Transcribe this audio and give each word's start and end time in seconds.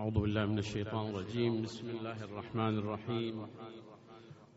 أعوذ 0.00 0.20
بالله 0.20 0.46
من 0.46 0.58
الشيطان 0.58 1.10
الرجيم. 1.10 1.62
بسم 1.62 1.88
الله 1.90 2.24
الرحمن 2.24 2.78
الرحيم. 2.78 3.46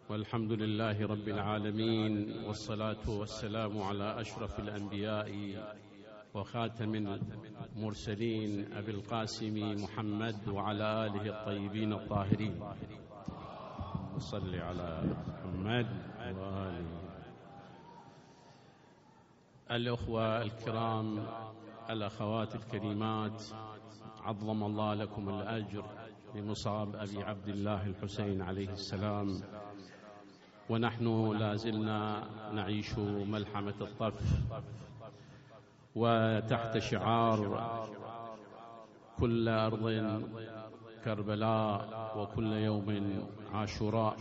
والحمد 0.10 0.52
لله 0.52 1.08
رب 1.08 1.28
العالمين 1.28 2.14
والصلاة 2.48 3.04
والسلام 3.10 3.82
على 3.82 4.22
أشرف 4.22 4.60
الأنبياء 4.60 5.28
وخاتم 6.34 6.96
المرسلين 7.76 8.74
أبي 8.74 8.92
القاسم 8.92 9.84
محمد 9.84 10.48
وعلى 10.48 11.06
آله 11.06 11.26
الطيبين 11.36 11.94
الطاهرين. 11.94 12.64
صل 14.18 14.56
على 14.56 15.04
محمد 15.28 15.88
وآله. 16.40 16.88
الأخوة 19.72 20.42
الكرام 20.42 21.28
الأخوات 21.90 22.56
الكريمات 22.56 23.44
عظم 24.24 24.64
الله 24.64 24.94
لكم 24.94 25.30
الأجر 25.30 25.86
بمصاب 26.36 26.96
أبي 26.96 27.24
عبد 27.24 27.48
الله 27.48 27.86
الحسين 27.88 28.42
عليه 28.42 28.70
السلام. 28.70 29.28
ونحن 30.70 31.32
لا 31.32 31.56
زلنا 31.56 32.24
نعيش 32.54 32.98
ملحمة 33.00 33.74
الطف 33.82 34.24
وتحت 35.96 36.78
شعار 36.78 37.40
كل 39.20 39.50
أرض 39.50 39.86
كربلاء 41.04 42.20
وكل 42.20 42.54
يوم 42.54 43.28
عاشوراء. 43.54 44.16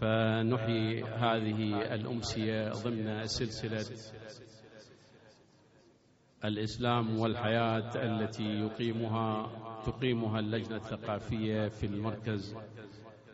فنحيي 0.00 1.04
هذه 1.04 1.94
الأمسية 1.94 2.68
ضمن 2.68 3.26
سلسلة 3.26 3.96
الإسلام 6.44 7.18
والحياة 7.18 7.90
التي 7.94 8.44
يقيمها 8.60 9.50
تقيمها 9.86 10.40
اللجنة 10.40 10.76
الثقافية 10.76 11.68
في 11.68 11.86
المركز 11.86 12.56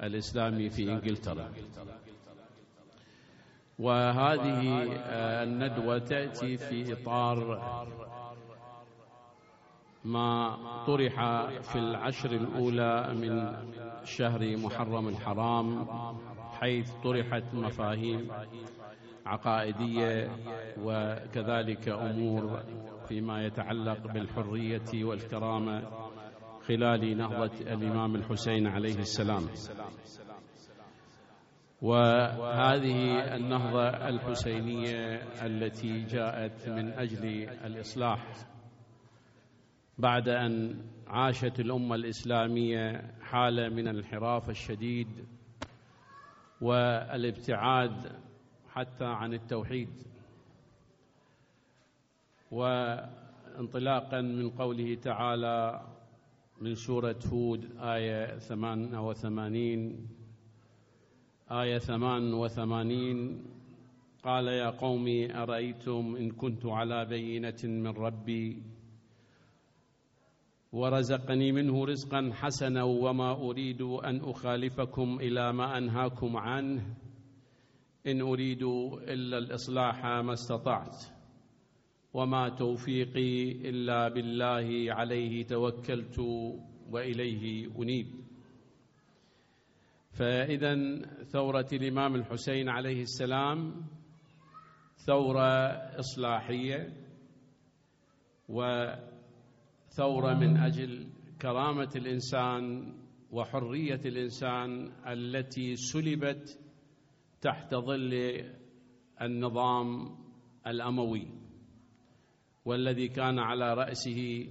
الإسلامي 0.03 0.71
في 0.71 0.93
إنجلترا. 0.93 1.53
وهذه 3.79 4.83
الندوة 5.43 5.99
تأتي 5.99 6.57
في 6.57 6.93
إطار 6.93 7.63
ما 10.05 10.57
طرح 10.87 11.47
في 11.61 11.79
العشر 11.79 12.31
الأولى 12.31 13.15
من 13.15 13.57
شهر 14.05 14.57
محرم 14.57 15.09
الحرام 15.09 15.87
حيث 16.61 16.91
طرحت 17.05 17.43
مفاهيم 17.53 18.29
عقائدية 19.27 20.31
وكذلك 20.83 21.89
أمور 21.89 22.61
فيما 23.09 23.45
يتعلق 23.47 24.13
بالحرية 24.13 25.05
والكرامة 25.05 25.83
خلال 26.69 27.17
نهضة 27.17 27.61
الإمام 27.61 28.15
الحسين 28.17 28.67
عليه 28.67 28.99
السلام. 28.99 29.47
وهذه 31.83 33.19
النهضة 33.37 33.89
الحسينية 33.89 35.23
التي 35.47 36.05
جاءت 36.05 36.69
من 36.69 36.93
أجل 36.93 37.49
الإصلاح 37.65 38.27
بعد 39.99 40.29
أن 40.29 40.81
عاشت 41.07 41.61
الأمة 41.61 41.95
الإسلامية 41.95 43.15
حالة 43.23 43.69
من 43.69 43.89
الانحراف 43.89 44.51
الشديد 44.51 45.09
والابتعاد 46.61 48.13
حتى 48.73 49.05
عن 49.05 49.35
التوحيد. 49.35 49.89
وانطلاقا 52.51 54.21
من 54.21 54.51
قوله 54.51 54.95
تعالى 54.95 55.81
من 56.61 56.75
سورة 56.75 57.19
هود 57.33 57.65
آية 57.81 58.39
88 58.39 60.09
آية 61.51 61.79
88 61.79 63.43
قال 64.25 64.47
يا 64.49 64.71
قوم 64.71 65.07
أرأيتم 65.31 66.17
إن 66.17 66.31
كنت 66.31 66.67
على 66.67 67.05
بينة 67.05 67.65
من 67.65 67.87
ربي 67.87 68.63
ورزقني 70.73 71.53
منه 71.53 71.85
رزقا 71.85 72.31
حسنا 72.33 72.83
وما 72.83 73.33
أريد 73.33 73.83
أن 73.83 74.21
أخالفكم 74.21 75.19
إلى 75.21 75.53
ما 75.53 75.79
أنهاكم 75.79 76.37
عنه 76.37 76.97
إن 78.07 78.21
أريد 78.21 78.63
إلا 78.63 79.39
الإصلاح 79.39 80.05
ما 80.07 80.33
استطعت. 80.33 81.14
وما 82.15 82.49
توفيقي 82.49 83.53
إلا 83.53 84.09
بالله 84.09 84.95
عليه 84.95 85.45
توكلت 85.47 86.19
وإليه 86.91 87.67
أنيب. 87.79 88.07
فإذا 90.13 90.75
ثورة 91.23 91.67
الإمام 91.73 92.15
الحسين 92.15 92.69
عليه 92.69 93.03
السلام 93.03 93.87
ثورة 94.97 95.69
إصلاحية 95.99 96.93
وثورة 98.49 100.35
من 100.35 100.57
أجل 100.57 101.07
كرامة 101.43 101.91
الإنسان 101.97 102.93
وحرية 103.33 104.01
الإنسان 104.05 104.93
التي 105.07 105.77
سلبت 105.77 106.61
تحت 107.41 107.75
ظل 107.75 108.45
النظام 109.23 110.17
الأموي. 110.67 111.44
والذي 112.65 113.09
كان 113.09 113.39
على 113.39 113.75
رأسه 113.75 114.49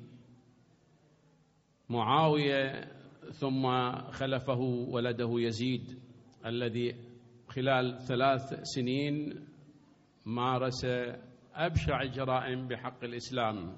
معاوية 1.90 2.88
ثم 3.32 3.92
خلفه 4.12 4.60
ولده 4.90 5.30
يزيد 5.32 6.00
الذي 6.46 6.96
خلال 7.48 8.00
ثلاث 8.00 8.60
سنين 8.62 9.46
مارس 10.26 10.86
أبشع 11.56 12.02
الجرائم 12.02 12.68
بحق 12.68 13.04
الإسلام. 13.04 13.78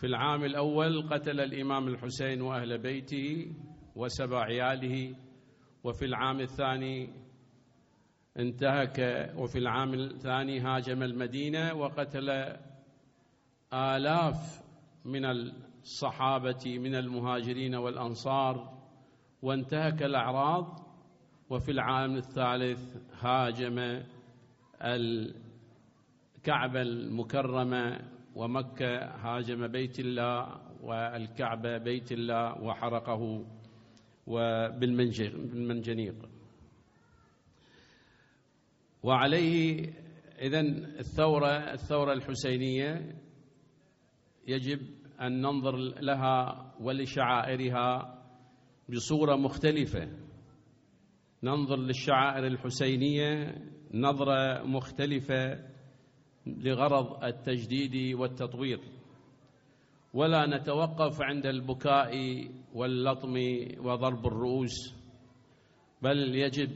في 0.00 0.06
العام 0.06 0.44
الأول 0.44 1.08
قتل 1.08 1.40
الإمام 1.40 1.88
الحسين 1.88 2.42
وأهل 2.42 2.78
بيته 2.78 3.52
وسبع 3.96 4.42
عياله 4.44 5.16
وفي 5.84 6.04
العام 6.04 6.40
الثاني 6.40 7.10
انتهك 8.38 8.98
وفي 9.36 9.58
العام 9.58 9.94
الثاني 9.94 10.60
هاجم 10.60 11.02
المدينة 11.02 11.74
وقتل 11.74 12.56
آلاف 13.76 14.62
من 15.04 15.24
الصحابة 15.24 16.78
من 16.78 16.94
المهاجرين 16.94 17.74
والأنصار 17.74 18.78
وانتهك 19.42 20.02
الأعراض 20.02 20.86
وفي 21.50 21.70
العام 21.70 22.16
الثالث 22.16 22.96
هاجم 23.20 24.02
الكعبة 24.82 26.82
المكرمة 26.82 28.00
ومكة 28.34 28.98
هاجم 28.98 29.66
بيت 29.66 30.00
الله 30.00 30.60
والكعبة 30.82 31.78
بيت 31.78 32.12
الله 32.12 32.62
وحرقه 32.62 33.44
وبالمنجنيق 34.26 36.28
وعليه 39.02 39.92
إذن 40.38 40.84
الثورة 40.84 41.48
الثورة 41.48 42.12
الحسينية 42.12 43.16
يجب 44.46 44.80
أن 45.20 45.40
ننظر 45.40 45.76
لها 45.76 46.72
ولشعائرها 46.80 48.22
بصورة 48.88 49.36
مختلفة. 49.36 50.08
ننظر 51.42 51.76
للشعائر 51.76 52.46
الحسينية 52.46 53.62
نظرة 53.94 54.62
مختلفة 54.62 55.58
لغرض 56.46 57.24
التجديد 57.24 58.14
والتطوير. 58.14 58.80
ولا 60.14 60.46
نتوقف 60.46 61.22
عند 61.22 61.46
البكاء 61.46 62.12
واللطم 62.74 63.34
وضرب 63.78 64.26
الرؤوس 64.26 64.94
بل 66.02 66.34
يجب 66.34 66.70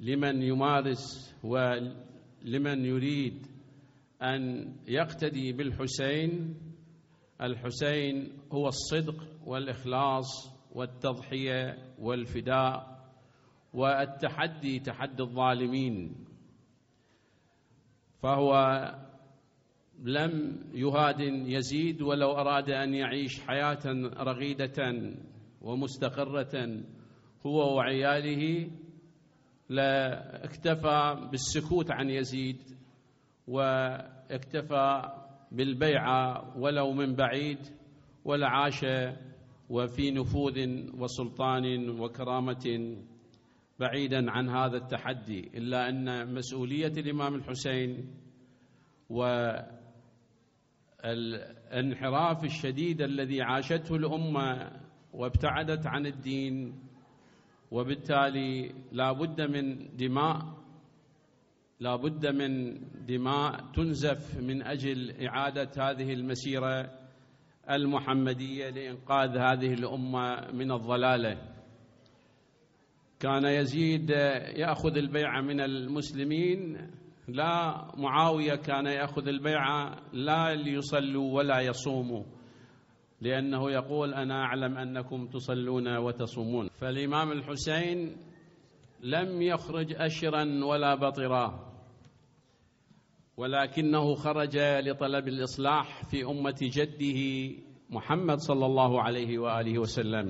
لمن 0.00 0.42
يمارس 0.42 1.34
ولمن 1.44 2.84
يريد 2.84 3.46
أن 4.22 4.72
يقتدي 4.88 5.52
بالحسين 5.52 6.54
الحسين 7.42 8.32
هو 8.52 8.68
الصدق 8.68 9.24
والإخلاص 9.46 10.26
والتضحية 10.74 11.78
والفداء 11.98 13.00
والتحدي 13.74 14.78
تحدي 14.78 15.22
الظالمين. 15.22 16.24
فهو 18.22 18.54
لم 20.02 20.60
يهادن 20.74 21.46
يزيد 21.46 22.02
ولو 22.02 22.32
أراد 22.32 22.70
أن 22.70 22.94
يعيش 22.94 23.40
حياة 23.40 23.86
رغيدة 24.16 25.12
ومستقرة. 25.62 26.82
هو 27.46 27.76
وعياله 27.76 28.70
لاكتفى 29.68 31.28
بالسكوت 31.30 31.90
عن 31.90 32.10
يزيد 32.10 32.58
واكتفى 33.48 35.19
بالبيعة 35.52 36.52
ولو 36.58 36.92
من 36.92 37.14
بعيد 37.14 37.58
ولعاش 38.24 38.86
وفي 39.70 40.10
نفوذ 40.10 40.58
وسلطان 40.98 41.90
وكرامة 42.00 42.96
بعيدا 43.78 44.30
عن 44.30 44.48
هذا 44.48 44.76
التحدي 44.76 45.50
إلا 45.54 45.88
أن 45.88 46.34
مسؤولية 46.34 46.92
الإمام 46.96 47.34
الحسين 47.34 48.14
والانحراف 51.04 52.44
الشديد 52.44 53.02
الذي 53.02 53.42
عاشته 53.42 53.96
الأمة 53.96 54.80
وابتعدت 55.12 55.86
عن 55.86 56.06
الدين 56.06 56.74
وبالتالي 57.70 58.74
لا 58.92 59.12
بد 59.12 59.40
من 59.40 59.96
دماء 59.96 60.59
لا 61.80 61.96
بد 61.96 62.26
من 62.26 62.80
دماء 63.06 63.64
تنزف 63.74 64.40
من 64.40 64.62
أجل 64.62 65.26
إعادة 65.26 65.70
هذه 65.78 66.12
المسيرة 66.12 66.90
المحمدية 67.70 68.70
لإنقاذ 68.70 69.28
هذه 69.38 69.74
الأمة 69.74 70.50
من 70.52 70.72
الضلالة. 70.72 71.38
كان 73.20 73.44
يزيد 73.44 74.10
يأخذ 74.56 74.96
البيعة 74.96 75.40
من 75.40 75.60
المسلمين 75.60 76.90
لا 77.28 77.86
معاوية 77.96 78.54
كان 78.54 78.86
يأخذ 78.86 79.28
البيعة 79.28 79.96
لا 80.12 80.54
ليصلوا 80.54 81.36
ولا 81.36 81.60
يصوموا 81.60 82.24
لأنه 83.20 83.70
يقول 83.70 84.14
أنا 84.14 84.34
أعلم 84.34 84.78
أنكم 84.78 85.26
تصلون 85.26 85.96
وتصومون. 85.96 86.68
فالإمام 86.68 87.32
الحسين 87.32 88.16
لم 89.02 89.42
يخرج 89.42 89.94
أشرا 89.96 90.64
ولا 90.64 90.94
بطرا. 90.94 91.69
ولكنه 93.40 94.14
خرج 94.14 94.56
لطلب 94.58 95.28
الإصلاح 95.28 96.04
في 96.04 96.24
أمة 96.24 96.58
جده 96.60 97.52
محمد 97.90 98.38
صلى 98.38 98.66
الله 98.66 99.02
عليه 99.02 99.38
وآله 99.38 99.78
وسلم. 99.78 100.28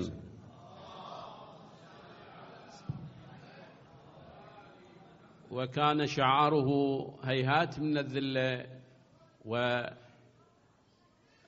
وكان 5.51 6.05
شعاره 6.05 6.69
هيهات 7.23 7.79
من 7.79 7.97
الذلة 7.97 8.65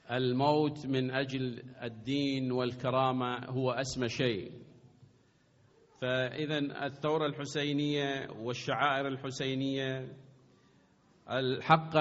والموت 0.10 0.86
من 0.86 1.12
أجل 1.12 1.64
الدين 1.84 2.52
والكرامة 2.52 3.46
هو 3.46 3.72
أسمى 3.72 4.10
شيء. 4.10 4.52
فإذا 6.02 6.58
الثورة 6.86 7.26
الحسينية 7.26 8.30
والشعائر 8.40 9.08
الحسينية 9.08 10.23
الحق 11.32 11.98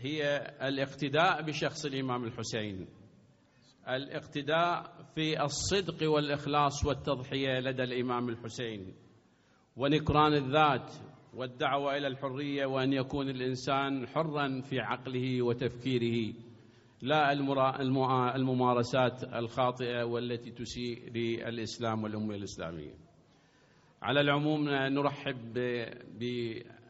هي 0.00 0.36
الاقتداء 0.62 1.42
بشخص 1.42 1.84
الإمام 1.84 2.24
الحسين. 2.24 2.86
الاقتداء 3.88 4.92
في 5.14 5.42
الصدق 5.42 6.10
والإخلاص 6.10 6.84
والتضحية 6.84 7.60
لدى 7.60 7.82
الإمام 7.82 8.28
الحسين. 8.28 8.94
ونكران 9.76 10.34
الذات 10.34 10.92
والدعوة 11.34 11.96
إلى 11.96 12.06
الحرية 12.06 12.66
وأن 12.66 12.92
يكون 12.92 13.28
الإنسان 13.28 14.06
حرا 14.06 14.60
في 14.60 14.80
عقله 14.80 15.42
وتفكيره. 15.42 16.34
لا 17.02 17.32
الممارسات 18.36 19.24
الخاطئة 19.24 20.04
والتي 20.04 20.50
تسيء 20.50 21.10
للإسلام 21.10 22.02
والأمة 22.02 22.34
الإسلامية. 22.34 22.94
على 24.02 24.20
العموم 24.20 24.68
نرحب 24.68 25.58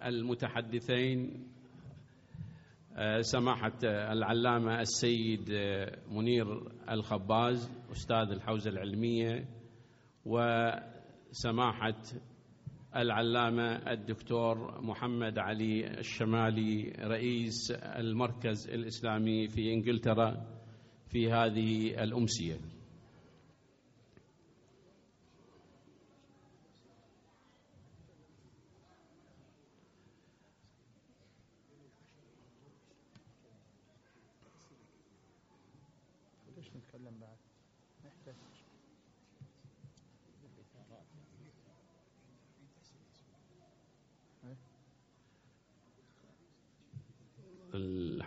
بالمتحدثين 0.07 1.45
سماحة 3.21 3.79
العلامة 3.85 4.81
السيد 4.81 5.51
منير 6.11 6.63
الخباز 6.91 7.71
أستاذ 7.93 8.31
الحوزة 8.31 8.71
العلمية 8.71 9.49
وسماحة 10.27 12.03
العلامة 12.97 13.93
الدكتور 13.93 14.81
محمد 14.83 15.39
علي 15.39 15.99
الشمالي 15.99 16.93
رئيس 16.99 17.71
المركز 17.71 18.69
الإسلامي 18.69 19.49
في 19.49 19.73
إنجلترا 19.73 20.47
في 21.09 21.33
هذه 21.33 22.03
الأمسية. 22.03 22.57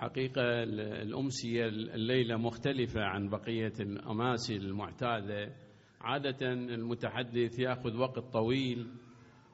الحقيقة 0.09 0.63
الأمسية 1.01 1.67
الليلة 1.67 2.37
مختلفة 2.37 3.01
عن 3.01 3.29
بقية 3.29 3.73
الأماسي 3.79 4.55
المعتادة. 4.55 5.55
عادة 6.01 6.51
المتحدث 6.51 7.59
يأخذ 7.59 7.97
وقت 7.97 8.19
طويل 8.19 8.87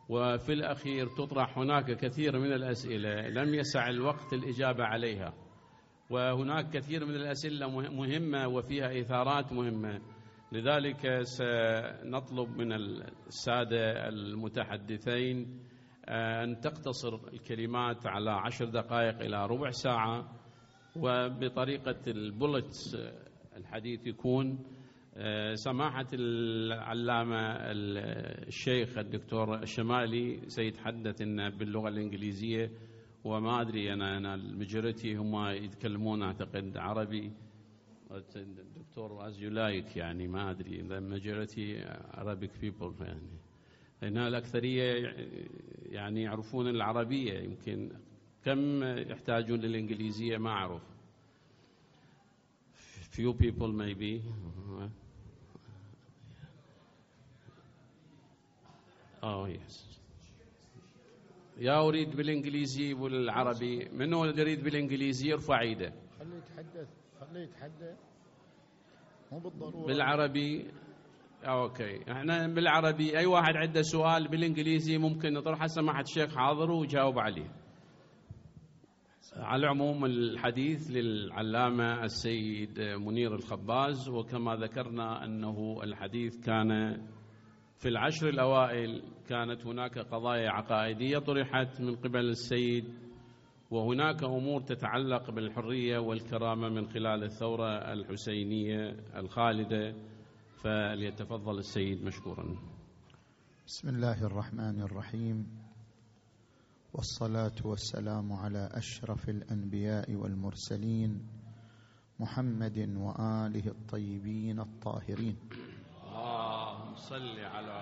وفي 0.09 0.53
الأخير 0.53 1.07
تطرح 1.07 1.57
هناك 1.57 1.91
كثير 1.91 2.39
من 2.39 2.53
الأسئلة. 2.53 3.27
لم 3.27 3.53
يسع 3.53 3.89
الوقت 3.89 4.33
الإجابة 4.33 4.83
عليها. 4.83 5.33
وهناك 6.09 6.69
كثير 6.69 7.05
من 7.05 7.15
الأسئلة 7.15 7.69
مهمة 7.89 8.47
وفيها 8.47 8.99
إثارات 8.99 9.53
مهمة. 9.53 10.01
لذلك 10.51 11.21
سنطلب 11.21 12.57
من 12.57 12.73
السادة 12.73 14.07
المتحدثين 14.07 15.59
أن 16.07 16.59
تقتصر 16.59 17.15
الكلمات 17.33 18.07
على 18.07 18.31
عشر 18.31 18.65
دقائق 18.65 19.21
إلى 19.21 19.45
ربع 19.45 19.69
ساعة. 19.69 20.44
وبطريقة 20.95 21.95
البولتس 22.07 22.97
الحديث 23.57 24.07
يكون 24.07 24.59
سماحة 25.53 26.07
العلامة 26.13 27.35
الشيخ 28.47 28.97
الدكتور 28.97 29.55
الشمالي 29.63 30.39
سيتحدث 30.47 31.21
إن 31.21 31.49
باللغة 31.49 31.89
الإنجليزية 31.89 32.71
وما 33.23 33.61
أدري 33.61 33.93
أنا 33.93 34.17
أنا 34.17 34.35
المجوريتي 34.35 35.15
هم 35.15 35.47
يتكلمون 35.47 36.23
أعتقد 36.23 36.77
عربي. 36.77 37.31
الدكتور 38.35 39.29
as 39.29 39.33
you 39.37 39.49
like 39.51 39.97
يعني 39.97 40.27
ما 40.27 40.51
أدري 40.51 40.83
the 40.89 41.01
majority 41.01 41.83
Arabic 42.17 42.51
people 42.65 43.01
يعني. 43.01 43.29
لأن 44.01 44.17
الأكثرية 44.17 45.13
يعني 45.89 46.21
يعرفون 46.21 46.67
العربية 46.67 47.33
يمكن 47.39 47.89
كم 48.45 48.83
يحتاجون 48.83 49.59
للإنجليزية؟ 49.59 50.37
ما 50.37 50.49
أعرف. 50.49 50.81
Few 53.15 53.33
people 53.33 53.71
maybe. 53.71 54.21
Oh 59.23 59.45
yes. 59.47 59.99
يا 61.57 61.87
أريد 61.87 62.15
بالإنجليزي 62.15 62.93
والعربي. 62.93 63.89
منو 63.89 64.25
يريد 64.25 64.63
بالإنجليزي؟ 64.63 65.29
يرفع 65.29 65.61
إيده. 65.61 65.93
خليه 66.19 66.37
يتحدث. 66.37 66.89
خليه 67.19 67.41
يتحدث. 67.41 67.97
مو 69.31 69.39
بالضرورة. 69.39 69.85
بالعربي. 69.87 70.71
أوكي 71.43 72.11
إحنا 72.11 72.47
بالعربي. 72.47 73.17
أي 73.17 73.25
واحد 73.25 73.55
عنده 73.55 73.81
سؤال 73.81 74.27
بالإنجليزي 74.27 74.97
ممكن 74.97 75.33
نطرحه 75.33 75.67
سماحه 75.67 76.01
الشيخ 76.01 76.35
حاضر 76.35 76.71
وجاوب 76.71 77.19
عليه. 77.19 77.64
على 79.35 79.59
العموم 79.59 80.05
الحديث 80.05 80.91
للعلامة 80.91 82.03
السيد 82.03 82.79
منير 82.79 83.35
الخباز 83.35 84.09
وكما 84.09 84.55
ذكرنا 84.55 85.25
أنه 85.25 85.79
الحديث 85.83 86.45
كان 86.45 87.01
في 87.77 87.89
العشر 87.89 88.29
الأوائل 88.29 89.03
كانت 89.27 89.67
هناك 89.67 89.97
قضايا 89.99 90.49
عقائدية 90.49 91.17
طرحت 91.17 91.81
من 91.81 91.95
قبل 91.95 92.29
السيد 92.29 92.85
وهناك 93.71 94.23
أمور 94.23 94.61
تتعلق 94.61 95.31
بالحرية 95.31 95.97
والكرامة 95.97 96.69
من 96.69 96.87
خلال 96.87 97.23
الثورة 97.23 97.93
الحسينية 97.93 98.89
الخالدة. 99.15 99.95
فليتفضل 100.63 101.57
السيد 101.57 102.03
مشكورا. 102.03 102.55
بسم 103.65 103.89
الله 103.89 104.25
الرحمن 104.25 104.81
الرحيم. 104.81 105.64
والصلاة 106.95 107.55
والسلام 107.65 108.33
على 108.33 108.69
أشرف 108.71 109.29
الأنبياء 109.29 110.15
والمرسلين 110.15 111.27
محمد 112.19 112.77
وآله 112.97 113.67
الطيبين 113.67 114.59
الطاهرين. 114.59 115.35
اللهم 116.07 116.95
صل 116.95 117.39
على 117.39 117.81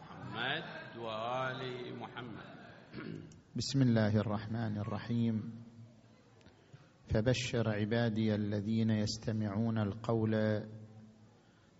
محمد 0.00 0.64
وآل 0.96 1.60
محمد. 2.00 2.48
بسم 3.56 3.82
الله 3.82 4.16
الرحمن 4.16 4.78
الرحيم. 4.78 5.52
فبشر 7.06 7.68
عبادي 7.68 8.34
الذين 8.34 8.90
يستمعون 8.90 9.78
القول 9.78 10.64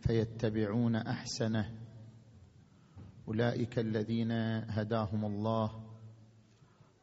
فيتبعون 0.00 0.96
أحسنه. 0.96 1.78
أولئك 3.28 3.78
الذين 3.78 4.32
هداهم 4.68 5.24
الله 5.24 5.87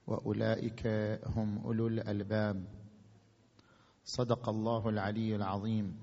وأولئك 0.07 0.88
هم 1.25 1.57
أولو 1.57 1.88
الألباب. 1.88 2.65
صدق 4.03 4.50
الله 4.50 4.89
العلي 4.89 5.35
العظيم. 5.35 5.97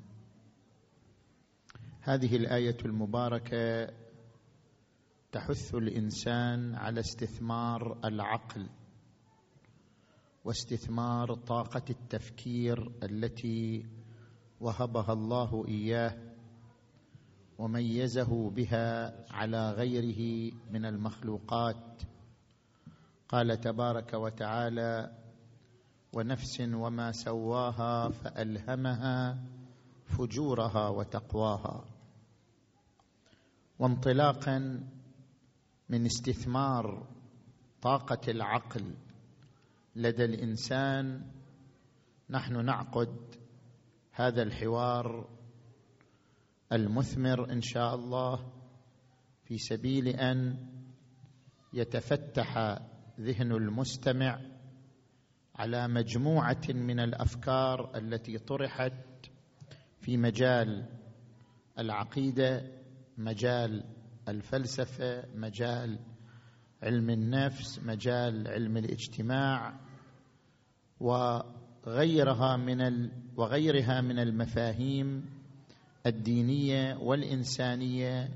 هذه 2.01 2.37
الآية 2.37 2.77
المباركة 2.85 3.93
تحث 5.33 5.75
الإنسان 5.75 6.75
على 6.75 7.01
استثمار 7.01 7.99
العقل 8.05 8.69
واستثمار 10.45 11.35
طاقة 11.35 11.85
التفكير 11.91 12.93
التي 13.03 13.87
وهبها 14.61 15.13
الله 15.13 15.65
إياه 15.69 16.33
وميزه 17.59 18.51
بها 18.51 19.17
على 19.35 19.71
غيره 19.71 20.53
من 20.71 20.85
المخلوقات. 20.85 22.03
قال 23.33 23.61
تبارك 23.61 24.15
وتعالى 24.15 25.19
ونفس 26.13 26.61
وما 26.61 27.13
سواها 27.13 28.09
فألهمها 28.09 29.45
فجورها 30.05 30.89
وتقواها. 30.89 31.85
وانطلاقا 33.79 34.89
من 35.89 36.07
استثمار 36.07 37.07
طاقة 37.83 38.31
العقل 38.31 38.95
لدى 39.97 40.25
الإنسان 40.25 41.31
نحن 42.31 42.65
نعقد 42.65 43.17
هذا 44.13 44.43
الحوار 44.43 45.29
المثمر 46.73 47.53
إن 47.53 47.61
شاء 47.61 47.95
الله 47.95 48.53
في 49.45 49.59
سبيل 49.59 50.09
أن 50.09 50.69
يتفتح 51.73 52.79
ذهن 53.23 53.53
المستمع 53.53 54.41
على 55.55 55.89
مجموعة 55.89 56.63
من 56.69 57.01
الأفكار 57.01 57.97
التي 57.97 58.39
طرحت 58.39 58.93
في 60.01 60.17
مجال 60.17 60.87
العقيدة 61.79 62.63
مجال 63.19 63.85
الفلسفة 64.29 65.25
مجال 65.35 65.99
علم 66.83 67.11
النفس 67.11 67.79
مجال 67.85 68.49
علم 68.49 68.77
الاجتماع 68.77 69.81
وغيرها 71.01 72.57
من 72.57 73.11
وغيرها 73.37 74.01
من 74.01 74.19
المفاهيم 74.19 75.25
الدينية 76.07 76.97
والإنسانية 76.97 78.29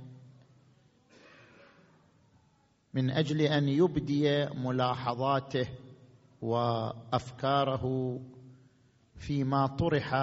من 2.96 3.10
أجل 3.10 3.40
أن 3.40 3.68
يبدي 3.68 4.46
ملاحظاته 4.46 5.68
وأفكاره 6.42 8.18
فيما 9.16 9.66
طرح 9.66 10.14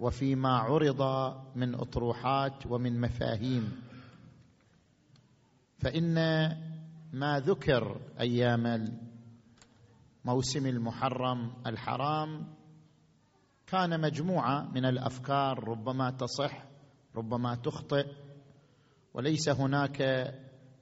وفيما 0.00 0.48
عرض 0.48 1.02
من 1.56 1.74
أطروحات 1.74 2.66
ومن 2.66 3.00
مفاهيم. 3.00 3.82
فإن 5.78 6.14
ما 7.12 7.40
ذكر 7.40 8.00
أيام 8.20 8.98
موسم 10.24 10.66
المحرم 10.66 11.52
الحرام 11.66 12.46
كان 13.66 14.00
مجموعة 14.00 14.70
من 14.74 14.84
الأفكار 14.84 15.68
ربما 15.68 16.10
تصح 16.10 16.64
ربما 17.16 17.54
تخطئ 17.54 18.06
وليس 19.14 19.48
هناك 19.48 20.02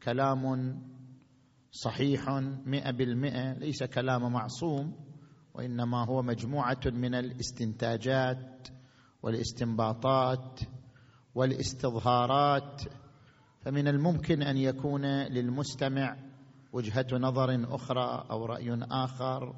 كلام 0.02 0.74
صحيح 1.72 2.28
مئة 2.66 2.90
بالمئة 2.90 3.52
ليس 3.52 3.82
كلام 3.82 4.32
معصوم 4.32 4.92
وإنما 5.54 6.04
هو 6.04 6.22
مجموعة 6.22 6.80
من 6.86 7.14
الاستنتاجات 7.14 8.68
والاستنباطات 9.22 10.60
والاستظهارات. 11.34 12.82
فمن 13.60 13.88
الممكن 13.88 14.42
أن 14.42 14.56
يكون 14.56 15.06
للمستمع 15.06 16.16
وجهة 16.72 17.06
نظر 17.12 17.74
أخرى 17.74 18.26
أو 18.30 18.46
رأي 18.46 18.78
آخر 18.82 19.54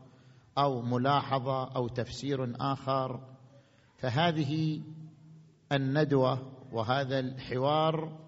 أو 0.58 0.82
ملاحظة 0.82 1.64
أو 1.76 1.88
تفسير 1.88 2.56
آخر 2.60 3.20
فهذه 3.96 4.82
الندوة 5.72 6.52
وهذا 6.72 7.18
الحوار 7.18 8.19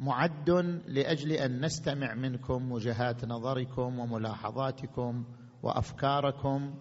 معد 0.00 0.50
لأجل 0.86 1.32
أن 1.32 1.64
نستمع 1.64 2.14
منكم 2.14 2.72
وجهات 2.72 3.24
نظركم 3.24 3.98
وملاحظاتكم 3.98 5.24
وأفكاركم 5.62 6.74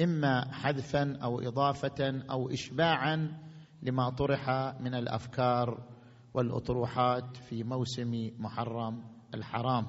إما 0.00 0.52
حذفا 0.52 1.18
أو 1.22 1.40
إضافة 1.40 2.22
أو 2.30 2.50
اشباعا 2.50 3.38
لما 3.82 4.10
طرح 4.10 4.50
من 4.80 4.94
الأفكار 4.94 5.86
والأطروحات 6.34 7.36
في 7.36 7.64
موسم 7.64 8.30
محرم 8.38 9.04
الحرام. 9.34 9.86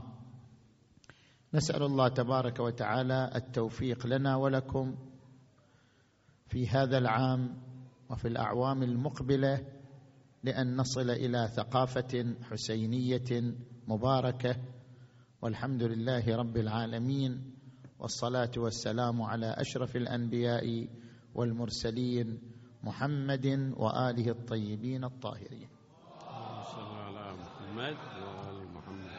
نسأل 1.53 1.83
الله 1.83 2.07
تبارك 2.07 2.59
وتعالى 2.59 3.31
التوفيق 3.35 4.07
لنا 4.07 4.35
ولكم 4.35 4.95
في 6.47 6.67
هذا 6.67 6.97
العام 6.97 7.61
وفي 8.09 8.27
الأعوام 8.27 8.83
المقبلة 8.83 9.65
لأن 10.43 10.75
نصل 10.75 11.09
إلى 11.09 11.47
ثقافة 11.47 12.35
حسينية 12.43 13.55
مباركة. 13.87 14.55
والحمد 15.41 15.83
لله 15.83 16.35
رب 16.35 16.57
العالمين 16.57 17.55
والصلاة 17.99 18.51
والسلام 18.57 19.21
على 19.21 19.55
أشرف 19.57 19.95
الأنبياء 19.95 20.87
والمرسلين 21.35 22.41
محمد 22.83 23.73
وآله 23.77 24.31
الطيبين 24.31 25.03
الطاهرين. 25.03 25.69
على 26.19 27.37
محمد 27.39 27.97
وآل 28.19 28.57
محمد 28.73 29.11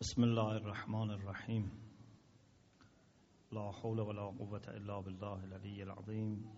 بسم 0.00 0.24
الله 0.24 0.56
الرحمن 0.56 1.10
الرحيم. 1.10 1.70
لا 3.52 3.72
حول 3.72 4.00
ولا 4.00 4.22
قوة 4.22 4.62
إلا 4.68 5.00
بالله 5.00 5.44
العلي 5.44 5.82
العظيم. 5.82 6.57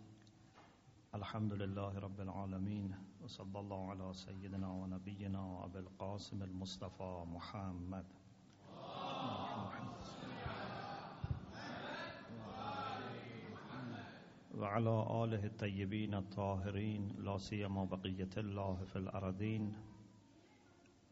الحمد 1.15 1.53
لله 1.53 1.99
رب 1.99 2.21
العالمين 2.21 2.95
وصلى 3.23 3.59
الله 3.61 3.91
على 3.91 4.15
سيدنا 4.15 4.69
ونبينا 4.69 5.41
وأبي 5.41 5.79
القاسم 5.79 6.43
المصطفى 6.43 7.25
محمد. 7.27 8.05
وعلى 14.55 15.07
آله 15.25 15.45
الطيبين 15.47 16.15
الطاهرين 16.15 17.15
لا 17.19 17.39
سيما 17.39 17.85
بقية 17.85 18.31
الله 18.37 18.85
في 18.93 18.97
الأرضين. 18.97 19.77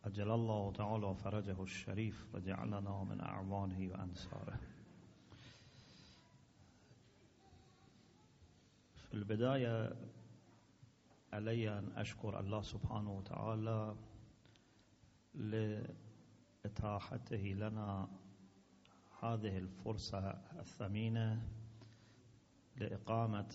أجل 0.05 0.31
الله 0.31 0.73
تعالى 0.73 1.15
فرجه 1.15 1.63
الشريف 1.63 2.27
وجعلنا 2.35 3.05
من 3.11 3.21
أعوانه 3.21 3.91
وأنصاره. 3.93 4.59
في 9.09 9.15
البداية 9.15 9.97
علي 11.33 11.79
أن 11.79 11.93
أشكر 11.97 12.41
الله 12.41 12.63
سبحانه 12.63 13.13
وتعالى 13.13 13.97
لإتاحته 16.65 17.37
لنا 17.37 18.09
هذه 19.23 19.59
الفرصة 19.59 20.19
الثمينة 20.59 21.49
لإقامة 22.77 23.49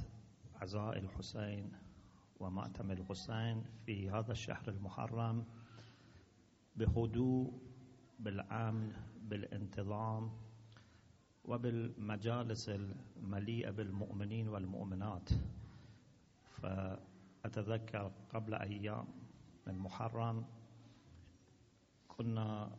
عزاء 0.55 0.97
الحسين 0.97 1.71
ومأتم 2.39 2.91
الحسين 2.91 3.65
في 3.85 4.09
هذا 4.09 4.31
الشهر 4.31 4.67
المحرم 4.67 5.45
بهدوء 6.75 7.53
بالأمن 8.19 8.93
بالانتظام 9.21 10.31
وبالمجالس 11.45 12.69
المليئة 12.69 13.71
بالمؤمنين 13.71 14.47
والمؤمنات. 14.47 15.29
فأتذكر 16.61 18.11
قبل 18.33 18.53
أيام 18.53 19.07
من 19.67 19.77
محرم 19.79 20.45
كنا 22.07 22.71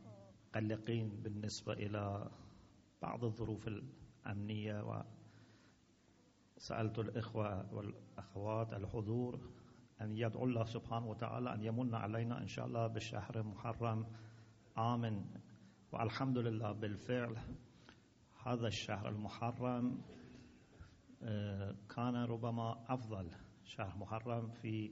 قلقين 0.54 1.09
بالنسبة 1.09 1.73
إلى 1.73 2.30
بعض 3.02 3.25
الظروف 3.25 3.68
الأمنية 3.68 5.04
وسألت 6.56 6.99
الإخوة 6.99 7.75
والأخوات 7.75 8.73
الحضور 8.73 9.40
أن 10.00 10.16
يدعو 10.16 10.44
الله 10.44 10.64
سبحانه 10.64 11.06
وتعالى 11.06 11.54
أن 11.54 11.62
يمن 11.64 11.94
علينا 11.94 12.38
إن 12.42 12.47
شاء 12.47 12.66
الله 12.66 12.87
بالشهر 12.87 13.42
محرم 13.42 14.06
آمن. 14.78 15.25
والحمد 15.92 16.38
لله 16.38 16.73
بالفعل 16.73 17.37
هذا 18.46 18.66
الشهر 18.66 19.08
المحرم 19.08 20.02
آه، 21.22 21.74
كان 21.96 22.16
ربما 22.16 22.84
أفضل 22.88 23.30
شهر 23.64 23.96
محرم 23.96 24.50
في 24.50 24.90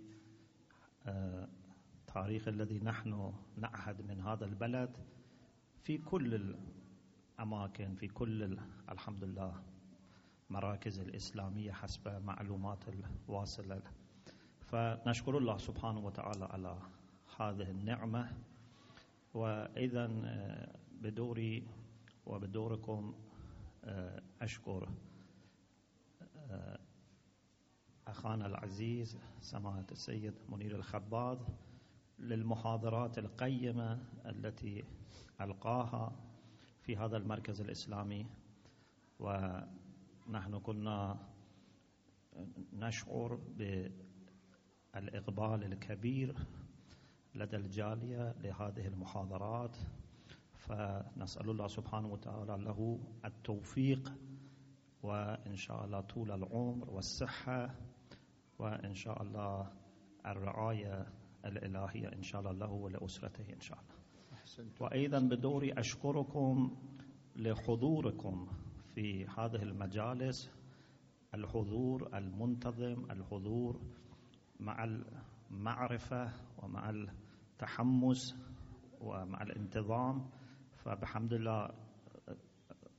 آه، 1.06 1.48
تاريخ 2.06 2.48
الذي 2.48 2.78
نحن 2.78 3.32
نعهد 3.56 4.02
من 4.02 4.20
هذا 4.20 4.44
البلد 4.44 4.96
في 5.82 5.98
كل 5.98 6.54
الأماكن 7.38 7.94
في 7.94 8.08
كل 8.08 8.58
الحمد 8.90 9.24
لله 9.24 9.62
مراكز 10.50 10.98
الإسلامية 11.00 11.72
حسب 11.72 12.08
معلومات 12.24 12.84
الواصلة. 12.88 13.82
فنشكر 14.60 15.38
الله 15.38 15.58
سبحانه 15.58 16.00
وتعالى 16.00 16.44
على 16.44 16.78
هذه 17.40 17.70
النعمة. 17.70 18.32
وإذا 19.34 20.10
آه، 20.24 20.76
بدوري 21.02 21.66
وبدوركم 22.26 23.14
آه، 23.14 23.31
أشكر 24.40 24.88
آه، 26.50 26.78
أخانا 28.06 28.46
العزيز 28.46 29.18
سماحة 29.40 29.86
السيد 29.92 30.34
منير 30.48 30.76
الخباز 30.76 31.38
للمحاضرات 32.18 33.18
القيمة 33.18 34.04
التي 34.26 34.84
ألقاها 35.40 36.12
في 36.80 36.96
هذا 36.96 37.16
المركز 37.16 37.60
الإسلامي. 37.60 38.26
ونحن 39.20 40.58
كنا 40.62 41.18
نشعر 42.72 43.34
بالإقبال 44.94 45.64
الكبير 45.64 46.36
لدى 47.34 47.56
الجالية 47.56 48.32
لهذه 48.32 48.86
المحاضرات. 48.86 49.76
فنسأل 50.62 51.50
الله 51.50 51.66
سبحانه 51.66 52.08
وتعالى 52.08 52.64
له 52.64 52.98
التوفيق 53.24 54.12
وإن 55.02 55.56
شاء 55.56 55.84
الله 55.84 56.00
طول 56.00 56.30
العمر 56.32 56.90
والصحة 56.90 57.74
وإن 58.58 58.94
شاء 58.94 59.22
الله 59.22 59.72
الرعاية 60.26 61.06
الإلهية 61.44 62.08
إن 62.12 62.22
شاء 62.22 62.40
الله 62.40 62.52
له 62.52 62.70
ولأسرته 62.72 63.52
إن 63.52 63.60
شاء 63.60 63.78
الله. 63.78 63.92
وأيضا 64.80 65.18
بدوري 65.18 65.72
أشكركم 65.72 66.76
لحضوركم 67.36 68.46
في 68.94 69.26
هذه 69.26 69.62
المجالس 69.62 70.50
الحضور 71.34 72.08
المنتظم 72.14 73.10
الحضور 73.10 73.80
مع 74.60 74.84
المعرفة 75.50 76.32
ومع 76.62 76.90
التحمس 76.90 78.36
ومع 79.00 79.42
الانتظام. 79.42 80.30
فبحمد 80.84 81.32
الله 81.32 81.70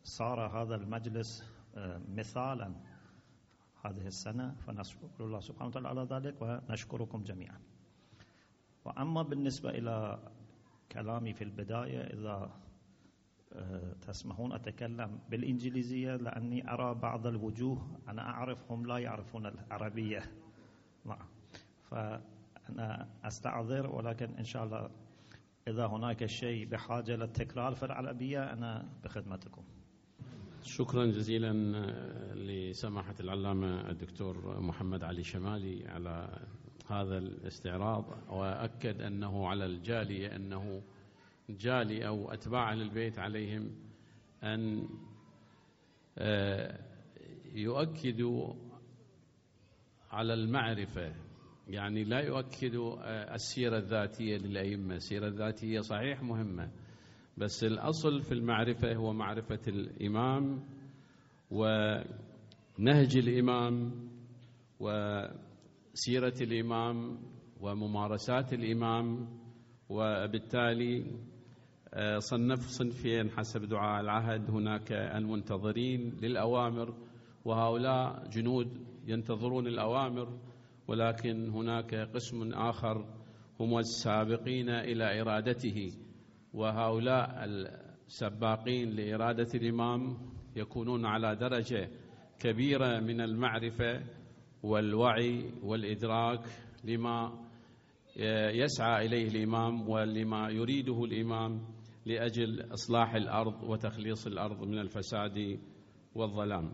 صار 0.04 0.40
هذا 0.40 0.76
المجلس 0.76 1.44
آه، 1.76 2.02
مثالا 2.16 2.74
هذه 3.84 4.08
السنة 4.08 4.56
فنشكر 4.68 5.08
الله 5.20 5.40
سبحانه 5.40 5.68
وتعالى 5.68 5.88
على 5.88 6.04
ذلك 6.04 6.42
ونشكركم 6.42 7.24
جميعا. 7.24 7.60
وأما 8.86 9.22
بالنسبة 9.24 9.70
إلى 9.70 10.20
كلامي 10.92 11.34
في 11.34 11.44
البداية 11.44 12.02
إذا 12.02 12.52
آه، 13.54 13.94
تسمحون 14.02 14.54
أتكلم 14.54 15.20
بالإنجليزية 15.30 16.16
لأني 16.16 16.72
أرى 16.74 16.94
بعض 16.94 17.28
الوجوه 17.28 18.00
أنا 18.08 18.22
أعرفهم 18.22 18.86
لا 18.86 18.98
يعرفون 18.98 19.46
العربية. 19.46 20.32
نعم. 21.06 21.28
فأنا 21.90 23.08
أستعذر 23.24 23.96
ولكن 23.96 24.36
إن 24.38 24.44
شاء 24.44 24.64
الله 24.64 24.90
إذا 25.68 25.88
هناك 25.88 26.26
شيء 26.26 26.66
بحاجة 26.66 27.16
للتكرار 27.16 27.76
في 27.76 27.84
العربية 27.84 28.54
أنا 28.54 28.90
بخدمتكم. 29.04 29.64
شكرا 30.64 31.06
جزيلا 31.06 31.54
لسماحة 32.34 33.16
العلامة 33.20 33.90
الدكتور 33.90 34.60
محمد 34.60 35.04
علي 35.04 35.24
شمالي 35.24 35.88
على 35.88 36.40
هذا 36.88 37.18
الاستعراض. 37.18 38.06
وأكد 38.30 39.02
أنه 39.02 39.48
على 39.48 39.66
الجالية 39.66 40.36
أنه 40.36 40.82
جالي 41.50 42.08
أو 42.08 42.32
أتباع 42.32 42.74
للبيت 42.74 43.20
عليهم 43.20 43.72
أن 44.44 44.90
آه، 46.18 46.80
يؤكدوا 47.54 48.54
على 50.12 50.34
المعرفة 50.34 51.14
يعني 51.68 52.04
لا 52.04 52.20
يؤكد 52.20 52.76
آه، 52.76 53.36
السيرة 53.36 53.78
الذاتية 53.78 54.38
للأئمة. 54.38 54.96
السيرة 54.96 55.28
الذاتية 55.28 55.80
صحيح 55.80 56.24
مهمة 56.24 56.72
بس 57.38 57.64
الأصل 57.64 58.22
في 58.22 58.32
المعرفة 58.32 58.94
هو 58.96 59.14
معرفة 59.14 59.60
الإمام 59.68 60.64
ونهج 61.52 63.18
الإمام 63.18 63.92
وسيرة 64.80 66.34
الإمام 66.42 67.18
وممارسات 67.62 68.54
الإمام 68.54 69.28
وبالتالي 69.90 71.06
آه، 71.94 72.18
صنف 72.18 72.60
صنفين 72.60 73.30
حسب 73.30 73.66
دعاء 73.66 74.02
العهد. 74.02 74.50
هناك 74.50 74.92
المنتظرين 74.92 76.18
للأوامر 76.22 76.96
وهؤلاء 77.46 78.28
جنود 78.30 78.88
ينتظرون 79.08 79.68
الأوامر 79.68 80.40
ولكن 80.88 81.50
هناك 81.50 81.96
قسم 81.96 82.54
آخر 82.54 83.06
هم 83.60 83.78
السابقين 83.78 84.70
إلى 84.70 85.22
إرادته 85.22 85.92
وهؤلاء 86.54 87.46
السباقين 87.46 88.90
لإرادة 88.90 89.48
الإمام 89.56 90.18
يكونون 90.56 91.06
على 91.06 91.36
درجة 91.36 91.90
كبيرة 92.40 93.00
من 93.00 93.22
المعرفة 93.22 94.02
والوعي 94.64 95.52
والإدراك 95.64 96.46
لما 96.84 97.40
يسعى 98.54 99.06
إليه 99.06 99.28
الإمام 99.28 99.90
ولما 99.90 100.50
يريده 100.50 101.04
الإمام 101.04 101.62
لأجل 102.06 102.74
إصلاح 102.74 103.16
الأرض 103.16 103.64
وتخليص 103.64 104.28
الأرض 104.28 104.64
من 104.64 104.80
الفساد 104.80 105.60
والظلام. 106.16 106.72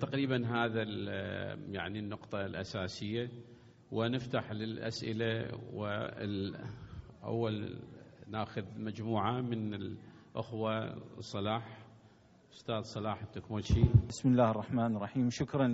تقريبا 0.00 0.46
هذا 0.46 0.82
يعني 1.70 1.98
النقطة 1.98 2.46
الأساسية. 2.46 3.30
ونفتح 3.92 4.52
للأسئلة 4.52 5.58
وأول 7.22 7.78
ناخذ 8.26 8.64
مجموعة 8.76 9.40
من 9.40 9.74
الأخوة 9.74 11.02
صلاح 11.20 11.78
أستاذ 12.52 12.82
صلاح 12.82 13.22
التكموشي. 13.22 13.82
بسم 14.08 14.28
الله 14.28 14.50
الرحمن 14.50 14.96
الرحيم. 14.96 15.30
شكرا 15.30 15.68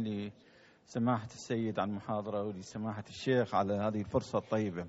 لسماحة 0.86 1.26
السيد 1.26 1.78
على 1.78 1.90
المحاضرة 1.90 2.42
ولسماحة 2.42 3.04
الشيخ 3.08 3.54
على 3.54 3.74
هذه 3.74 4.00
الفرصة 4.00 4.38
الطيبة. 4.38 4.86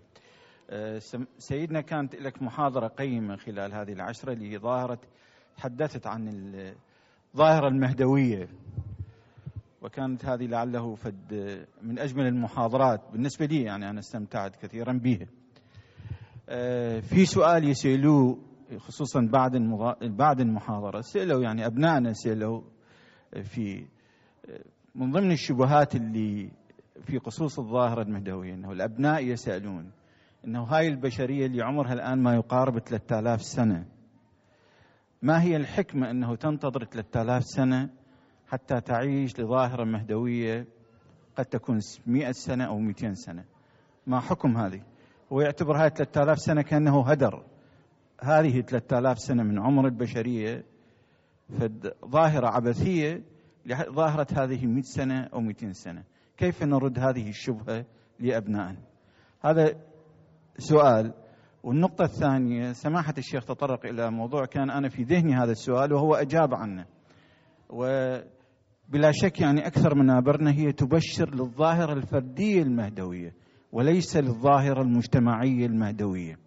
آه، 0.70 1.02
سيدنا 1.38 1.82
كانت 1.82 2.16
لك 2.16 2.42
محاضرة 2.42 2.88
قيمة 2.88 3.36
خلال 3.36 3.74
هذه 3.74 3.94
العشرة 3.94 4.34
اللي 4.34 4.58
ظاهرة 4.58 5.00
تحدثت 5.58 6.08
عن 6.08 6.28
الظاهرة 7.38 7.68
المهدوية. 7.68 8.48
وكانت 9.82 10.26
هذه 10.26 10.46
لعله 10.46 10.96
فد 10.96 11.66
من 11.82 12.00
أجمل 12.00 12.28
المحاضرات 12.28 13.02
بالنسبة 13.12 13.46
لي 13.46 13.62
يعني 13.62 13.90
أنا 13.90 14.00
استمتعت 14.00 14.56
كثيرا 14.56 14.94
بها. 14.94 15.28
آه، 16.50 17.00
في 17.00 17.26
سؤال 17.26 17.70
يسألوه 17.70 18.40
خصوصا 18.78 19.30
بعد 19.32 19.58
بعد 20.02 20.40
المحاضرة 20.40 21.02
سألوا 21.02 21.42
يعني 21.42 21.66
أبنائنا 21.66 22.14
سألوا 22.14 22.62
في 23.44 23.86
آه، 24.50 24.64
من 24.96 25.12
ضمن 25.12 25.32
الشبهات 25.32 25.96
اللي 25.96 26.52
في 27.02 27.20
خصوص 27.20 27.60
الظاهرة 27.60 28.02
المهدوية 28.02 28.54
أنه 28.54 28.72
الأبناء 28.72 29.24
يسألون 29.24 29.92
أنه 30.46 30.64
هاي 30.64 30.88
البشرية 30.88 31.46
اللي 31.46 31.64
عمرها 31.64 31.94
الآن 31.94 32.24
ما 32.24 32.36
يقارب 32.36 32.80
3000 32.80 33.42
سنة 33.42 33.97
ما 35.22 35.42
هي 35.42 35.56
الحكمة 35.56 36.12
أنه 36.12 36.36
تنتظر 36.36 36.84
3000 36.84 37.44
سنة 37.44 37.90
حتى 38.48 38.82
تعيش 38.82 39.40
لظاهرة 39.40 39.84
مهدوية 39.84 40.68
قد 41.38 41.46
تكون 41.46 41.80
100 42.06 42.32
سنة 42.32 42.66
أو 42.66 42.80
200 42.80 43.14
سنة؟ 43.14 43.46
ما 44.08 44.20
حكم 44.20 44.58
هذه؟ 44.58 44.82
هو 45.32 45.42
يعتبر 45.42 45.78
هاي 45.78 45.90
3000 45.90 46.40
سنة 46.40 46.62
كأنه 46.62 47.10
هدر. 47.10 47.44
هذه 48.22 48.62
3000 48.62 49.20
سنة 49.20 49.44
من 49.44 49.60
عمر 49.60 49.86
البشرية 49.86 50.64
ظاهرة 52.06 52.48
عبثية 52.48 53.24
لظاهرة 53.66 54.28
هذه 54.34 54.66
100 54.66 54.82
سنة 54.82 55.24
أو 55.24 55.40
200 55.40 55.72
سنة. 55.72 56.04
كيف 56.38 56.64
نرد 56.64 57.00
هذه 57.00 57.30
الشبهة 57.30 57.86
لأبنائنا؟ 58.20 58.82
هذا 59.42 59.76
سؤال 60.58 61.14
والنقطة 61.68 62.04
الثانية 62.04 62.72
سماحة 62.72 63.14
الشيخ 63.18 63.46
تطرق 63.46 63.86
إلى 63.86 64.12
موضوع 64.12 64.46
كان 64.46 64.70
أنا 64.70 64.90
في 64.90 65.04
ذهني 65.04 65.36
هذا 65.36 65.52
السؤال 65.52 65.94
وهو 65.94 66.16
أجاب 66.16 66.54
عنه. 66.54 66.86
وبلا 67.70 69.12
شك 69.12 69.42
يعني 69.42 69.68
أكثر 69.68 69.96
منابرنا 69.96 70.52
هي 70.52 70.72
تبشر 70.72 71.36
للظاهرة 71.36 71.94
الفردية 71.94 72.62
المهدوية 72.62 73.34
وليس 73.72 74.18
للظاهرة 74.18 74.82
المجتمعية 74.82 75.66
المهدوية. 75.66 76.38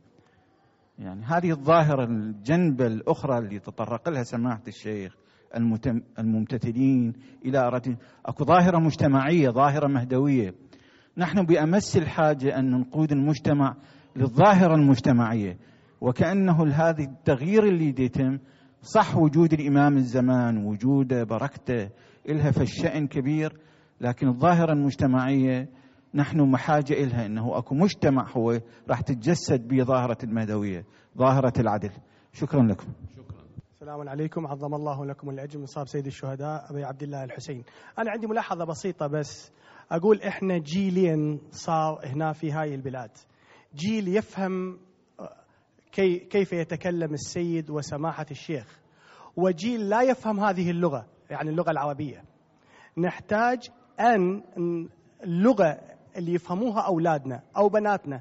يعني 0.98 1.24
هذه 1.24 1.50
الظاهرة 1.50 2.04
الجنبة 2.04 2.86
الأخرى 2.86 3.38
اللي 3.38 3.58
تطرق 3.58 4.08
لها 4.08 4.22
سماحة 4.22 4.62
الشيخ 4.68 5.16
الممتثلين 6.18 7.12
إلى 7.44 7.58
أراد 7.58 7.96
أكو 8.26 8.44
ظاهرة 8.44 8.78
مجتمعية 8.78 9.50
ظاهرة 9.50 9.88
مهدوية. 9.88 10.54
نحن 11.16 11.42
بأمس 11.46 11.96
الحاجة 11.96 12.58
أن 12.58 12.70
نقود 12.70 13.12
المجتمع 13.12 13.76
للظاهرة 14.16 14.74
المجتمعية. 14.74 15.58
وكأنه 16.00 16.66
هذا 16.66 17.02
التغيير 17.02 17.64
اللي 17.64 18.04
يتم 18.04 18.38
صح 18.82 19.16
وجود 19.16 19.52
الإمام 19.52 19.96
الزمان 19.96 20.64
وجوده 20.66 21.24
بركته 21.24 21.90
إلها 22.28 22.50
في 22.50 22.62
الشأن 22.62 23.06
كبير. 23.06 23.58
لكن 24.00 24.28
الظاهرة 24.28 24.72
المجتمعية 24.72 25.68
نحن 26.14 26.40
محاجة 26.40 26.92
إلها 26.92 27.26
أنه 27.26 27.58
أكو 27.58 27.74
مجتمع 27.74 28.30
هو 28.36 28.60
راح 28.88 29.00
تتجسد 29.00 29.68
به 29.68 29.84
ظاهرة 29.84 30.18
المهدوية 30.24 30.84
ظاهرة 31.18 31.52
العدل. 31.60 31.90
شكرا 32.32 32.62
لكم. 32.62 32.86
شكرا. 33.16 33.40
السلام 33.74 34.08
عليكم. 34.08 34.46
عظم 34.46 34.74
الله 34.74 35.06
لكم 35.06 35.30
الأجر 35.30 35.58
من 35.58 35.66
صاب 35.66 35.88
سيد 35.88 36.06
الشهداء 36.06 36.70
أبي 36.70 36.84
عبد 36.84 37.02
الله 37.02 37.24
الحسين. 37.24 37.64
أنا 37.98 38.10
عندي 38.10 38.26
ملاحظة 38.26 38.64
بسيطة 38.64 39.06
بس. 39.06 39.52
أقول 39.90 40.22
إحنا 40.22 40.58
جيلين 40.58 41.40
صار 41.50 42.00
هنا 42.04 42.32
في 42.32 42.52
هاي 42.52 42.74
البلاد. 42.74 43.10
جيل 43.74 44.08
يفهم 44.08 44.78
كي 45.92 46.18
كيف 46.18 46.52
يتكلم 46.52 47.12
السيد 47.12 47.70
وسماحة 47.70 48.26
الشيخ. 48.30 48.80
وجيل 49.36 49.88
لا 49.88 50.02
يفهم 50.02 50.40
هذه 50.40 50.70
اللغة 50.70 51.06
يعني 51.30 51.50
اللغة 51.50 51.70
العربية. 51.70 52.24
نحتاج 52.98 53.70
أن 54.00 54.42
اللغة 55.24 55.78
اللي 56.16 56.34
يفهموها 56.34 56.80
أولادنا 56.80 57.42
أو 57.56 57.68
بناتنا 57.68 58.20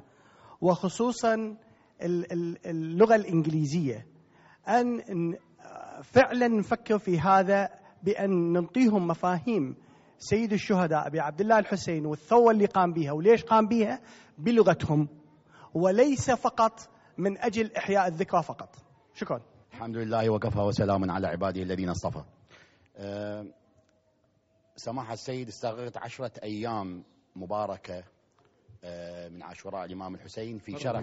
وخصوصا 0.60 1.56
اللغة 2.66 3.14
الإنجليزية 3.14 4.06
أن 4.68 5.36
فعلا 6.02 6.48
نفكر 6.48 6.98
في 6.98 7.20
هذا 7.20 7.68
بأن 8.02 8.52
نعطيهم 8.52 9.06
مفاهيم. 9.06 9.76
سيد 10.18 10.52
الشهداء 10.52 11.06
أبي 11.06 11.20
عبد 11.20 11.40
الله 11.40 11.58
الحسين 11.58 12.06
والثورة 12.06 12.50
اللي 12.50 12.66
قام 12.66 12.92
بها 12.92 13.12
وليش 13.12 13.44
قام 13.44 13.66
بها 13.68 14.00
بلغتهم. 14.38 15.08
وليس 15.74 16.30
فقط 16.30 16.80
من 17.18 17.38
أجل 17.38 17.76
إحياء 17.76 18.08
الذكرى 18.08 18.42
فقط. 18.42 18.76
شكرا. 19.14 19.40
الحمد 19.72 19.96
لله 19.96 20.30
وكفى 20.30 20.58
وسلام 20.58 21.10
على 21.10 21.26
عباده 21.26 21.62
الذين 21.62 21.88
اصطفى. 21.88 22.24
أه 22.96 23.46
سماحة 24.76 25.12
السيد 25.12 25.48
استغرقت 25.48 25.96
عشرة 25.96 26.32
أيام 26.42 27.04
مباركة 27.36 28.04
أه 28.84 29.28
من 29.28 29.42
عاشوراء 29.42 29.84
الإمام 29.84 30.14
الحسين 30.14 30.58
في 30.58 30.78
شرح 30.78 31.02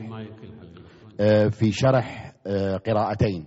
أه 1.20 1.48
في 1.48 1.72
شرح 1.72 2.34
أه 2.48 2.78
قراءتين 2.78 3.46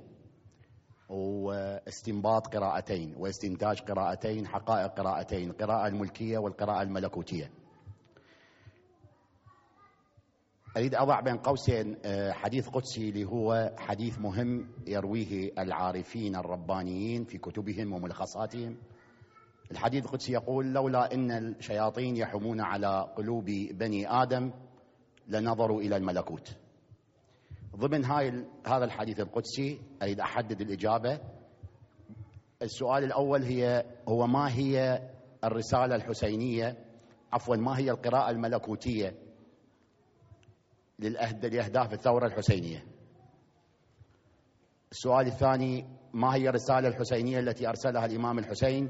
واستنباط 1.08 2.54
قراءتين 2.56 3.14
واستنتاج 3.16 3.80
قراءتين 3.80 4.46
حقائق 4.46 4.90
قراءتين 4.90 5.50
القراءة 5.50 5.88
الملكية 5.88 6.38
والقراءة 6.38 6.82
الملكوتية. 6.82 7.50
أريد 10.76 10.94
أضع 10.94 11.20
بين 11.20 11.36
قوسين 11.36 11.96
حديث 12.30 12.68
قدسي 12.68 13.08
اللي 13.08 13.24
هو 13.24 13.72
حديث 13.78 14.18
مهم 14.18 14.68
يرويه 14.86 15.52
العارفين 15.58 16.36
الربانيين 16.36 17.24
في 17.24 17.38
كتبهم 17.38 17.92
وملخصاتهم. 17.92 18.76
الحديث 19.70 20.04
القدسي 20.04 20.32
يقول 20.32 20.72
لولا 20.72 21.14
أن 21.14 21.30
الشياطين 21.30 22.16
يحمون 22.16 22.60
على 22.60 23.12
قلوب 23.16 23.44
بني 23.70 24.10
آدم 24.10 24.50
لنظروا 25.28 25.80
إلى 25.82 25.96
الملكوت. 25.96 26.56
ضمن 27.76 28.04
هاي 28.04 28.44
هذا 28.66 28.84
الحديث 28.84 29.20
القدسي 29.20 29.80
أريد 30.02 30.20
أحدد 30.20 30.60
الإجابة. 30.60 31.20
السؤال 32.62 33.04
الأول 33.04 33.42
هي 33.42 33.84
هو 34.08 34.26
ما 34.26 34.54
هي 34.54 35.02
الرسالة 35.44 35.94
الحسينية؟ 35.94 36.76
عفوا 37.32 37.56
ما 37.56 37.78
هي 37.78 37.90
القراءة 37.90 38.30
الملكوتية 38.30 39.14
لأهداف 41.00 41.92
الثورة 41.92 42.26
الحسينية. 42.26 42.84
السؤال 44.92 45.26
الثاني 45.26 45.86
ما 46.12 46.34
هي 46.34 46.48
الرسالة 46.48 46.88
الحسينية 46.88 47.38
التي 47.38 47.68
أرسلها 47.68 48.06
الإمام 48.06 48.38
الحسين 48.38 48.88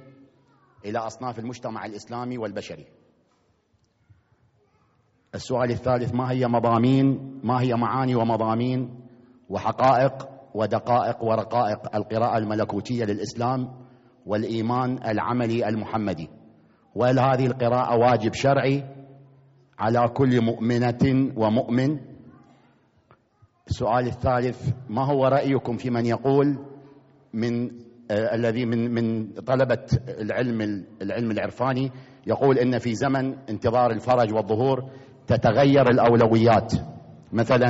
إلى 0.84 0.98
أصناف 0.98 1.38
المجتمع 1.38 1.86
الإسلامي 1.86 2.38
والبشري؟ 2.38 2.86
السؤال 5.34 5.70
الثالث 5.70 6.14
ما 6.14 6.30
هي 6.30 6.46
مضامين 6.46 7.40
ما 7.44 7.60
هي 7.60 7.74
معاني 7.74 8.14
ومضامين 8.14 9.06
وحقائق 9.48 10.28
ودقائق 10.54 11.24
ورقائق 11.24 11.96
القراءة 11.96 12.38
الملكوتية 12.38 13.04
للإسلام 13.04 13.86
والإيمان 14.26 15.08
العملي 15.08 15.68
المحمدي؟ 15.68 16.28
وهل 16.94 17.18
هذه 17.18 17.46
القراءة 17.46 17.98
واجب 17.98 18.34
شرعي 18.34 18.99
على 19.80 20.08
كل 20.08 20.44
مؤمنة 20.44 21.32
ومؤمن. 21.36 21.98
السؤال 23.68 24.06
الثالث 24.06 24.72
ما 24.90 25.04
هو 25.04 25.26
رأيكم 25.26 25.76
في 25.76 25.90
من 25.90 26.06
يقول 26.06 26.58
من 27.34 27.70
آه 28.10 28.34
الذي 28.34 28.66
من 28.66 28.94
من 28.94 29.32
طلبة 29.32 29.86
العلم 30.08 30.84
العلم 31.02 31.30
العرفاني 31.30 31.90
يقول 32.26 32.58
إن 32.58 32.78
في 32.78 32.94
زمن 32.94 33.34
انتظار 33.50 33.90
الفرج 33.90 34.34
والظهور 34.34 34.90
تتغير 35.26 35.90
الأولويات. 35.90 36.72
مثلا 37.32 37.68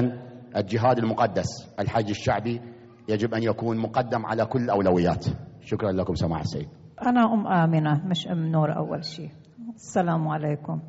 الجهاد 0.56 0.98
المقدس 0.98 1.46
الحج 1.80 2.10
الشعبي 2.10 2.60
يجب 3.08 3.34
أن 3.34 3.42
يكون 3.42 3.78
مقدم 3.78 4.26
على 4.26 4.44
كل 4.46 4.60
الأولويات. 4.62 5.24
شكرا 5.60 5.92
لكم 5.92 6.14
سماحة 6.14 6.42
السيد. 6.42 6.68
أنا 7.06 7.34
أم 7.34 7.46
آمنة 7.46 8.06
مش 8.06 8.28
أم 8.28 8.46
نور 8.46 8.76
أول 8.76 9.04
شيء. 9.04 9.30
السلام 9.74 10.28
عليكم. 10.28 10.80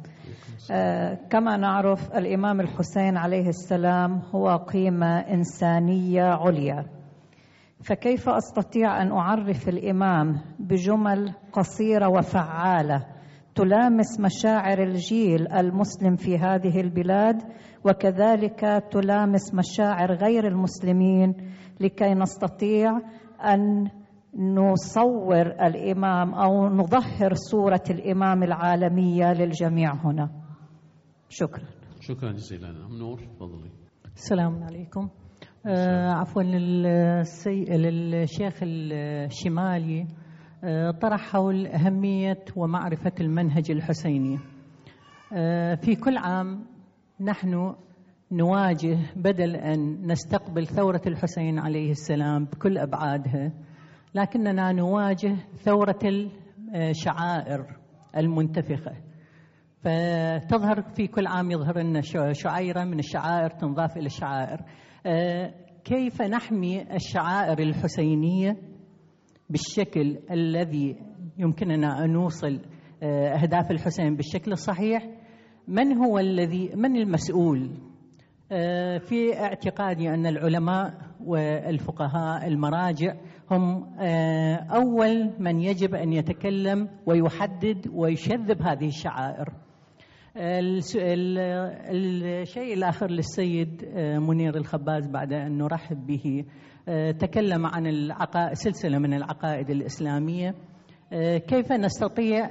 كما 1.30 1.58
نعرف 1.58 2.12
الإمام 2.12 2.62
الحسين 2.62 3.18
عليه 3.18 3.48
السلام 3.48 4.22
هو 4.36 4.56
قيمة 4.56 5.20
إنسانية 5.20 6.24
عليا. 6.24 6.86
فكيف 7.84 8.30
أستطيع 8.30 9.02
أن 9.02 9.12
أعرف 9.12 9.70
الإمام 9.70 10.42
بجمل 10.60 11.34
قصيرة 11.54 12.08
وفعالة 12.10 13.06
تلامس 13.56 14.20
مشاعر 14.20 14.84
الجيل 14.84 15.52
المسلم 15.52 16.16
في 16.16 16.38
هذه 16.38 16.82
البلاد 16.82 17.42
وكذلك 17.86 18.84
تلامس 18.92 19.54
مشاعر 19.54 20.14
غير 20.14 20.48
المسلمين 20.48 21.34
لكي 21.80 22.14
نستطيع 22.14 22.92
أن 23.46 23.88
نصور 24.36 25.48
الإمام 25.48 26.34
أو 26.34 26.68
نظهر 26.68 27.34
صورة 27.34 27.84
الإمام 27.90 28.44
العالمية 28.44 29.34
للجميع 29.34 29.94
هنا. 29.94 30.30
شكرا. 31.30 31.64
شكرا 32.00 32.32
جزيلا. 32.32 32.70
أم 32.70 32.98
نور 32.98 33.20
تفضلي. 33.20 33.72
السلام 34.16 34.64
عليكم. 34.64 35.10
آه 35.68 36.12
عفوا 36.12 36.44
للسي... 36.44 37.66
للشيخ 37.66 38.60
الشمالي. 38.64 40.08
آه 40.64 40.92
طرح 40.92 41.22
حول 41.32 41.68
أهمية 41.68 42.44
ومعرفة 42.56 43.14
المنهج 43.22 43.72
الحسيني. 43.72 44.40
آه 45.34 45.76
في 45.76 45.96
كل 45.96 46.18
عام 46.18 46.66
نحن 47.20 47.76
نواجه 48.32 48.98
بدل 49.16 49.56
أن 49.56 50.08
نستقبل 50.12 50.68
ثورة 50.68 51.02
الحسين 51.08 51.60
عليه 51.60 51.92
السلام 51.92 52.46
بكل 52.46 52.78
أبعادها. 52.78 53.52
لكننا 54.16 54.72
نواجه 54.72 55.36
ثورة 55.56 56.30
الشعائر 56.76 57.66
المنتفخة. 58.18 58.92
فتظهر 59.80 60.82
في 60.82 61.08
كل 61.08 61.28
عام 61.28 61.52
يظهر 61.52 61.80
لنا 61.80 62.02
شعيرة 62.32 62.84
من 62.84 63.00
الشعائر 63.00 63.50
تنضاف 63.50 63.98
إلى 63.98 64.06
الشعائر. 64.06 64.62
كيف 65.84 66.22
نحمي 66.22 66.82
الشعائر 66.96 67.60
الحسينية؟ 67.60 68.58
بالشكل 69.50 70.20
الذي 70.32 70.96
يمكننا 71.38 72.06
أن 72.06 72.14
نوصل 72.14 72.60
أهداف 73.04 73.72
الحسين 73.72 74.16
بالشكل 74.16 74.52
الصحيح. 74.52 75.10
من 75.68 75.98
هو 75.98 76.20
الذي 76.20 76.72
من 76.76 76.96
المسؤول؟ 76.96 77.72
في 79.00 79.40
اعتقادي 79.40 80.10
أن 80.10 80.26
العلماء 80.26 80.94
والفقهاء 81.26 82.48
المراجع 82.48 83.14
هم 83.52 83.84
أول 84.72 85.34
من 85.40 85.60
يجب 85.62 85.96
أن 85.96 86.14
يتكلم 86.14 86.90
ويحدد 87.06 87.88
ويشذب 87.94 88.62
هذه 88.62 88.88
الشعائر. 88.88 89.50
الشيء 91.92 92.74
الآخر 92.74 93.08
للسيد 93.12 93.86
منير 93.98 94.58
الخباز 94.58 95.08
بعد 95.08 95.34
أن 95.34 95.58
نرحب 95.58 96.06
به 96.08 96.46
تكلم 97.20 97.66
عن 97.66 97.88
العقائد 97.88 98.54
سلسلة 98.54 98.98
من 99.00 99.14
العقائد 99.14 99.70
الإسلامية. 99.70 100.56
كيف 101.48 101.72
نستطيع 101.72 102.50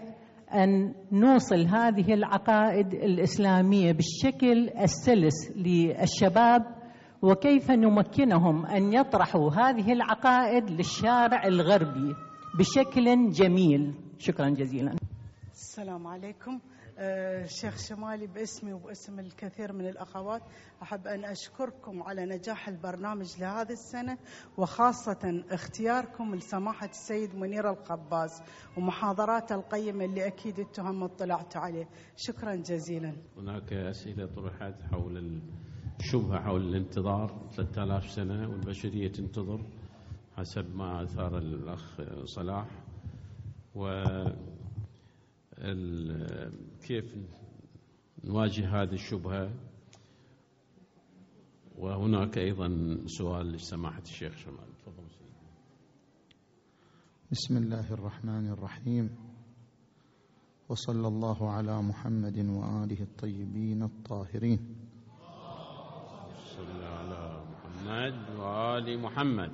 أن 0.54 0.94
نوصل 1.12 1.66
هذه 1.66 2.14
العقائد 2.14 2.94
الإسلامية 2.94 3.92
بالشكل 3.92 4.68
السلس 4.82 5.52
للشباب 5.56 6.79
وكيف 7.22 7.70
نمكنهم 7.70 8.66
أن 8.66 8.92
يطرحوا 8.92 9.50
هذه 9.50 9.92
العقائد 9.92 10.70
للشارع 10.70 11.46
الغربي 11.46 12.14
بشكل 12.58 13.30
جميل؟ 13.30 13.94
شكرا 14.18 14.48
جزيلا. 14.48 14.94
السلام 15.52 16.06
عليكم. 16.06 16.60
آه، 17.02 17.44
شيخ 17.46 17.76
شمالي 17.88 18.26
باسمي 18.26 18.72
وباسم 18.72 19.20
الكثير 19.20 19.72
من 19.72 19.86
الأخوات 19.88 20.42
أحب 20.82 21.06
أن 21.06 21.24
أشكركم 21.24 22.02
على 22.02 22.26
نجاح 22.26 22.68
البرنامج 22.68 23.40
لهذه 23.40 23.72
السنة 23.72 24.18
وخاصة 24.58 25.44
اختياركم 25.50 26.34
لسماحة 26.34 26.86
السيد 26.88 27.34
منير 27.34 27.70
الخباز 27.70 28.42
ومحاضراته 28.76 29.54
القيمة 29.54 30.04
اللي 30.04 30.26
أكيد 30.26 30.60
أنتم 30.60 31.02
اطلعتوا 31.02 31.60
عليه. 31.60 31.88
شكرا 32.16 32.54
جزيلا. 32.54 33.12
هناك 33.38 33.72
أسئلة 33.72 34.26
طرحت 34.26 34.82
حول 34.92 35.40
الشبهة 36.00 36.40
حول 36.40 36.68
الانتظار 36.68 37.48
3000 37.52 38.10
سنة 38.10 38.50
والبشرية 38.50 39.08
تنتظر 39.08 39.60
حسب 40.36 40.76
ما 40.76 41.02
أثار 41.02 41.38
الأخ 41.38 42.00
صلاح. 42.24 42.68
و 43.74 44.04
كيف 46.86 47.16
نواجه 48.24 48.82
هذه 48.82 48.92
الشبهة؟ 48.92 49.50
وهناك 51.78 52.38
أيضا 52.38 52.98
سؤال 53.06 53.52
لسماحة 53.52 54.02
الشيخ 54.02 54.36
شمال؟ 54.36 54.76
تفضل. 54.78 55.04
بسم 57.30 57.56
الله 57.56 57.92
الرحمن 57.92 58.48
الرحيم. 58.48 59.16
وصلى 60.68 61.08
الله 61.08 61.50
على 61.50 61.82
محمد 61.82 62.38
وآله 62.38 63.02
الطيبين 63.02 63.82
الطاهرين. 63.82 64.79
صلى 66.50 66.86
على 66.86 67.44
محمد 67.52 68.38
وآل 68.38 68.98
محمد. 68.98 69.50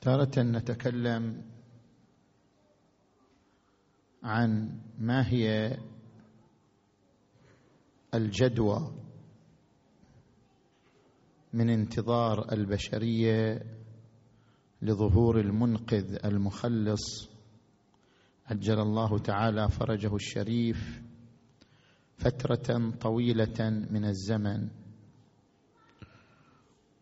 تارة 0.00 0.42
نتكلم 0.42 1.42
عن 4.22 4.80
ما 4.98 5.28
هي 5.28 5.76
الجدوى 8.14 8.92
من 11.52 11.70
انتظار 11.70 12.52
البشرية 12.52 13.62
لظهور 14.82 15.40
المنقذ 15.40 16.18
المخلص 16.24 17.31
عجل 18.46 18.80
الله 18.80 19.18
تعالى 19.18 19.68
فرجه 19.68 20.14
الشريف 20.14 21.02
فترة 22.16 22.90
طويلة 23.00 23.70
من 23.90 24.04
الزمن. 24.04 24.68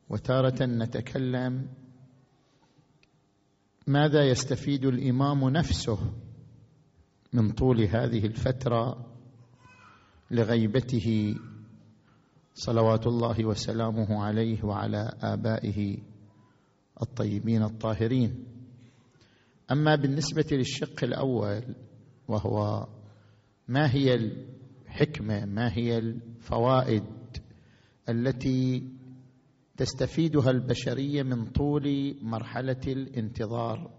وتارة 0.09 0.65
نتكلم 0.65 1.69
ماذا 3.87 4.29
يستفيد 4.29 4.85
الإمام 4.85 5.49
نفسه 5.49 5.99
من 7.33 7.51
طول 7.51 7.81
هذه 7.81 8.27
الفترة 8.27 9.07
لغيبته 10.31 11.37
صلوات 12.55 13.07
الله 13.07 13.45
وسلامه 13.45 14.25
عليه 14.25 14.65
وعلى 14.65 15.13
آبائه 15.21 15.99
الطيبين 17.03 17.63
الطاهرين. 17.63 18.50
أما 19.73 19.95
بالنسبة 19.95 20.47
للشق 20.53 21.05
الأول 21.05 21.75
وهو 22.29 22.89
ما 23.69 23.95
هي 23.95 24.15
الحكمة 24.15 25.45
ما 25.45 25.73
هي 25.73 25.99
الفوائد 25.99 27.05
التي 28.09 28.89
تستفيدها 29.77 30.51
البشرية 30.51 31.23
من 31.23 31.47
طول 31.47 32.17
مرحلة 32.23 32.81
الانتظار؟ 32.87 33.91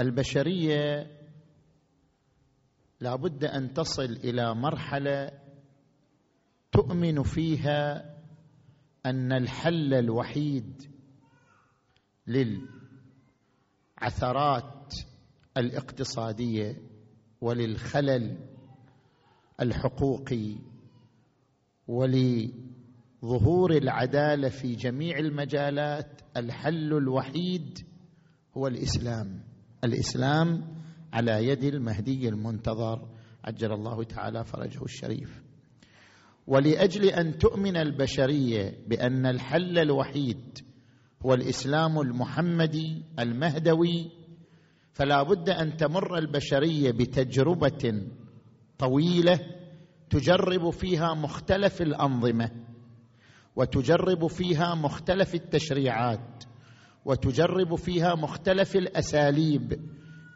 البشرية 0.00 1.10
لابد 3.00 3.44
أن 3.44 3.72
تصل 3.72 4.12
إلى 4.12 4.54
مرحلة 4.54 5.30
تؤمن 6.72 7.22
فيها 7.22 8.14
أن 9.06 9.32
الحل 9.32 9.94
الوحيد 9.94 10.82
للعثرات 14.00 14.94
الاقتصادية 15.56 16.76
وللخلل 17.40 18.36
الحقوقي 19.60 20.56
ول 21.88 22.48
ظهور 23.24 23.72
العدالة 23.72 24.48
في 24.48 24.74
جميع 24.74 25.18
المجالات 25.18 26.20
الحل 26.36 26.92
الوحيد 26.92 27.78
هو 28.56 28.66
الإسلام. 28.66 29.42
الإسلام 29.84 30.74
على 31.12 31.46
يد 31.48 31.64
المهدي 31.64 32.28
المنتظر 32.28 33.08
عجل 33.44 33.72
الله 33.72 34.04
تعالى 34.04 34.44
فرجه 34.44 34.84
الشريف. 34.84 35.42
ولأجل 36.46 37.04
أن 37.04 37.38
تؤمن 37.38 37.76
البشرية 37.76 38.78
بأن 38.88 39.26
الحل 39.26 39.78
الوحيد 39.78 40.58
هو 41.26 41.34
الاسلام 41.34 42.00
المحمدي 42.00 43.02
المهدوي 43.18 44.10
فلا 44.92 45.22
بد 45.22 45.50
أن 45.50 45.76
تمر 45.76 46.18
البشرية 46.18 46.90
بتجربة 46.90 48.02
طويلة 48.78 49.40
تجرب 50.10 50.70
فيها 50.70 51.14
مختلف 51.14 51.82
الأنظمة 51.82 52.50
وتجرب 53.56 54.26
فيها 54.26 54.74
مختلف 54.74 55.34
التشريعات 55.34 56.44
وتجرب 57.04 57.74
فيها 57.74 58.14
مختلف 58.14 58.76
الأساليب 58.76 59.80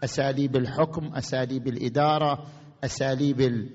أساليب 0.05 0.57
الحكم 0.57 1.15
أساليب 1.15 1.69
الإدارة 1.69 2.47
أساليب 2.85 3.69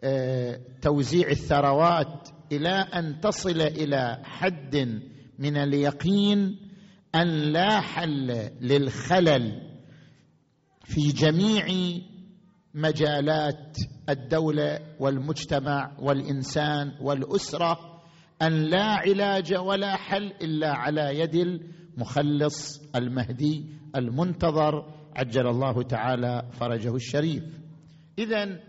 آه، 0.00 0.60
توزيع 0.82 1.28
الثروات 1.30 2.28
إلى 2.52 2.68
أن 2.68 3.20
تصل 3.20 3.60
إلى 3.60 4.20
حد 4.24 5.00
من 5.38 5.56
اليقين 5.56 6.56
أن 7.14 7.28
لا 7.28 7.80
حل 7.80 8.50
للخلل 8.60 9.62
في 10.84 11.00
جميع 11.00 11.66
مجالات 12.74 13.78
الدولة 14.08 14.78
والمجتمع 15.00 15.96
والإنسان 15.98 16.92
والأسرة 17.00 17.78
أن 18.42 18.52
لا 18.52 18.84
علاج 18.84 19.54
ولا 19.54 19.96
حل 19.96 20.32
إلا 20.42 20.72
على 20.72 21.18
يد 21.18 21.34
المخلص 21.34 22.80
المهدي 22.96 23.64
المنتظر 23.96 24.94
عجل 25.16 25.46
الله 25.46 25.82
تعالى 25.82 26.50
فرجه 26.52 26.94
الشريف. 26.94 27.44
اذا 28.18 28.60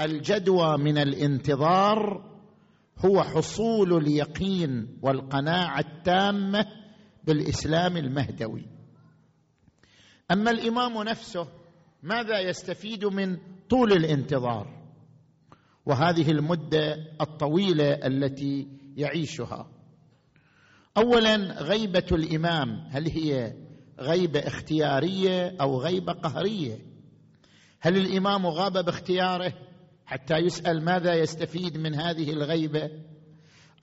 الجدوى 0.00 0.78
من 0.78 0.98
الانتظار 0.98 2.24
هو 3.04 3.22
حصول 3.22 3.96
اليقين 3.96 4.98
والقناعة 5.02 5.80
التامة 5.80 6.66
بالإسلام 7.24 7.96
المهدوي. 7.96 8.66
أما 10.30 10.50
الإمام 10.50 11.02
نفسه 11.02 11.48
ماذا 12.02 12.40
يستفيد 12.40 13.04
من 13.04 13.38
طول 13.70 13.92
الانتظار؟ 13.92 14.76
وهذه 15.86 16.30
المدة 16.30 16.96
الطويلة 17.20 17.92
التي 17.92 18.68
يعيشها. 18.96 19.70
اولا 20.96 21.62
غيبة 21.62 22.06
الإمام. 22.12 22.86
هل 22.90 23.10
هي 23.10 23.54
غيبة 24.00 24.40
اختيارية 24.40 25.56
أو 25.60 25.80
غيبة 25.80 26.12
قهرية؟ 26.12 26.78
هل 27.80 27.96
الإمام 27.96 28.46
غاب 28.46 28.84
باختياره؟ 28.84 29.52
حتى 30.06 30.34
يسأل 30.34 30.84
ماذا 30.84 31.14
يستفيد 31.14 31.78
من 31.78 31.94
هذه 31.94 32.30
الغيبة 32.30 32.90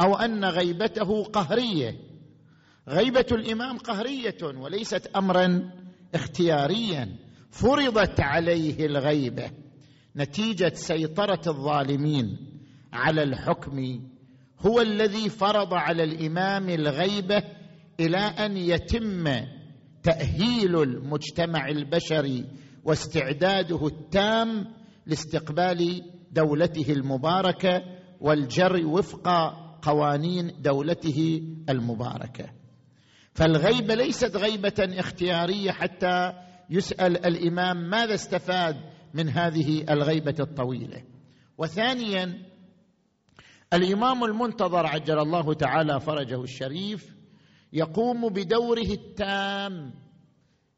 أو 0.01 0.15
أن 0.15 0.45
غيبته 0.45 1.23
قهرية. 1.23 1.99
غيبة 2.89 3.25
الإمام 3.31 3.77
قهرية 3.77 4.37
وليست 4.43 5.07
امرا 5.15 5.71
اختياريا. 6.15 7.17
فرضت 7.51 8.19
عليه 8.19 8.85
الغيبة 8.85 9.51
نتيجة 10.15 10.71
سيطرة 10.73 11.41
الظالمين 11.47 12.37
على 12.93 13.23
الحكم. 13.23 14.01
هو 14.59 14.81
الذي 14.81 15.29
فرض 15.29 15.73
على 15.73 16.03
الإمام 16.03 16.69
الغيبة 16.69 17.43
إلى 17.99 18.17
أن 18.17 18.57
يتم 18.57 19.23
تأهيل 20.03 20.81
المجتمع 20.81 21.69
البشري 21.69 22.45
واستعداده 22.83 23.87
التام 23.87 24.67
لاستقبال 25.05 26.01
دولته 26.33 26.93
المباركة 26.93 27.81
والجري 28.19 28.83
وفق 28.85 29.27
قوانين 29.81 30.61
دولته 30.61 31.41
المباركة. 31.69 32.49
فالغيبه 33.33 33.95
ليست 33.95 34.35
غيبة 34.37 34.73
اختيارية 34.79 35.71
حتى 35.71 36.33
يسأل 36.69 37.25
الإمام 37.25 37.89
ماذا 37.89 38.13
استفاد 38.13 38.75
من 39.13 39.29
هذه 39.29 39.85
الغيبة 39.89 40.35
الطويلة. 40.39 41.03
وثانيا 41.57 42.53
الإمام 43.73 44.23
المنتظر 44.23 44.85
عجل 44.85 45.19
الله 45.19 45.53
تعالى 45.53 45.99
فرجه 45.99 46.43
الشريف 46.43 47.15
يقوم 47.73 48.29
بدوره 48.29 48.91
التام 48.91 49.93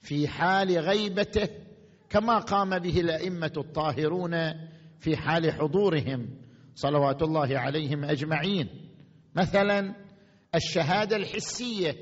في 0.01 0.27
حال 0.27 0.77
غيبته 0.77 1.49
كما 2.09 2.39
قام 2.39 2.79
به 2.79 2.99
الأئمة 2.99 3.51
الطاهرون 3.57 4.33
في 5.05 5.17
حال 5.17 5.51
حضورهم 5.51 6.29
صلوات 6.75 7.23
الله 7.23 7.59
عليهم 7.59 8.05
أجمعين. 8.05 8.67
مثلا 9.35 9.95
الشهادة 10.55 11.15
الحسية 11.15 11.95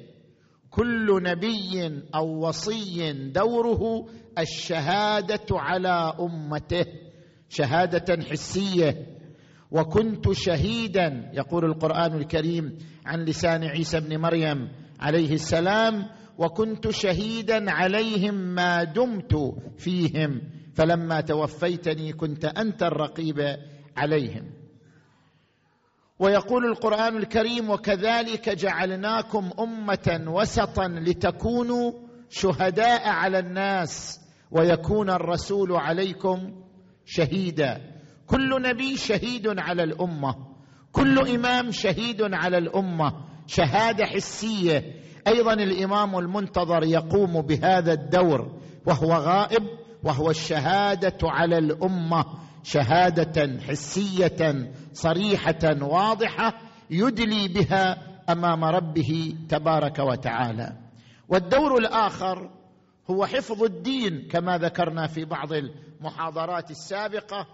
كل 0.69 1.23
نبي 1.23 2.01
أو 2.15 2.47
وصي 2.47 3.13
دوره 3.13 4.05
الشهادة 4.39 5.45
على 5.51 6.13
أمته 6.19 6.85
شهادة 7.49 8.23
حسية. 8.23 9.07
وكنت 9.71 10.31
شهيدا 10.31 11.31
يقول 11.33 11.65
القرآن 11.65 12.13
الكريم 12.17 12.77
عن 13.05 13.25
لسان 13.25 13.63
عيسى 13.63 13.99
بن 13.99 14.17
مريم 14.17 14.69
عليه 14.99 15.33
السلام 15.33 16.05
وكنت 16.37 16.89
شهيدا 16.89 17.71
عليهم 17.71 18.35
ما 18.35 18.83
دمت 18.83 19.55
فيهم. 19.77 20.41
فلما 20.73 21.21
توفيتني 21.21 22.13
كنت 22.13 22.45
أنت 22.45 22.83
الرقيب 22.83 23.57
عليهم. 23.97 24.51
ويقول 26.19 26.65
القرآن 26.65 27.17
الكريم 27.17 27.69
وكذلك 27.69 28.49
جعلناكم 28.49 29.49
أمة 29.59 30.23
وسطا 30.27 30.87
لتكونوا 30.87 31.91
شهداء 32.29 33.09
على 33.09 33.39
الناس 33.39 34.19
ويكون 34.51 35.09
الرسول 35.09 35.71
عليكم 35.71 36.63
شهيدا. 37.05 37.81
كل 38.27 38.61
نبي 38.61 38.97
شهيد 38.97 39.59
على 39.59 39.83
الأمة 39.83 40.35
كل 40.91 41.29
إمام 41.29 41.71
شهيد 41.71 42.21
على 42.21 42.57
الأمة 42.57 43.13
شهادة 43.47 44.05
حسية. 44.05 45.03
أيضا 45.27 45.53
الإمام 45.53 46.17
المنتظر 46.19 46.83
يقوم 46.83 47.41
بهذا 47.41 47.93
الدور 47.93 48.59
وهو 48.85 49.13
غائب 49.13 49.63
وهو 50.03 50.29
الشهادة 50.29 51.17
على 51.23 51.57
الأمة 51.57 52.25
شهادة 52.63 53.59
حسية 53.67 54.71
صريحة 54.93 55.77
واضحة 55.81 56.53
يدلي 56.89 57.47
بها 57.47 57.97
أمام 58.29 58.63
ربه 58.63 59.35
تبارك 59.49 59.99
وتعالى. 59.99 60.77
والدور 61.29 61.77
الآخر 61.77 62.49
هو 63.09 63.25
حفظ 63.25 63.63
الدين 63.63 64.27
كما 64.31 64.57
ذكرنا 64.57 65.07
في 65.07 65.25
بعض 65.25 65.53
المحاضرات 65.53 66.71
السابقة. 66.71 67.47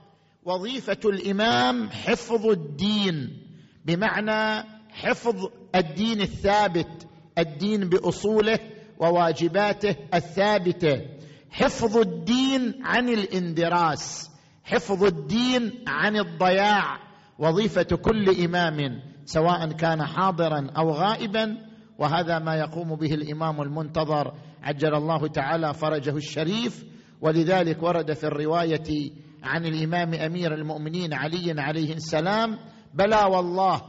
وظيفة 0.45 0.99
الإمام 1.05 1.89
حفظ 1.89 2.45
الدين 2.45 3.45
بمعنى 3.85 4.67
حفظ 4.89 5.47
الدين 5.75 6.21
الثابت 6.21 7.07
الدين 7.37 7.89
بأصوله 7.89 8.59
وواجباته 8.99 9.95
الثابتة. 10.13 11.18
حفظ 11.51 11.97
الدين 11.97 12.79
عن 12.83 13.09
الاندراس 13.09 14.29
حفظ 14.63 15.03
الدين 15.03 15.83
عن 15.87 16.17
الضياع. 16.17 16.99
وظيفة 17.39 17.83
كل 17.83 18.43
إمام 18.45 19.01
سواء 19.25 19.71
كان 19.71 20.05
حاضرا 20.05 20.67
أو 20.77 20.91
غائبا. 20.91 21.57
وهذا 21.97 22.39
ما 22.39 22.55
يقوم 22.55 22.95
به 22.95 23.13
الإمام 23.13 23.61
المنتظر. 23.61 24.33
عجل 24.63 24.95
الله 24.95 25.27
تعالى 25.27 25.73
فرجه 25.73 26.15
الشريف. 26.15 26.85
ولذلك 27.21 27.83
ورد 27.83 28.13
في 28.13 28.23
الرواية 28.23 29.11
عن 29.43 29.65
الإمام 29.65 30.13
أمير 30.13 30.53
المؤمنين 30.53 31.13
علي 31.13 31.61
عليه 31.61 31.93
السلام 31.93 32.57
بلى 32.93 33.23
والله 33.23 33.81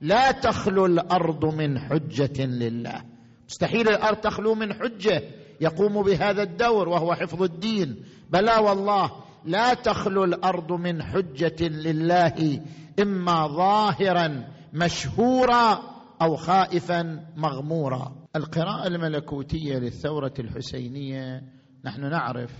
لا 0.00 0.30
تخلو 0.30 0.86
الأرض 0.86 1.44
من 1.54 1.78
حجة 1.78 2.44
لله. 2.46 3.02
مستحيل 3.48 3.88
الأرض 3.88 4.16
تخلو 4.16 4.54
من 4.54 4.72
حجة. 4.74 5.22
يقوم 5.62 6.02
بهذا 6.02 6.42
الدور 6.42 6.88
وهو 6.88 7.14
حفظ 7.14 7.42
الدين. 7.42 8.04
بلى 8.30 8.56
والله 8.56 9.10
لا 9.44 9.74
تخلو 9.74 10.24
الأرض 10.24 10.72
من 10.72 11.02
حجة 11.02 11.68
لله 11.68 12.60
إما 13.00 13.46
ظاهرا 13.46 14.48
مشهورا 14.72 15.82
أو 16.22 16.36
خائفا 16.36 17.26
مغمورا. 17.36 18.22
القراءة 18.36 18.86
الملكوتية 18.86 19.78
للثورة 19.78 20.34
الحسينية 20.38 21.42
نحن 21.84 22.10
نعرف 22.10 22.52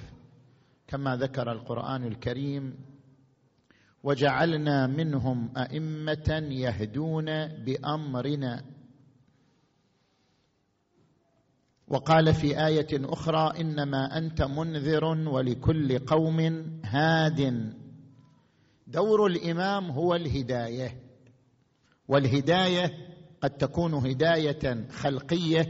كما 0.87 1.17
ذكر 1.17 1.53
القرآن 1.53 2.05
الكريم 2.05 2.75
وجعلنا 4.03 4.87
منهم 4.87 5.53
أئمة 5.57 6.43
يهدون 6.51 7.25
بأمرنا 7.47 8.63
وقال 11.93 12.35
في 12.35 12.67
آية 12.67 12.89
أخرى 12.93 13.61
إنما 13.61 14.19
أنت 14.19 14.43
منذر 14.43 15.05
ولكل 15.05 15.99
قوم 15.99 16.41
هاد. 16.85 17.73
دور 18.87 19.27
الإمام 19.27 19.91
هو 19.91 20.15
الهداية 20.15 20.97
والهداية 22.09 22.91
قد 23.43 23.51
تكون 23.51 23.95
هداية 23.95 24.89
خلقية 24.91 25.67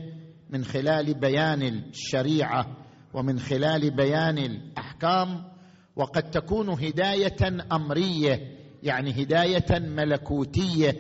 من 0.51 0.65
خلال 0.65 1.15
بيان 1.15 1.63
الشريعة 1.63 2.77
ومن 3.15 3.39
خلال 3.39 3.91
بيان 3.97 4.39
الأحكام 4.39 5.45
وقد 5.97 6.31
تكون 6.31 6.69
هداية 6.69 7.67
أمرية 7.73 8.59
يعني 8.83 9.23
هداية 9.23 9.79
ملكوتية 9.79 10.97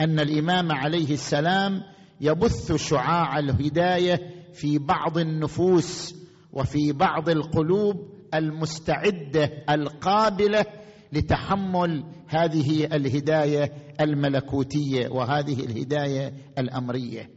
أن 0.00 0.20
الإمام 0.20 0.72
عليه 0.72 1.14
السلام 1.14 1.82
يبث 2.20 2.72
شعاع 2.72 3.38
الهداية 3.38 4.41
في 4.54 4.78
بعض 4.78 5.18
النفوس 5.18 6.14
وفي 6.52 6.92
بعض 6.92 7.28
القلوب 7.28 8.12
المستعدة 8.34 9.50
القابلة 9.70 10.66
لتحمل 11.12 12.04
هذه 12.26 12.84
الهداية 12.84 13.72
الملكوتية 14.00 15.08
وهذه 15.08 15.64
الهداية 15.64 16.32
الأمرية. 16.58 17.30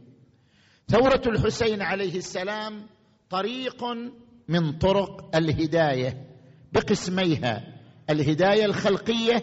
ثورة 0.88 1.22
الحسين 1.26 1.82
عليه 1.82 2.18
السلام 2.18 2.86
طريق 3.30 3.84
من 4.48 4.72
طرق 4.72 5.36
الهداية 5.36 6.26
بقسميها 6.72 7.64
الهداية 8.10 8.64
الخلقية 8.64 9.42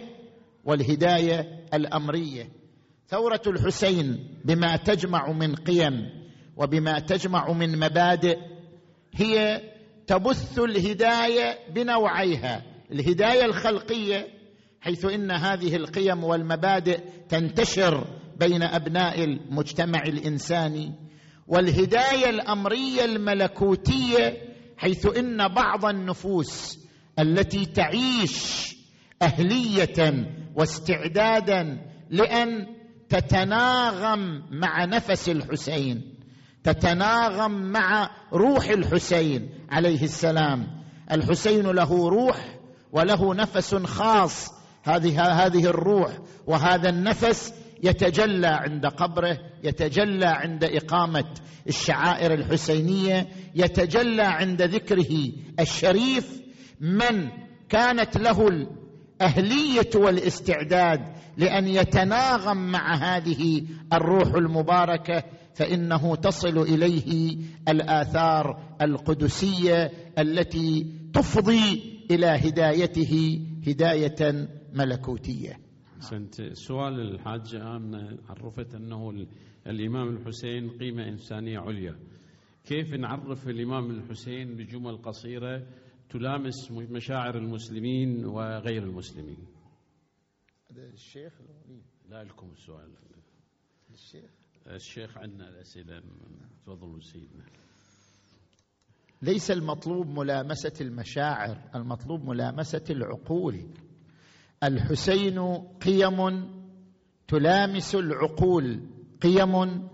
والهداية 0.65 1.65
الأمرية. 1.73 2.49
ثورة 3.07 3.41
الحسين 3.47 4.37
بما 4.45 4.75
تجمع 4.75 5.31
من 5.31 5.55
قيم 5.55 6.22
وبما 6.57 6.99
تجمع 6.99 7.51
من 7.51 7.79
مبادئ 7.79 8.37
هي 9.13 9.61
تبث 10.07 10.59
الهداية 10.59 11.57
بنوعيها. 11.75 12.63
الهداية 12.91 13.45
الخلقية 13.45 14.27
حيث 14.81 15.05
إن 15.05 15.31
هذه 15.31 15.75
القيم 15.75 16.23
والمبادئ 16.23 16.99
تنتشر 17.29 18.07
بين 18.39 18.63
أبناء 18.63 19.23
المجتمع 19.23 20.01
الإنساني. 20.07 20.91
والهداية 21.47 22.29
الأمرية 22.29 23.05
الملكوتية 23.05 24.37
حيث 24.77 25.17
إن 25.17 25.47
بعض 25.47 25.85
النفوس 25.85 26.79
التي 27.19 27.65
تعيش 27.65 28.75
أهلية 29.21 30.27
واستعدادا 30.55 31.77
لأن 32.09 32.67
تتناغم 33.09 34.43
مع 34.51 34.85
نفس 34.85 35.29
الحسين. 35.29 36.12
تتناغم 36.63 37.51
مع 37.51 38.09
روح 38.33 38.69
الحسين 38.69 39.49
عليه 39.69 40.03
السلام. 40.03 40.67
الحسين 41.11 41.67
له 41.67 42.09
روح 42.09 42.37
وله 42.91 43.35
نفس 43.35 43.75
خاص. 43.75 44.51
هذه 44.83 45.45
هذه 45.45 45.65
الروح 45.65 46.17
وهذا 46.47 46.89
النفس 46.89 47.53
يتجلى 47.83 48.47
عند 48.47 48.85
قبره 48.85 49.37
يتجلى 49.63 50.25
عند 50.25 50.63
إقامة 50.63 51.25
الشعائر 51.67 52.33
الحسينية 52.33 53.27
يتجلى 53.55 54.23
عند 54.23 54.61
ذكره 54.61 55.31
الشريف. 55.59 56.41
من 56.81 57.29
كانت 57.69 58.17
له 58.17 58.47
الأهلية 58.47 59.89
والاستعداد 59.95 60.99
لأن 61.37 61.67
يتناغم 61.67 62.57
مع 62.57 62.95
هذه 62.95 63.63
الروح 63.93 64.33
المباركة 64.35 65.23
فإنه 65.55 66.15
تصل 66.15 66.57
إليه 66.57 67.37
الآثار 67.67 68.75
القدسية 68.81 69.91
التي 70.19 70.85
تفضي 71.13 71.93
إلى 72.11 72.25
هدايته 72.25 73.41
هداية 73.67 74.49
ملكوتية. 74.73 75.59
أحسنت 75.97 76.41
سؤال 76.53 76.99
الحاج 76.99 77.55
أنا 77.55 78.17
عرفت 78.29 78.75
أنه 78.75 79.25
الإمام 79.67 80.17
الحسين 80.17 80.69
قيمة 80.69 81.07
إنسانية 81.07 81.59
عليا. 81.59 81.99
كيف 82.63 82.93
نعرف 82.93 83.47
الإمام 83.47 83.91
الحسين 83.91 84.55
بجمل 84.55 84.97
قصيرة 84.97 85.67
تلامس 86.09 86.71
مشاعر 86.71 87.37
المسلمين 87.37 88.25
وغير 88.25 88.83
المسلمين؟ 88.83 89.47
هذا 90.71 90.85
الشيخ 90.93 91.33
لا 92.09 92.23
لكم 92.23 92.51
السؤال 92.51 92.89
الشيخ. 93.93 94.31
الشيخ 94.67 95.17
عندنا 95.17 95.49
الأسئلة. 95.49 96.01
تفضلوا 96.65 96.99
سيدنا. 96.99 97.43
ليس 99.21 99.51
المطلوب 99.51 100.07
ملامسة 100.07 100.73
المشاعر 100.81 101.57
المطلوب 101.75 102.25
ملامسة 102.25 102.83
العقول. 102.89 103.67
الحسين 104.63 105.39
قيم 105.81 106.49
تلامس 107.27 107.95
العقول 107.95 108.79
قيم 109.21 109.87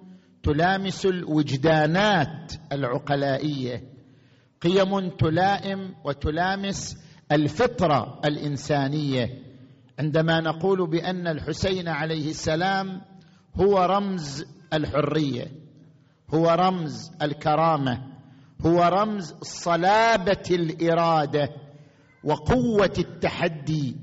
تلامس 0.44 1.06
الوجدانات 1.06 2.54
العقلائية. 2.72 3.84
قيم 4.62 5.10
تلائم 5.10 5.96
وتلامس 6.06 6.98
الفطرة 7.32 8.22
الإنسانية. 8.26 9.44
عندما 10.00 10.40
نقول 10.40 10.90
بأن 10.90 11.28
الحسين 11.28 11.88
عليه 11.88 12.30
السلام 12.30 13.02
هو 13.56 13.80
رمز 13.80 14.59
الحرية 14.74 15.52
هو 16.34 16.50
رمز 16.50 17.12
الكرامة 17.22 18.10
هو 18.66 18.84
رمز 18.84 19.34
صلابة 19.42 20.44
الإرادة 20.52 21.50
وقوة 22.24 22.94
التحدي. 22.98 23.96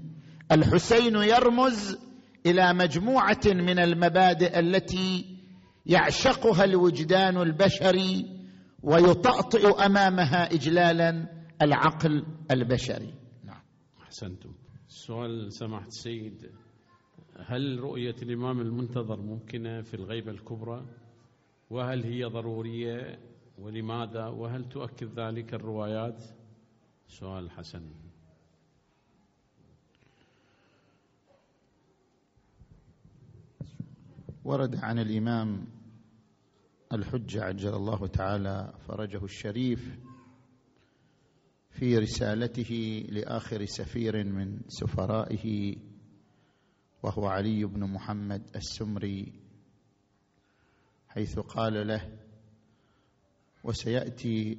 الحسين 0.53 1.17
يرمز 1.17 1.99
إلى 2.47 2.75
مجموعة 2.75 3.41
من 3.47 3.79
المبادئ 3.79 4.59
التي 4.59 5.37
يعشقها 5.87 6.65
الوجدان 6.65 7.37
البشري 7.37 8.27
ويطأطئ 8.83 9.87
أمامها 9.87 10.55
اجلالا 10.55 11.29
العقل 11.63 12.27
البشري. 12.51 13.15
نعم. 13.45 13.63
أحسنتم. 14.03 14.55
السؤال 14.89 15.53
سماحة 15.53 15.87
السيد. 15.87 16.51
هل 17.39 17.81
رؤية 17.81 18.15
الإمام 18.23 18.61
المنتظر 18.61 19.21
ممكنة 19.21 19.83
في 19.83 19.95
الغيبة 19.95 20.31
الكبرى؟ 20.31 20.87
وهل 21.71 22.05
هي 22.05 22.25
ضرورية؟ 22.25 23.19
ولماذا؟ 23.59 24.27
وهل 24.27 24.69
تؤكد 24.69 25.21
ذلك 25.21 25.55
الروايات؟ 25.55 26.23
سؤال 27.09 27.51
حسن. 27.51 27.91
ورد 34.45 34.77
عن 34.77 34.99
الإمام 34.99 35.67
الحجة 36.93 37.45
عجل 37.45 37.75
الله 37.75 38.07
تعالى 38.07 38.75
فرجه 38.89 39.25
الشريف 39.25 39.99
في 41.71 41.99
رسالته 41.99 43.07
لآخر 43.09 43.65
سفير 43.65 44.25
من 44.25 44.61
سفرائه 44.69 45.77
وهو 47.07 47.27
علي 47.27 47.65
بن 47.65 47.85
محمد 47.85 48.51
السمري 48.57 49.33
حيث 51.09 51.39
قال 51.39 51.87
له 51.87 52.19
وسيأتي 53.65 54.59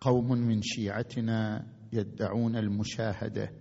قوم 0.00 0.32
من 0.32 0.62
شيعتنا 0.62 1.66
يدعون 1.92 2.56
المشاهدة 2.56 3.52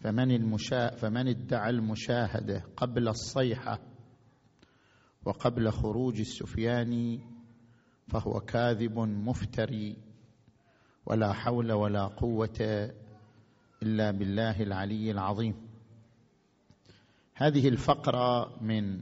فمن 0.00 0.30
المشا 0.30 0.90
فمن 0.90 1.28
ادعى 1.28 1.70
المشاهدة 1.70 2.64
قبل 2.76 3.08
الصيحة 3.08 3.78
وقبل 5.24 5.70
خروج 5.70 6.20
السفياني 6.20 7.20
فهو 8.08 8.40
كاذب 8.40 8.98
مفتري 8.98 9.96
ولا 11.06 11.32
حول 11.32 11.72
ولا 11.72 12.06
قوة 12.06 12.90
إلا 13.82 14.10
بالله 14.10 14.62
العلي 14.62 15.10
العظيم. 15.10 15.54
هذه 17.34 17.68
الفقرة 17.68 18.56
من 18.60 19.00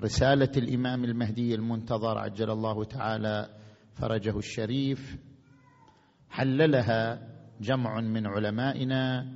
رسالة 0.00 0.50
الإمام 0.56 1.04
المهدي 1.04 1.54
المنتظر 1.54 2.18
عجل 2.18 2.50
الله 2.50 2.84
تعالى 2.84 3.48
فرجه 3.92 4.38
الشريف. 4.38 5.16
حللها 6.30 7.28
جمع 7.60 8.00
من 8.00 8.26
علمائنا 8.26 9.26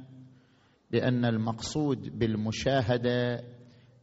بأن 0.90 1.24
المقصود 1.24 2.18
بالمشاهدة 2.18 3.44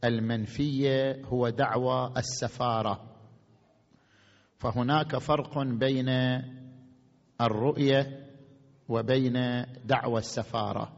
المنفية 0.04 1.22
هو 1.24 1.48
دعوى 1.48 2.12
السفارة. 2.16 3.16
فهناك 4.58 5.16
فرق 5.16 5.62
بين 5.62 6.08
الرؤية 7.40 8.19
وبين 8.90 9.64
دعوى 9.84 10.18
السفارة. 10.18 10.92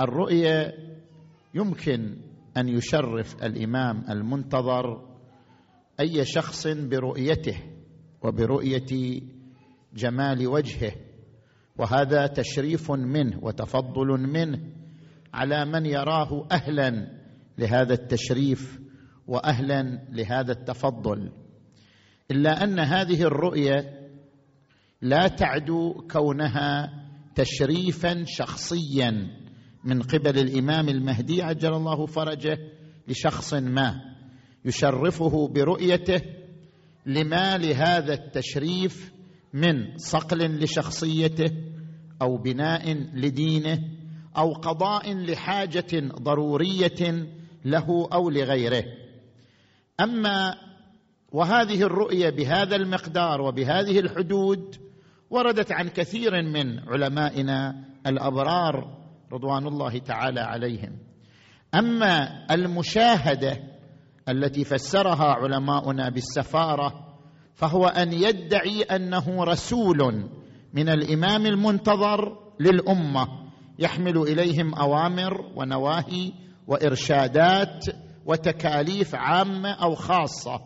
الرؤية 0.00 0.74
يمكن 1.54 2.16
أن 2.56 2.68
يشرف 2.68 3.44
الإمام 3.44 4.04
المنتظر 4.10 5.08
أي 6.00 6.24
شخص 6.24 6.66
برؤيته 6.66 7.56
وبرؤية 8.22 9.20
جمال 9.94 10.46
وجهه 10.46 10.92
وهذا 11.78 12.26
تشريف 12.26 12.90
منه 12.90 13.38
وتفضل 13.42 14.06
منه 14.06 14.60
على 15.34 15.64
من 15.64 15.86
يراه 15.86 16.46
أهلا 16.52 17.08
لهذا 17.58 17.94
التشريف 17.94 18.80
واهلا 19.26 19.82
لهذا 20.10 20.52
التفضل. 20.52 21.32
إلا 22.30 22.64
أن 22.64 22.78
هذه 22.78 23.22
الرؤية 23.22 23.95
لا 25.02 25.28
تعدو 25.28 25.92
كونها 26.10 26.92
تشريفا 27.34 28.24
شخصيا 28.26 29.28
من 29.84 30.02
قبل 30.02 30.38
الإمام 30.38 30.88
المهدي 30.88 31.42
عجل 31.42 31.74
الله 31.74 32.06
فرجه 32.06 32.58
لشخص 33.08 33.54
ما 33.54 34.00
يشرفه 34.64 35.48
برؤيته. 35.48 36.20
لما 37.06 37.58
لهذا 37.58 38.14
التشريف 38.14 39.12
من 39.52 39.96
صقل 39.96 40.58
لشخصيته 40.58 41.52
أو 42.22 42.36
بناء 42.36 42.92
لدينه 43.14 43.78
أو 44.36 44.52
قضاء 44.52 45.14
لحاجة 45.14 46.08
ضرورية 46.22 47.28
له 47.64 48.08
أو 48.12 48.30
لغيره. 48.30 48.84
أما 50.00 50.54
وهذه 51.32 51.82
الرؤية 51.82 52.30
بهذا 52.30 52.76
المقدار 52.76 53.40
وبهذه 53.40 53.98
الحدود 53.98 54.85
وردت 55.30 55.72
عن 55.72 55.88
كثير 55.88 56.42
من 56.42 56.80
علمائنا 56.88 57.84
الأبرار 58.06 58.96
رضوان 59.32 59.66
الله 59.66 59.98
تعالى 59.98 60.40
عليهم. 60.40 60.98
أما 61.74 62.46
المشاهدة 62.50 63.58
التي 64.28 64.64
فسرها 64.64 65.24
علماؤنا 65.24 66.08
بالسفارة 66.08 67.06
فهو 67.54 67.86
أن 67.86 68.12
يدعي 68.12 68.82
أنه 68.82 69.44
رسول 69.44 70.30
من 70.74 70.88
الإمام 70.88 71.46
المنتظر 71.46 72.38
للأمة 72.60 73.28
يحمل 73.78 74.18
إليهم 74.18 74.74
أوامر 74.74 75.52
ونواهي 75.56 76.32
وإرشادات 76.66 77.84
وتكاليف 78.26 79.14
عامة 79.14 79.72
أو 79.72 79.94
خاصة. 79.94 80.60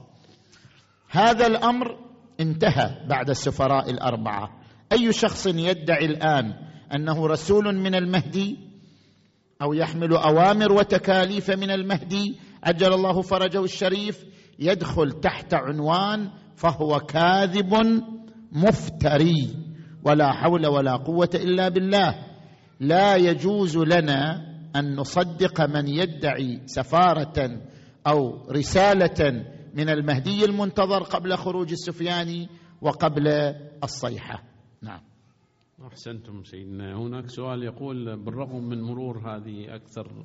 هذا 1.10 1.46
الأمر 1.46 2.09
انتهى 2.40 3.06
بعد 3.08 3.30
السفراء 3.30 3.90
الأربعة. 3.90 4.50
أي 4.92 5.12
شخص 5.12 5.46
يدعي 5.46 6.06
الآن 6.06 6.54
أنه 6.94 7.26
رسول 7.26 7.76
من 7.76 7.94
المهدي 7.94 8.56
أو 9.62 9.72
يحمل 9.72 10.12
أوامر 10.12 10.72
وتكاليف 10.72 11.50
من 11.50 11.70
المهدي 11.70 12.36
عجل 12.62 12.92
الله 12.92 13.22
فرجه 13.22 13.64
الشريف 13.64 14.24
يدخل 14.58 15.20
تحت 15.20 15.54
عنوان 15.54 16.30
فهو 16.56 17.00
كاذب 17.00 18.02
مفتري. 18.52 19.54
ولا 20.04 20.32
حول 20.32 20.66
ولا 20.66 20.96
قوة 20.96 21.30
إلا 21.34 21.68
بالله. 21.68 22.14
لا 22.80 23.16
يجوز 23.16 23.76
لنا 23.76 24.50
أن 24.76 24.96
نصدق 24.96 25.60
من 25.60 25.88
يدعي 25.88 26.60
سفارة 26.66 27.60
أو 28.06 28.46
رسالة 28.50 29.44
من 29.74 29.88
المهدي 29.88 30.44
المنتظر 30.44 31.02
قبل 31.02 31.36
خروج 31.36 31.70
السفياني 31.70 32.48
وقبل 32.82 33.28
الصيحة. 33.84 34.42
نعم. 34.82 35.00
أحسنتم 35.86 36.44
سيدنا. 36.44 36.96
هناك 36.96 37.28
سؤال 37.28 37.62
يقول 37.62 38.16
بالرغم 38.16 38.64
من 38.64 38.82
مرور 38.82 39.18
هذه 39.18 39.74
أكثر 39.74 40.24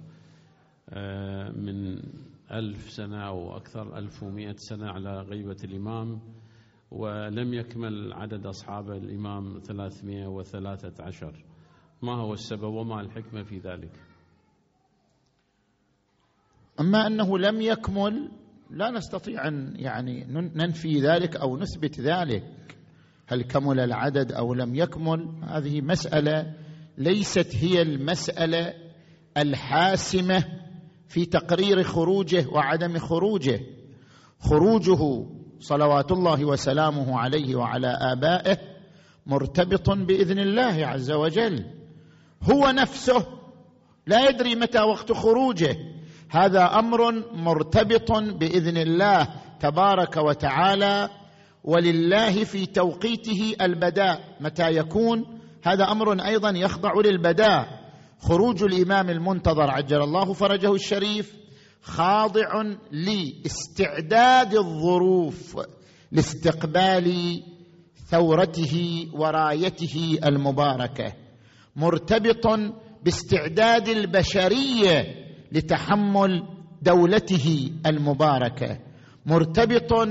آه، 0.89 1.49
من 1.51 2.01
ألف 2.51 2.89
سنة 2.89 3.27
أو 3.27 3.57
أكثر 3.57 3.97
ألف 3.97 4.23
ومئة 4.23 4.55
سنة 4.57 4.89
على 4.89 5.21
غيبة 5.21 5.57
الإمام 5.63 6.19
ولم 6.91 7.53
يكمل 7.53 8.13
عدد 8.13 8.45
أصحاب 8.45 8.91
الإمام 8.91 9.59
ثلاثمائة 9.59 10.27
وثلاثة 10.27 11.03
عشر. 11.03 11.45
ما 12.01 12.13
هو 12.13 12.33
السبب 12.33 12.73
وما 12.73 13.01
الحكمة 13.01 13.43
في 13.43 13.57
ذلك؟ 13.57 13.91
أما 16.79 17.07
أنه 17.07 17.37
لم 17.37 17.61
يكمل 17.61 18.31
لا 18.69 18.91
نستطيع 18.91 19.47
أن 19.47 19.73
يعني 19.75 20.25
ننفي 20.55 20.99
ذلك 20.99 21.35
أو 21.35 21.57
نثبت 21.57 21.99
ذلك. 21.99 22.43
هل 23.27 23.41
كمل 23.41 23.79
العدد 23.79 24.31
أو 24.31 24.53
لم 24.53 24.75
يكمل؟ 24.75 25.43
هذه 25.43 25.81
مسألة 25.81 26.53
ليست 26.97 27.55
هي 27.55 27.81
المسألة 27.81 28.73
الحاسمة 29.37 30.43
في 31.07 31.25
تقرير 31.25 31.83
خروجه 31.83 32.47
وعدم 32.47 32.97
خروجه. 32.97 33.59
خروجه 34.39 35.25
صلوات 35.59 36.11
الله 36.11 36.45
وسلامه 36.45 37.19
عليه 37.19 37.55
وعلى 37.55 37.87
آبائه 37.87 38.57
مرتبط 39.25 39.89
بإذن 39.89 40.39
الله 40.39 40.87
عز 40.87 41.11
وجل. 41.11 41.65
هو 42.43 42.71
نفسه 42.71 43.25
لا 44.07 44.29
يدري 44.29 44.55
متى 44.55 44.79
وقت 44.79 45.11
خروجه. 45.11 45.77
هذا 46.29 46.63
أمر 46.79 47.11
مرتبط 47.33 48.11
بإذن 48.11 48.77
الله 48.77 49.27
تبارك 49.59 50.17
وتعالى 50.17 51.09
ولله 51.63 52.43
في 52.43 52.65
توقيته 52.65 53.55
البداء 53.61 54.35
متى 54.39 54.77
يكون؟ 54.77 55.39
هذا 55.63 55.91
أمر 55.91 56.25
أيضا 56.25 56.49
يخضع 56.49 56.93
للبداء. 57.05 57.85
خروج 58.19 58.63
الإمام 58.63 59.09
المنتظر 59.09 59.71
عجل 59.71 60.01
الله 60.03 60.33
فرجه 60.33 60.73
الشريف 60.73 61.35
خاضع 61.81 62.63
لاستعداد 62.91 64.55
الظروف 64.55 65.57
لاستقبال 66.11 67.41
ثورته 68.09 69.07
ورايته 69.13 70.19
المباركة. 70.25 71.13
مرتبط 71.75 72.47
باستعداد 73.03 73.87
البشرية 73.87 75.24
لتحمل 75.55 76.43
دولته 76.81 77.71
المباركة 77.85 78.79
مرتبط 79.25 80.09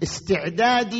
باستعداد 0.00 0.94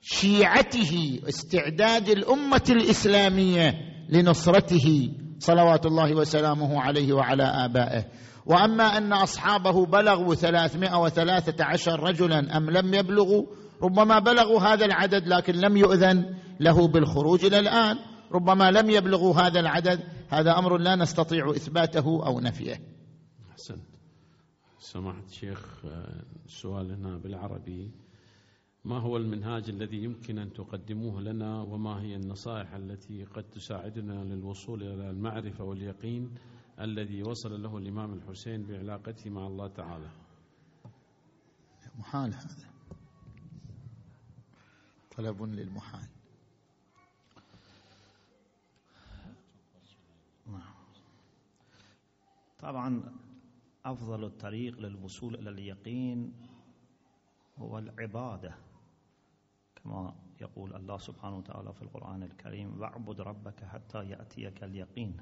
شيعته 0.00 1.20
استعداد 1.28 2.08
الأمة 2.08 2.64
الإسلامية 2.70 3.74
لنصرته 4.08 5.10
صلوات 5.38 5.86
الله 5.86 6.14
وسلامه 6.14 6.80
عليه 6.80 7.12
وعلى 7.12 7.42
آبائه. 7.42 8.04
وأما 8.46 8.98
أن 8.98 9.12
أصحابه 9.12 9.86
بلغوا 9.86 10.34
ثلاثمائة 10.34 11.02
وثلاثة 11.02 11.64
عشر 11.64 12.00
رجلا 12.00 12.56
أم 12.56 12.70
لم 12.70 12.94
يبلغوا 12.94 13.46
ربما 13.82 14.18
بلغوا 14.18 14.60
هذا 14.60 14.84
العدد 14.84 15.28
لكن 15.28 15.54
لم 15.54 15.76
يؤذن 15.76 16.34
له 16.60 16.88
بالخروج 16.88 17.44
إلى 17.44 17.58
الآن. 17.58 17.96
ربما 18.32 18.70
لم 18.70 18.90
يبلغوا 18.90 19.34
هذا 19.34 19.60
العدد. 19.60 20.00
هذا 20.28 20.58
أمر 20.58 20.78
لا 20.78 20.96
نستطيع 20.96 21.50
إثباته 21.50 22.26
أو 22.26 22.40
نفيه. 22.40 22.80
أحسنت. 23.50 23.86
سماحه 24.78 25.24
الشيخ 25.24 25.84
السؤال 26.46 26.92
هنا 26.92 27.16
بالعربي. 27.16 27.90
ما 28.84 28.98
هو 28.98 29.16
المنهاج 29.16 29.68
الذي 29.68 30.04
يمكن 30.04 30.38
أن 30.38 30.52
تقدموه 30.52 31.20
لنا؟ 31.20 31.62
وما 31.62 32.00
هي 32.02 32.16
النصائح 32.16 32.74
التي 32.74 33.24
قد 33.24 33.42
تساعدنا 33.42 34.24
للوصول 34.24 34.82
إلى 34.82 35.10
المعرفة 35.10 35.64
واليقين 35.64 36.34
الذي 36.80 37.22
وصل 37.22 37.62
له 37.62 37.78
الإمام 37.78 38.12
الحسين 38.14 38.62
بعلاقته 38.62 39.30
مع 39.30 39.46
الله 39.46 39.68
تعالى؟ 39.68 40.10
محال 41.98 42.34
هذا. 42.34 42.68
طلب 45.16 45.42
للمحال. 45.42 46.08
طبعا 52.58 53.02
أفضل 53.84 54.24
الطريق 54.24 54.78
للوصول 54.78 55.34
إلى 55.34 55.50
اليقين 55.50 56.32
هو 57.58 57.78
العبادة 57.78 58.54
كما 59.76 60.14
يقول 60.40 60.74
الله 60.76 60.98
سبحانه 60.98 61.36
وتعالى 61.38 61.72
في 61.72 61.82
القرآن 61.82 62.22
الكريم 62.22 62.80
واعبد 62.80 63.20
ربك 63.20 63.64
حتى 63.64 64.04
يأتيك 64.10 64.64
اليقين. 64.64 65.16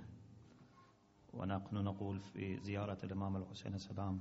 ونحن 1.33 1.77
نقول 1.77 2.21
في 2.21 2.59
زيارة 2.61 2.99
الإمام 3.05 3.37
الحسين 3.37 3.75
السلام 3.75 4.21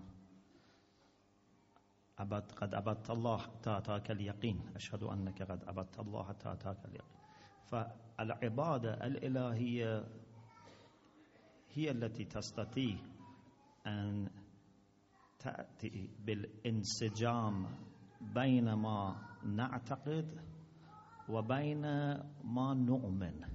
أبد 2.19 2.51
قد 2.51 2.73
أبدت 2.73 3.09
الله 3.09 3.37
حتى 3.37 3.77
أتاك 3.77 4.11
اليقين. 4.11 4.61
أشهد 4.75 5.03
أنك 5.03 5.41
قد 5.43 5.63
أبدت 5.63 5.99
الله 5.99 6.23
حتى 6.23 6.51
أتاك 6.51 6.85
اليقين. 6.85 7.15
فالعبادة 7.65 8.93
الإلهية 9.07 10.07
هي 11.75 11.91
التي 11.91 12.25
تستطيع 12.25 12.95
أن 13.87 14.29
تأتي 15.39 16.09
بالانسجام 16.25 17.65
بين 18.21 18.73
ما 18.73 19.15
نعتقد 19.45 20.39
وبين 21.29 21.81
ما 22.43 22.73
نؤمن. 22.73 23.45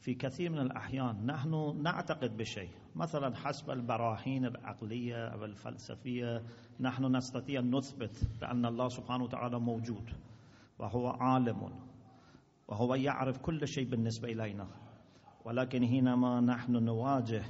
في 0.00 0.14
كثير 0.14 0.50
من 0.50 0.58
الأحيان 0.58 1.26
نحن 1.26 1.82
نعتقد 1.82 2.36
بشيء 2.36 2.70
مثلا 2.96 3.36
حسب 3.36 3.70
البراهين 3.70 4.44
العقلية 4.44 5.28
أو 5.28 5.44
الفلسفية 5.44 6.42
نحن 6.80 7.16
نستطيع 7.16 7.60
أن 7.60 7.76
نثبت 7.76 8.28
بأن 8.40 8.66
الله 8.66 8.88
سبحانه 8.88 9.24
وتعالى 9.24 9.60
موجود 9.60 10.10
وهو 10.78 11.08
عالم 11.08 11.80
وهو 12.68 12.94
يعرف 12.94 13.38
كل 13.38 13.68
شيء 13.68 13.88
بالنسبة 13.90 14.28
إلينا. 14.32 14.83
ولكن 15.44 15.86
حينما 15.86 16.40
نحن 16.40 16.72
نواجه 16.72 17.44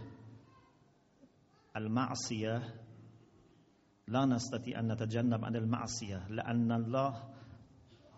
المعصية 1.77 2.63
لا 4.09 4.25
نستطيع 4.25 4.81
أن 4.81 4.93
نتجنب 4.93 5.45
عن 5.45 5.57
المعصية 5.57 6.29
لأن 6.29 6.73
الله 6.73 7.23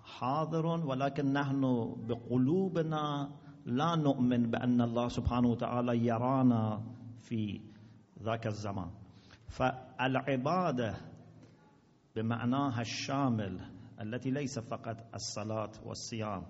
حاضر 0.05 0.67
ولكن 0.67 1.33
نحن 1.33 1.61
بقلوبنا 2.09 3.31
لا 3.67 3.95
نؤمن 3.97 4.51
بأن 4.51 4.81
الله 4.81 5.09
سبحانه 5.09 5.49
وتعالى 5.49 6.07
يرانا 6.07 6.83
في 7.21 7.61
ذاك 8.23 8.47
الزمان. 8.47 8.91
فالعبادة 9.49 10.95
بمعناها 12.17 12.81
الشامل 12.81 13.61
التي 14.01 14.31
ليس 14.31 14.59
فقط 14.59 14.97
الصلاة 15.15 15.71
والصيام 15.85 16.43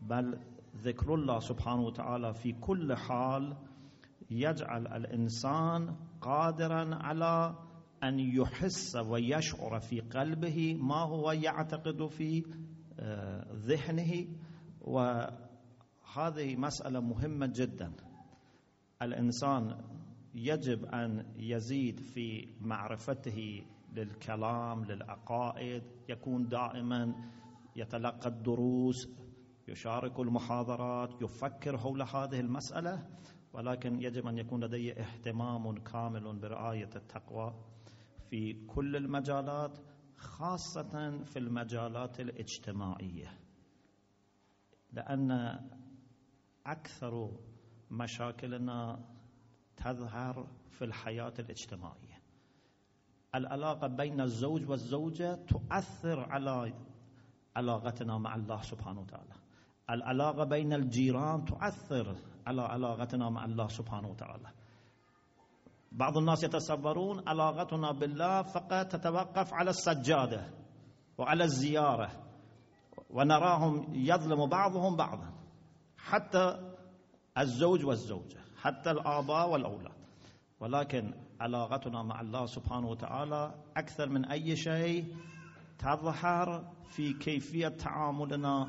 بل 0.00 0.38
ذكر 0.76 1.14
الله 1.14 1.38
سبحانه 1.38 1.82
وتعالى 1.82 2.34
في 2.34 2.52
كل 2.52 2.96
حال 2.96 3.56
يجعل 4.30 4.86
الإنسان 4.86 5.96
قادرا 6.20 6.94
على 6.94 7.54
أن 8.02 8.18
يحس 8.18 8.96
ويشعر 8.96 9.80
في 9.80 10.00
قلبه 10.00 10.74
ما 10.74 11.02
هو 11.02 11.32
يعتقد 11.32 12.06
في 12.06 12.44
آه، 13.00 13.46
ذهنه. 13.54 14.26
وهذه 14.80 16.56
مسألة 16.56 17.00
مهمة 17.00 17.52
جدا. 17.54 17.92
الإنسان 19.02 19.76
يجب 20.34 20.84
أن 20.84 21.26
يزيد 21.36 22.00
في 22.00 22.48
معرفته 22.60 23.62
للكلام 23.92 24.84
للعقائد 24.84 25.82
يكون 26.08 26.48
دائما 26.48 27.14
يتلقى 27.76 28.28
الدروس 28.28 29.08
يشارك 29.70 30.20
المحاضرات 30.20 31.22
يفكر 31.22 31.78
حول 31.78 32.02
هذه 32.02 32.40
المسألة 32.40 33.06
ولكن 33.52 34.02
يجب 34.02 34.26
أن 34.26 34.38
يكون 34.38 34.64
لديه 34.64 34.92
اهتمام 34.92 35.74
كامل 35.74 36.38
برعاية 36.38 36.90
التقوى 36.96 37.54
في 38.30 38.66
كل 38.66 38.96
المجالات 38.96 39.78
خاصة 40.16 41.22
في 41.24 41.38
المجالات 41.38 42.20
الاجتماعية. 42.20 43.38
لأن 44.92 45.60
أكثر 46.66 47.30
مشاكلنا 47.90 49.04
تظهر 49.76 50.48
في 50.70 50.84
الحياة 50.84 51.34
الاجتماعية. 51.38 52.22
العلاقة 53.34 53.86
بين 53.86 54.20
الزوج 54.20 54.70
والزوجة 54.70 55.34
تؤثر 55.34 56.20
على 56.20 56.72
علاقتنا 57.56 58.18
مع 58.18 58.34
الله 58.34 58.62
سبحانه 58.62 59.00
وتعالى. 59.00 59.34
العلاقة 59.90 60.44
بين 60.44 60.72
الجيران 60.72 61.44
تؤثر 61.44 62.16
على 62.46 62.62
علاقتنا 62.62 63.30
مع 63.30 63.44
الله 63.44 63.68
سبحانه 63.68 64.08
وتعالى. 64.08 64.48
بعض 65.92 66.18
الناس 66.18 66.44
يتصورون 66.44 67.28
علاقتنا 67.28 67.92
بالله 67.92 68.42
فقط 68.42 68.86
تتوقف 68.86 69.54
على 69.54 69.70
السجادة 69.70 70.50
وعلى 71.18 71.44
الزيارة 71.44 72.10
ونراهم 73.10 73.86
يظلم 73.94 74.46
بعضهم 74.46 74.96
بعضا 74.96 75.32
حتى 75.98 76.72
الزوج 77.38 77.84
والزوجة 77.84 78.38
حتى 78.62 78.90
الآباء 78.90 79.50
والأولاد. 79.50 80.00
ولكن 80.60 81.14
علاقتنا 81.40 82.02
مع 82.02 82.20
الله 82.20 82.46
سبحانه 82.46 82.88
وتعالى 82.88 83.54
أكثر 83.76 84.08
من 84.08 84.24
أي 84.24 84.56
شيء 84.56 85.16
تظهر 85.78 86.72
في 86.90 87.12
كيفية 87.12 87.68
تعاملنا 87.68 88.68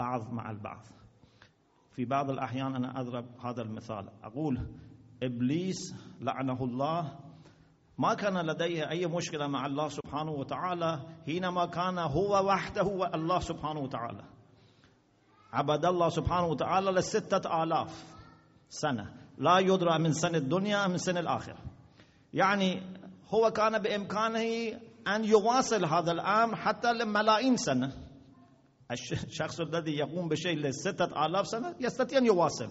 بعض 0.00 0.32
مع 0.32 0.50
البعض. 0.50 0.82
في 1.92 2.04
بعض 2.04 2.30
الأحيان 2.30 2.74
أنا 2.74 3.00
أضرب 3.00 3.24
هذا 3.44 3.62
المثال. 3.62 4.08
أقول 4.24 4.66
إبليس 5.22 5.94
لعنه 6.20 6.64
الله. 6.64 7.18
ما 7.98 8.14
كان 8.14 8.46
لديه 8.46 8.90
أي 8.90 9.06
مشكلة 9.06 9.46
مع 9.46 9.66
الله 9.66 9.88
سبحانه 9.88 10.30
وتعالى 10.30 11.00
حينما 11.26 11.66
كان 11.66 11.98
هو 11.98 12.46
وحده 12.46 12.82
والله 12.82 13.40
سبحانه 13.40 13.80
وتعالى. 13.80 14.24
عبد 15.52 15.84
الله 15.84 16.08
سبحانه 16.08 16.46
وتعالى 16.46 16.90
لستة 16.90 17.62
آلاف 17.62 18.04
سنة. 18.68 19.12
لا 19.38 19.58
يدرى 19.58 19.98
من 19.98 20.12
سنة 20.12 20.38
الدنيا 20.38 20.86
من 20.86 20.96
سنة 20.96 21.20
الآخرة. 21.20 21.58
يعني 22.32 22.82
هو 23.34 23.50
كان 23.50 23.78
بإمكانه 23.78 24.78
أن 25.08 25.24
يواصل 25.24 25.84
هذا 25.84 26.12
الأمر 26.12 26.56
حتى 26.56 26.92
لملايين 26.92 27.56
سنة. 27.56 28.09
الشخص 28.90 29.60
الذي 29.60 29.92
يقوم 29.96 30.28
بشيء 30.28 30.56
لستة 30.58 31.26
آلاف 31.26 31.46
سنة 31.46 31.74
يستطيع 31.80 32.18
أن 32.18 32.26
يواصل. 32.26 32.70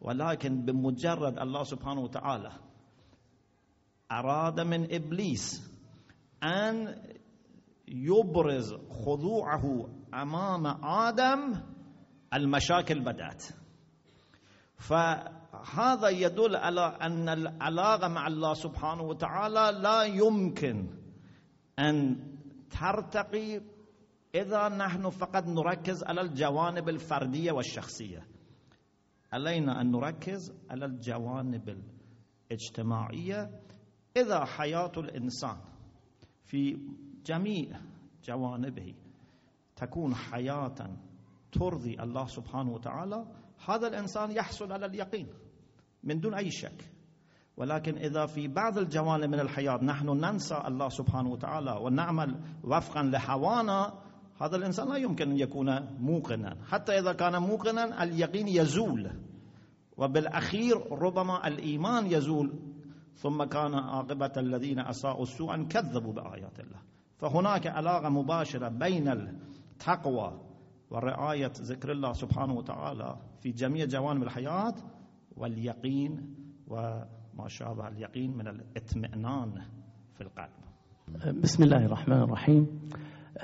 ولكن 0.00 0.64
بمجرد 0.64 1.38
الله 1.38 1.64
سبحانه 1.64 2.00
وتعالى 2.00 2.52
أراد 4.12 4.60
من 4.60 4.94
إبليس 4.94 5.70
أن 6.42 7.02
يبرز 7.88 8.74
خضوعه 8.90 9.88
أمام 10.14 10.66
آدم 10.84 11.54
المشاكل 12.34 13.00
بدأت. 13.00 13.44
فهذا 14.78 16.08
يدل 16.08 16.56
على 16.56 16.80
أن 16.80 17.28
العلاقة 17.28 18.08
مع 18.08 18.26
الله 18.26 18.54
سبحانه 18.54 19.02
وتعالى 19.02 19.78
لا 19.80 20.02
يمكن 20.02 20.88
أن 21.78 22.16
ترتقي 22.70 23.60
إذا 24.34 24.68
نحن 24.68 25.10
فقط 25.10 25.46
نركز 25.46 26.04
على 26.04 26.20
الجوانب 26.20 26.88
الفردية 26.88 27.52
والشخصية. 27.52 28.26
علينا 29.32 29.80
أن 29.80 29.90
نركز 29.90 30.54
على 30.70 30.84
الجوانب 30.84 31.82
الاجتماعية. 32.50 33.60
إذا 34.16 34.44
حياة 34.44 34.92
الإنسان 34.96 35.56
في 36.44 36.78
جميع 37.26 37.80
جوانبه 38.24 38.94
تكون 39.76 40.14
حياة 40.14 40.96
ترضي 41.52 42.00
الله 42.00 42.26
سبحانه 42.26 42.72
وتعالى 42.72 43.26
هذا 43.68 43.88
الإنسان 43.88 44.30
يحصل 44.30 44.72
على 44.72 44.86
اليقين 44.86 45.26
من 46.02 46.20
دون 46.20 46.34
أي 46.34 46.50
شك. 46.50 46.90
ولكن 47.56 47.96
إذا 47.96 48.26
في 48.26 48.48
بعض 48.48 48.78
الجوانب 48.78 49.24
من 49.30 49.40
الحياة 49.40 49.84
نحن 49.84 50.08
ننسى 50.08 50.62
الله 50.66 50.88
سبحانه 50.88 51.28
وتعالى 51.30 51.78
ونعمل 51.82 52.40
وفقا 52.64 53.02
لهوانا 53.02 54.03
هذا 54.40 54.56
الإنسان 54.56 54.88
لا 54.88 54.96
يمكن 54.96 55.30
أن 55.30 55.38
يكون 55.38 55.80
موقنا. 56.00 56.56
حتى 56.68 56.98
إذا 56.98 57.12
كان 57.12 57.42
موقنا 57.42 58.02
اليقين 58.02 58.48
يزول. 58.48 59.10
وبالأخير 59.96 60.92
ربما 60.92 61.46
الإيمان 61.46 62.06
يزول. 62.06 62.52
ثم 63.14 63.44
كان 63.44 63.74
عاقبة 63.74 64.32
الذين 64.36 64.78
أساءوا 64.78 65.22
السوء 65.22 65.62
كذبوا 65.62 66.12
بآيات 66.12 66.60
الله. 66.60 66.78
فهناك 67.18 67.66
علاقة 67.66 68.08
مباشرة 68.08 68.68
بين 68.68 69.08
التقوى 69.08 70.40
ورعاية 70.90 71.52
ذكر 71.60 71.92
الله 71.92 72.12
سبحانه 72.12 72.54
وتعالى 72.54 73.16
في 73.40 73.50
جميع 73.50 73.84
جوانب 73.84 74.22
الحياة 74.22 74.74
واليقين 75.36 76.34
وما 76.68 77.48
شابه 77.48 77.88
اليقين 77.88 78.36
من 78.36 78.48
الإطمئنان 78.48 79.62
في 80.14 80.20
القلب. 80.20 80.54
بسم 81.42 81.62
الله 81.62 81.86
الرحمن 81.86 82.22
الرحيم. 82.22 82.90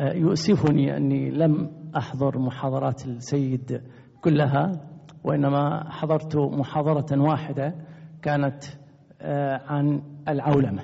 يؤسفني 0.01 0.97
أني 0.97 1.31
لم 1.31 1.71
أحضر 1.97 2.39
محاضرات 2.39 3.07
السيد 3.07 3.83
كلها 4.21 4.73
وإنما 5.25 5.91
حضرت 5.91 6.37
محاضرة 6.37 7.21
واحدة 7.21 7.75
كانت 8.23 8.65
عن 9.69 10.03
العولمة. 10.29 10.83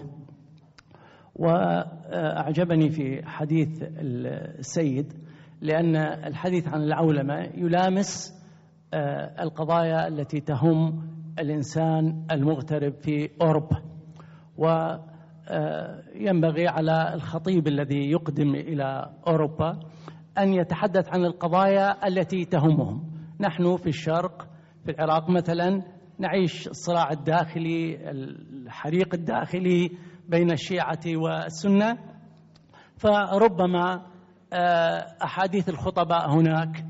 وأعجبني 1.36 2.90
في 2.90 3.26
حديث 3.26 3.68
السيد 3.82 5.12
لأن 5.60 5.96
الحديث 5.96 6.68
عن 6.68 6.82
العولمة 6.82 7.34
يلامس 7.54 8.34
القضايا 9.40 10.08
التي 10.08 10.40
تهم 10.40 11.08
الإنسان 11.38 12.26
المغترب 12.30 12.92
في 12.92 13.30
أوروبا. 13.42 13.82
وينبغي 15.50 16.68
على 16.68 17.14
الخطيب 17.14 17.68
الذي 17.68 18.10
يقدم 18.10 18.54
إلى 18.54 19.10
أوروبا 19.26 19.80
أن 20.38 20.54
يتحدث 20.54 21.08
عن 21.08 21.24
القضايا 21.24 22.08
التي 22.08 22.44
تهمهم. 22.44 23.10
نحن 23.40 23.76
في 23.76 23.86
الشرق 23.86 24.48
في 24.84 24.90
العراق 24.90 25.30
مثلا 25.30 25.82
نعيش 26.18 26.68
الصراع 26.68 27.10
الداخلي 27.10 28.10
الحريق 28.10 29.14
الداخلي 29.14 29.90
بين 30.28 30.50
الشيعة 30.52 31.00
والسنة. 31.06 31.98
فربما 32.96 34.02
أحاديث 35.24 35.68
الخطباء 35.68 36.30
هناك 36.30 36.84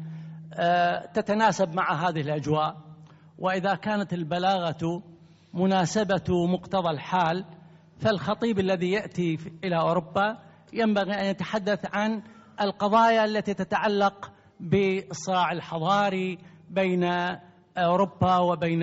تتناسب 1.14 1.74
مع 1.74 2.08
هذه 2.08 2.20
الأجواء. 2.20 2.76
وإذا 3.38 3.74
كانت 3.74 4.12
البلاغة 4.12 5.02
مناسبة 5.54 6.46
مقتضى 6.52 6.90
الحال 6.90 7.44
فالخطيب 8.00 8.58
الذي 8.58 8.90
يأتي 8.90 9.38
إلى 9.64 9.76
أوروبا 9.76 10.38
ينبغي 10.72 11.12
أن 11.12 11.24
يتحدث 11.24 11.86
عن 11.92 12.22
القضايا 12.60 13.24
التي 13.24 13.54
تتعلق 13.54 14.32
بالصراع 14.60 15.52
الحضاري 15.52 16.38
بين 16.70 17.04
أوروبا 17.78 18.38
وبين 18.38 18.82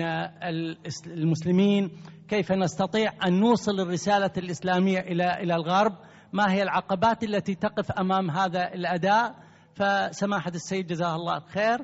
المسلمين. 1.06 1.90
كيف 2.28 2.52
نستطيع 2.52 3.12
أن 3.26 3.40
نوصل 3.40 3.80
الرسالة 3.80 4.30
الإسلامية 4.36 5.00
إلى 5.00 5.42
إلى 5.42 5.54
الغرب؟ 5.54 5.92
ما 6.32 6.52
هي 6.52 6.62
العقبات 6.62 7.24
التي 7.24 7.54
تقف 7.54 7.92
أمام 7.92 8.30
هذا 8.30 8.74
الأداء؟ 8.74 9.34
فسماحة 9.74 10.50
السيد 10.50 10.86
جزاه 10.86 11.16
الله 11.16 11.40
خير. 11.40 11.78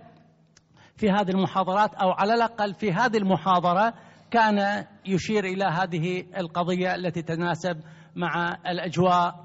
في 0.96 1.10
هذه 1.10 1.30
المحاضرات 1.30 1.94
أو 1.94 2.10
على 2.10 2.34
الأقل 2.34 2.74
في 2.74 2.92
هذه 2.92 3.16
المحاضرة 3.16 3.94
كان 4.30 4.86
يشير 5.06 5.44
إلى 5.44 5.64
هذه 5.64 6.24
القضية 6.36 6.94
التي 6.94 7.22
تناسب 7.22 7.80
مع 8.16 8.58
الأجواء 8.66 9.44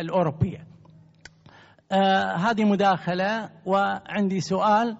الأوروبية. 0.00 0.66
آه 1.92 2.32
هذه 2.32 2.64
مداخلة 2.64 3.50
وعندي 3.66 4.40
سؤال. 4.40 4.96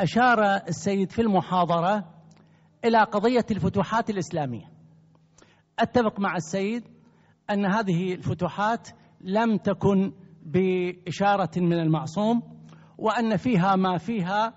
أشار 0.00 0.44
السيد 0.68 1.10
في 1.10 1.22
المحاضرة 1.22 2.04
إلى 2.84 2.98
قضية 2.98 3.46
الفتوحات 3.50 4.10
الإسلامية. 4.10 4.70
أتفق 5.78 6.20
مع 6.20 6.36
السيد 6.36 6.84
أن 7.50 7.66
هذه 7.66 8.14
الفتوحات 8.14 8.88
لم 9.20 9.56
تكن 9.56 10.12
بإشارة 10.42 11.50
من 11.56 11.72
المعصوم 11.72 12.42
وأن 12.98 13.36
فيها 13.36 13.76
ما 13.76 13.98
فيها 13.98 14.52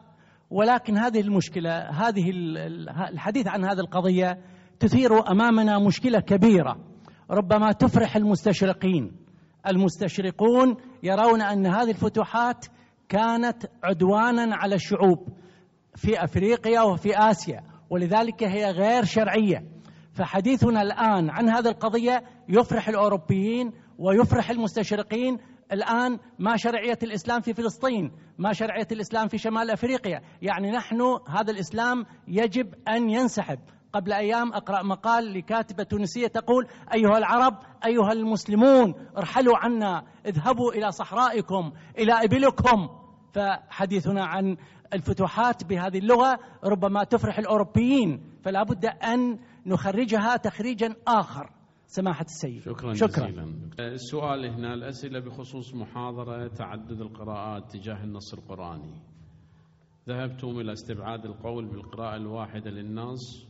ولكن 0.50 0.98
هذه 0.98 1.22
المشكلة 1.22 1.90
هذه 1.90 2.32
الحديث 3.10 3.48
عن 3.48 3.66
هذه 3.66 3.80
القضية 3.80 4.38
تثير 4.80 5.32
أمامنا 5.32 5.80
مشكلة 5.80 6.20
كبيرة. 6.20 6.78
ربما 7.32 7.72
تفرح 7.72 8.16
المستشرقين. 8.16 9.12
المستشرقون 9.68 10.78
يرون 11.04 11.42
أن 11.42 11.66
هذه 11.68 11.90
الفتوحات 11.90 12.66
كانت 13.10 13.66
عدوانا 13.84 14.56
على 14.56 14.76
الشعوب 14.76 15.28
في 15.96 16.24
أفريقيا 16.24 16.82
وفي 16.82 17.18
آسيا 17.18 17.64
ولذلك 17.90 18.44
هي 18.44 18.72
غير 18.72 19.04
شرعية. 19.04 19.64
فحديثنا 20.14 20.82
الآن 20.82 21.30
عن 21.30 21.50
هذه 21.50 21.68
القضية 21.68 22.24
يفرح 22.50 22.90
الأوروبيين 22.90 23.72
ويفرح 23.98 24.50
المستشرقين 24.50 25.38
الآن 25.72 26.20
ما 26.40 26.58
شرعية 26.58 26.98
الإسلام 27.04 27.42
في 27.42 27.54
فلسطين 27.54 28.12
ما 28.38 28.54
شرعية 28.54 28.88
الإسلام 28.92 29.28
في 29.28 29.38
شمال 29.38 29.72
أفريقيا. 29.72 30.22
يعني 30.42 30.72
نحن 30.72 31.02
هذا 31.28 31.52
الإسلام 31.52 32.06
يجب 32.28 32.74
أن 32.88 33.10
ينسحب. 33.10 33.60
قبل 33.94 34.14
أيام 34.14 34.54
أقرأ 34.54 34.84
مقال 34.84 35.34
لكاتبة 35.34 35.84
تونسية 35.84 36.28
تقول 36.28 36.68
أيها 36.94 37.18
العرب 37.18 37.54
أيها 37.86 38.12
المسلمون 38.12 38.94
ارحلوا 39.18 39.58
عنا 39.58 40.04
اذهبوا 40.26 40.74
إلى 40.74 40.92
صحرائكم 40.92 41.72
إلى 41.98 42.14
إبلكم. 42.24 42.90
فحديثنا 43.34 44.26
عن 44.26 44.58
الفتوحات 44.94 45.64
بهذه 45.64 45.98
اللغة 45.98 46.40
ربما 46.64 47.04
تفرح 47.04 47.40
الأوروبيين 47.40 48.24
فلا 48.44 48.64
بد 48.64 48.86
أن 48.86 49.40
نخرجها 49.66 50.38
تخريجا 50.38 50.96
آخر. 51.08 51.50
سماحة 51.88 52.26
السيد. 52.26 52.62
شكرا, 52.62 52.94
شكرا. 52.94 53.28
جزيلا. 53.28 53.54
السؤال 53.80 54.46
هنا 54.46 54.74
الأسئلة 54.74 55.20
بخصوص 55.20 55.76
محاضرة 55.76 56.48
تعدد 56.48 57.02
القراءات 57.02 57.72
تجاه 57.72 58.04
النص 58.04 58.34
القرآني. 58.34 59.02
ذهبتم 60.10 60.48
إلى 60.48 60.72
استبعاد 60.72 61.26
القول 61.26 61.66
بالقراءة 61.66 62.16
الواحدة 62.16 62.72
للنص 62.72 63.49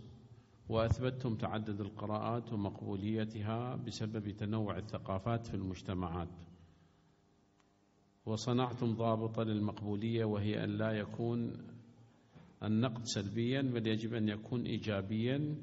وأثبتتم 0.70 1.36
تعدد 1.36 1.82
القراءات 1.82 2.53
ومقبوليتها 2.53 3.76
بسبب 3.76 4.30
تنوع 4.30 4.78
الثقافات 4.78 5.47
في 5.47 5.53
المجتمعات. 5.53 6.30
وصنعتم 8.26 8.93
ضابطا 8.93 9.43
للمقبولية 9.43 10.26
وهي 10.26 10.63
أن 10.63 10.70
لا 10.70 10.91
يكون 10.91 11.57
النقد 12.63 13.03
سلبيا 13.03 13.61
بل 13.61 13.88
يجب 13.88 14.13
أن 14.13 14.30
يكون 14.30 14.65
ايجابيا. 14.65 15.55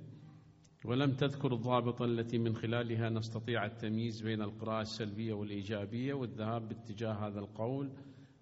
ولم 0.85 1.13
تذكر 1.13 1.55
الضابطة 1.55 2.05
التي 2.05 2.39
من 2.39 2.55
خلالها 2.55 3.11
نستطيع 3.11 3.67
التمييز 3.67 4.23
بين 4.23 4.43
القراءة 4.43 4.81
السلبية 4.81 5.33
والإيجابية 5.33 6.15
والذهاب 6.15 6.69
باتجاه 6.69 7.13
هذا 7.13 7.39
القول 7.39 7.91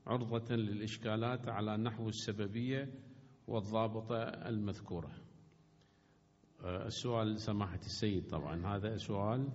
عرضة 0.06 0.54
للإشكالات 0.54 1.48
على 1.48 1.76
نحو 1.76 2.08
السببية 2.08 2.88
والضابطة 3.48 4.16
المذكورة. 4.24 5.23
السؤال 6.64 7.40
سماحة 7.40 7.78
السيد 7.78 8.26
طبعا. 8.26 8.76
هذا 8.76 8.96
سؤال 8.96 9.48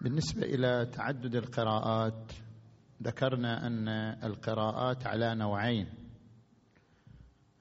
بالنسبة 0.00 0.42
إلى 0.42 0.86
تعدد 0.86 1.34
القراءات 1.34 2.32
ذكرنا 3.02 3.66
أن 3.66 3.88
القراءات 4.24 5.06
على 5.06 5.34
نوعين. 5.34 5.86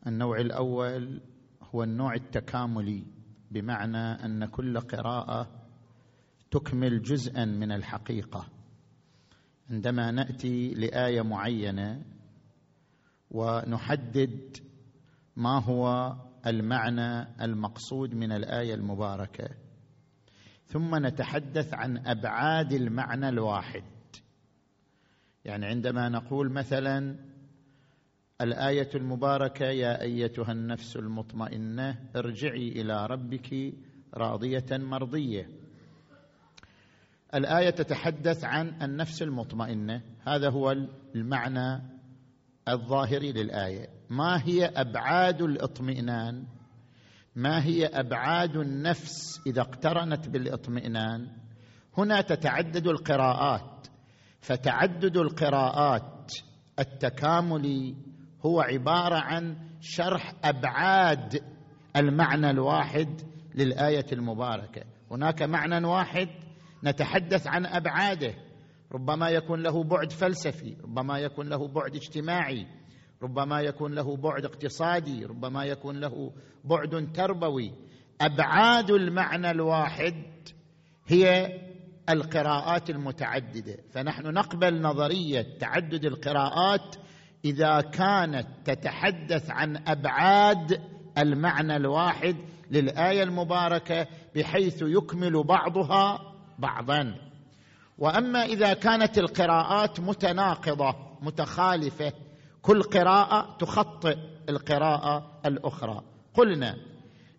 النوع 0.08 0.40
الأول 0.40 1.22
هو 1.62 1.84
النوع 1.84 2.14
التكاملي 2.14 3.04
بمعنى 3.52 4.26
أن 4.26 4.46
كل 4.46 4.80
قراءة 4.80 5.48
تكمل 6.52 7.02
جزءا 7.02 7.46
من 7.46 7.72
الحقيقة. 7.72 8.48
عندما 9.70 10.12
نأتي 10.12 10.74
لآية 10.74 11.22
معينة 11.22 12.06
ونحدد 13.32 14.58
ما 15.36 15.64
هو 15.64 16.16
المعنى 16.48 17.44
المقصود 17.44 18.16
من 18.16 18.32
الآية 18.32 18.74
المباركة. 18.74 19.50
ثم 20.66 21.06
نتحدث 21.06 21.74
عن 21.74 21.98
أبعاد 22.08 22.74
المعنى 22.74 23.30
الواحد. 23.30 23.84
يعني 25.46 25.66
عندما 25.66 26.10
نقول 26.10 26.52
مثلا 26.52 27.16
الآية 28.42 28.90
المباركة 28.96 29.66
يا 29.66 30.02
أيتها 30.02 30.52
النفس 30.52 30.96
المطمئنة 30.96 32.10
ارجعي 32.16 32.70
إلى 32.70 33.06
ربك 33.06 33.74
راضية 34.14 34.66
مرضية. 34.72 35.50
الآية 37.36 37.70
تتحدث 37.70 38.44
عن 38.44 38.82
النفس 38.82 39.22
المطمئنة. 39.22 40.02
هذا 40.28 40.50
هو 40.50 40.72
المعنى 41.16 41.82
الظاهري 42.68 43.32
للآية. 43.32 43.88
ما 44.10 44.42
هي 44.46 44.66
أبعاد 44.66 45.42
الاطمئنان؟ 45.42 46.46
ما 47.36 47.64
هي 47.66 47.86
أبعاد 47.86 48.56
النفس 48.56 49.42
إذا 49.48 49.62
اقترنت 49.62 50.30
بالاطمئنان؟ 50.30 51.28
هنا 51.98 52.22
تتعدد 52.22 52.88
القراءات. 52.88 53.88
فتعدد 54.42 55.18
القراءات 55.18 56.32
التكاملي 56.80 57.96
هو 58.46 58.62
عبارة 58.62 59.16
عن 59.16 59.58
شرح 59.82 60.34
أبعاد 60.44 61.44
المعنى 61.96 62.50
الواحد 62.50 63.22
للآية 63.56 64.06
المباركة. 64.12 64.82
هناك 65.12 65.42
معنى 65.42 65.88
واحد 65.88 66.30
نتحدث 66.84 67.48
عن 67.48 67.66
أبعاده. 67.66 68.34
ربما 68.94 69.30
يكون 69.30 69.64
له 69.64 69.84
بعد 69.84 70.12
فلسفي 70.12 70.78
ربما 70.84 71.20
يكون 71.20 71.50
له 71.50 71.68
بعد 71.68 71.96
اجتماعي 71.96 72.68
ربما 73.24 73.62
يكون 73.62 73.94
له 73.94 74.18
بعد 74.18 74.46
اقتصادي 74.46 75.26
ربما 75.26 75.66
يكون 75.66 76.00
له 76.00 76.32
بعد 76.64 77.12
تربوي. 77.14 77.72
أبعاد 78.22 78.92
المعنى 78.92 79.52
الواحد 79.52 80.24
هي 81.08 81.60
القراءات 82.10 82.90
المتعددة. 82.90 83.78
فنحن 83.92 84.28
نقبل 84.28 84.82
نظرية 84.82 85.58
تعدد 85.60 86.06
القراءات 86.06 86.96
إذا 87.46 87.82
كانت 87.82 88.48
تتحدث 88.66 89.50
عن 89.50 89.78
أبعاد 89.88 90.82
المعنى 91.18 91.76
الواحد 91.76 92.36
للآية 92.72 93.24
المباركة 93.24 94.08
بحيث 94.36 94.82
يكمل 94.82 95.44
بعضها 95.44 96.20
بعضا. 96.60 97.31
وأما 98.02 98.46
إذا 98.46 98.74
كانت 98.74 99.18
القراءات 99.18 100.00
متناقضة 100.00 100.96
متخالفة 101.22 102.14
كل 102.62 102.84
قراءة 102.84 103.58
تخطئ 103.60 104.18
القراءة 104.50 105.40
الأخرى. 105.46 106.02
قلنا 106.34 106.78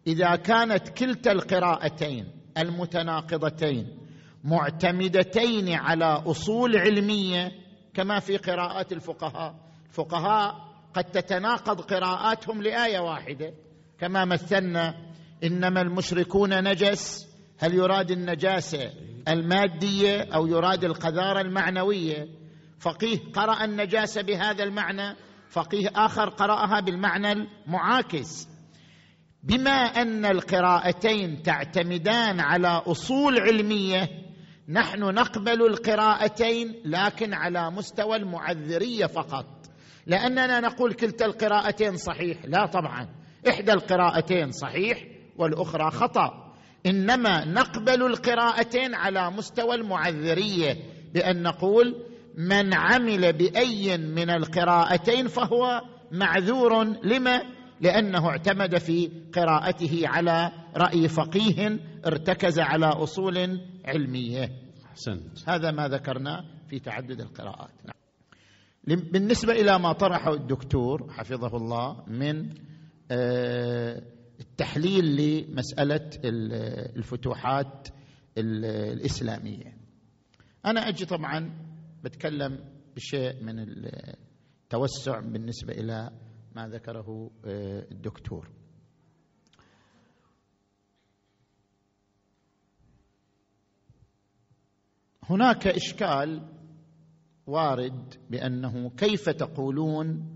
إذا 0.06 0.36
كانت 0.36 0.88
كلتا 0.88 1.32
القراءتين 1.32 2.26
المتناقضتين 2.58 3.98
معتمدتين 4.44 5.72
على 5.72 6.04
أصول 6.04 6.76
علمية 6.76 7.52
كما 7.94 8.18
في 8.18 8.36
قراءات 8.36 8.92
الفقهاء. 8.92 9.54
الفقهاء 9.88 10.54
قد 10.94 11.04
تتناقض 11.04 11.80
قراءاتهم 11.80 12.62
لآية 12.62 12.98
واحدة 12.98 13.54
كما 13.98 14.24
مثلنا 14.24 14.94
إنما 15.44 15.80
المشركون 15.80 16.64
نجس 16.64 17.26
هل 17.58 17.74
يراد 17.74 18.10
النجاسة؟ 18.10 18.90
المادية 19.28 20.22
أو 20.34 20.46
يراد 20.46 20.84
القذارة 20.84 21.40
المعنوية. 21.40 22.28
فقيه 22.80 23.18
قرأ 23.32 23.64
النجاسة 23.64 24.22
بهذا 24.22 24.64
المعنى 24.64 25.16
فقيه 25.50 25.88
آخر 25.94 26.28
قرأها 26.28 26.80
بالمعنى 26.80 27.32
المعاكس. 27.32 28.48
بما 29.42 29.70
أن 29.70 30.24
القراءتين 30.24 31.42
تعتمدان 31.42 32.40
على 32.40 32.68
أصول 32.68 33.40
علمية 33.40 34.08
نحن 34.68 35.00
نقبل 35.00 35.66
القراءتين 35.66 36.74
لكن 36.84 37.34
على 37.34 37.70
مستوى 37.70 38.16
المعذرية 38.16 39.06
فقط. 39.06 39.46
لأننا 40.06 40.60
نقول 40.60 40.92
كلتا 40.92 41.26
القراءتين 41.26 41.96
صحيح. 41.96 42.38
لا 42.44 42.66
طبعا. 42.66 43.08
إحدى 43.48 43.72
القراءتين 43.72 44.50
صحيح 44.50 45.04
والأخرى 45.36 45.90
خطأ. 45.90 46.51
إنما 46.86 47.44
نقبل 47.44 48.06
القراءتين 48.06 48.94
على 48.94 49.30
مستوى 49.30 49.74
المعذرية 49.74 50.76
بأن 51.14 51.42
نقول 51.42 51.96
من 52.36 52.74
عمل 52.74 53.32
بأي 53.32 53.98
من 53.98 54.30
القراءتين 54.30 55.28
فهو 55.28 55.82
معذور. 56.12 56.84
لما؟ 56.84 57.42
لأنه 57.80 58.28
اعتمد 58.28 58.78
في 58.78 59.10
قراءته 59.34 60.02
على 60.04 60.52
رأي 60.76 61.08
فقيه 61.08 61.78
ارتكز 62.06 62.58
على 62.58 62.86
أصول 62.86 63.60
علمية. 63.84 64.50
أحسنت. 64.86 65.48
هذا 65.48 65.70
ما 65.70 65.88
ذكرنا 65.88 66.44
في 66.68 66.78
تعدد 66.78 67.20
القراءات. 67.20 67.70
نعم. 67.84 69.00
بالنسبة 69.12 69.52
إلى 69.52 69.78
ما 69.78 69.92
طرحه 69.92 70.34
الدكتور 70.34 71.12
حفظه 71.12 71.56
الله 71.56 72.04
من 72.06 72.48
آه، 73.10 74.02
التحليل 74.42 75.16
لمسألة 75.16 76.10
الفتوحات 76.96 77.88
الإسلامية. 78.38 79.76
أنا 80.66 80.88
أجي 80.88 81.04
طبعا 81.06 81.50
بتكلم 82.04 82.64
بشيء 82.96 83.42
من 83.42 83.58
التوسع 83.58 85.20
بالنسبة 85.20 85.72
إلى 85.72 86.10
ما 86.56 86.68
ذكره 86.68 87.30
آه، 87.44 87.86
الدكتور. 87.92 88.48
هناك 95.22 95.66
إشكال 95.66 96.48
وارد 97.46 98.14
بأنه 98.30 98.90
كيف 98.90 99.28
تقولون 99.28 100.28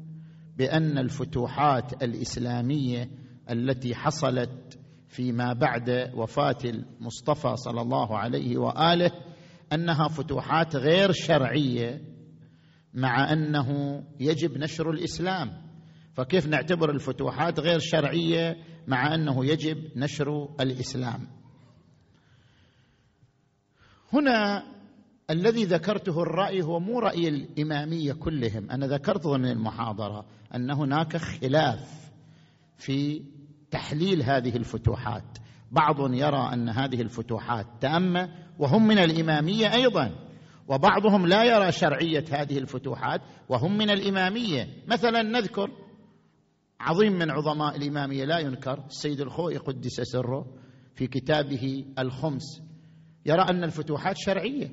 بأن 0.56 0.98
الفتوحات 0.98 2.02
الإسلامية 2.02 3.10
التي 3.50 3.94
حصلت 3.94 4.78
فيما 5.08 5.52
بعد 5.52 6.12
وفاة 6.14 6.58
المصطفى 6.64 7.56
صلى 7.56 7.80
الله 7.80 8.18
عليه 8.18 8.58
وآله 8.58 9.10
أنها 9.72 10.08
فتوحات 10.08 10.76
غير 10.76 11.12
شرعية 11.12 12.02
مع 12.94 13.32
أنه 13.32 14.02
يجب 14.20 14.58
نشر 14.58 14.90
الإسلام. 14.90 15.62
فكيف 16.14 16.46
نعتبر 16.46 16.90
الفتوحات 16.90 17.60
غير 17.60 17.78
شرعية 17.78 18.56
مع 18.86 19.14
أنه 19.14 19.46
يجب 19.46 19.78
نشر 19.96 20.48
الإسلام؟ 20.60 21.26
هنا 24.12 24.62
الذي 25.30 25.64
ذكرته 25.64 26.22
الرأي 26.22 26.62
هو 26.62 26.80
مو 26.80 26.98
رأي 26.98 27.28
الإمامية 27.28 28.12
كلهم. 28.12 28.70
أنا 28.70 28.86
ذكرت 28.86 29.26
ضمن 29.26 29.50
المحاضرة 29.50 30.26
أن 30.54 30.70
هناك 30.70 31.16
خلاف 31.16 32.10
في 32.78 33.22
تحليل 33.70 34.22
هذه 34.22 34.56
الفتوحات. 34.56 35.38
بعض 35.70 36.14
يرى 36.14 36.50
أن 36.52 36.68
هذه 36.68 37.02
الفتوحات 37.02 37.66
تامة 37.80 38.28
وهم 38.58 38.86
من 38.86 38.98
الإمامية 38.98 39.74
أيضا 39.74 40.26
وبعضهم 40.68 41.26
لا 41.26 41.44
يرى 41.44 41.72
شرعية 41.72 42.24
هذه 42.30 42.58
الفتوحات 42.58 43.20
وهم 43.48 43.78
من 43.78 43.90
الإمامية. 43.90 44.68
مثلا 44.86 45.22
نذكر 45.22 45.70
عظيم 46.80 47.12
من 47.12 47.30
عظماء 47.30 47.76
الإمامية 47.76 48.24
لا 48.24 48.38
ينكر 48.38 48.84
السيد 48.86 49.20
الخوئي 49.20 49.56
قدس 49.56 50.00
سره 50.00 50.46
في 50.94 51.06
كتابه 51.06 51.84
الخمس. 51.98 52.62
يرى 53.26 53.42
أن 53.42 53.64
الفتوحات 53.64 54.16
شرعية. 54.18 54.68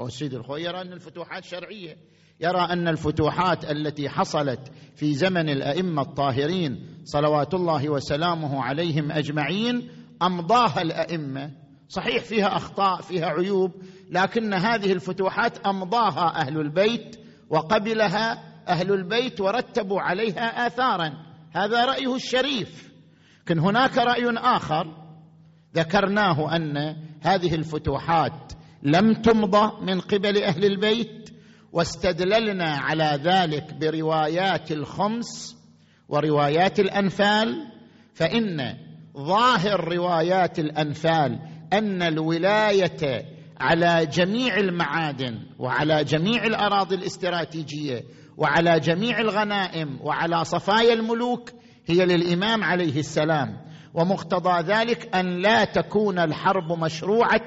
هو 0.00 0.06
السيد 0.06 0.34
الخوئي 0.34 0.64
يرى 0.64 0.80
أن 0.80 0.92
الفتوحات 0.92 1.44
شرعية. 1.44 1.96
يرى 2.40 2.60
أن 2.60 2.88
الفتوحات 2.88 3.70
التي 3.70 4.08
حصلت 4.08 4.72
في 4.94 5.14
زمن 5.14 5.48
الأئمة 5.48 6.02
الطاهرين 6.02 6.86
صلوات 7.04 7.54
الله 7.54 7.88
وسلامه 7.88 8.62
عليهم 8.64 9.12
أجمعين 9.12 9.88
أمضاها 10.22 10.82
الأئمة. 10.82 11.50
صحيح 11.88 12.24
فيها 12.24 12.56
أخطاء 12.56 13.00
فيها 13.00 13.26
عيوب 13.26 13.72
لكن 14.10 14.54
هذه 14.54 14.92
الفتوحات 14.92 15.58
أمضاها 15.58 16.40
أهل 16.40 16.60
البيت 16.60 17.16
وقبلها 17.50 18.44
أهل 18.68 18.92
البيت 18.92 19.40
ورتبوا 19.40 20.00
عليها 20.00 20.66
اثارا. 20.66 21.12
هذا 21.52 21.84
رأيه 21.84 22.14
الشريف. 22.14 22.88
لكن 23.42 23.58
هناك 23.58 23.98
رأي 23.98 24.30
آخر 24.36 24.96
ذكرناه 25.74 26.56
أن 26.56 26.96
هذه 27.22 27.54
الفتوحات 27.54 28.52
لم 28.82 29.12
تمضى 29.12 29.84
من 29.84 30.00
قبل 30.00 30.42
أهل 30.42 30.64
البيت 30.64 31.17
واستدللنا 31.72 32.76
على 32.76 33.20
ذلك 33.24 33.74
بروايات 33.74 34.72
الخمس 34.72 35.56
وروايات 36.08 36.80
الأنفال 36.80 37.66
فإن 38.14 38.76
ظاهر 39.16 39.88
روايات 39.94 40.58
الأنفال 40.58 41.38
أن 41.72 42.02
الولاية 42.02 43.24
على 43.60 44.06
جميع 44.06 44.56
المعادن 44.56 45.38
وعلى 45.58 46.04
جميع 46.04 46.44
الأراضي 46.44 46.94
الاستراتيجية 46.94 48.04
وعلى 48.36 48.80
جميع 48.80 49.20
الغنائم 49.20 49.98
وعلى 50.02 50.44
صفايا 50.44 50.92
الملوك 50.92 51.50
هي 51.86 52.06
للإمام 52.06 52.64
عليه 52.64 52.98
السلام. 52.98 53.56
ومقتضى 53.94 54.72
ذلك 54.72 55.16
أن 55.16 55.42
لا 55.42 55.64
تكون 55.64 56.18
الحرب 56.18 56.72
مشروعة 56.72 57.46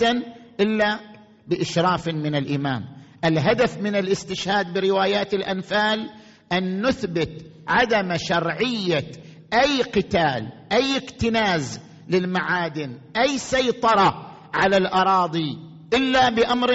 إلا 0.60 1.00
بإشراف 1.48 2.08
من 2.08 2.36
الإمام. 2.36 3.01
الهدف 3.26 3.78
من 3.78 3.96
الاستشهاد 3.96 4.74
بروايات 4.74 5.34
الأنفال 5.34 6.10
أن 6.52 6.86
نثبت 6.88 7.46
عدم 7.68 8.18
شرعية 8.18 9.12
أي 9.54 9.82
قتال 9.82 10.52
أي 10.72 10.98
اكتناز 10.98 11.80
للمعادن 12.10 12.98
أي 13.18 13.38
سيطرة 13.38 14.32
على 14.54 14.78
الأراضي 14.78 15.58
إلا 15.94 16.30
بأمر 16.30 16.72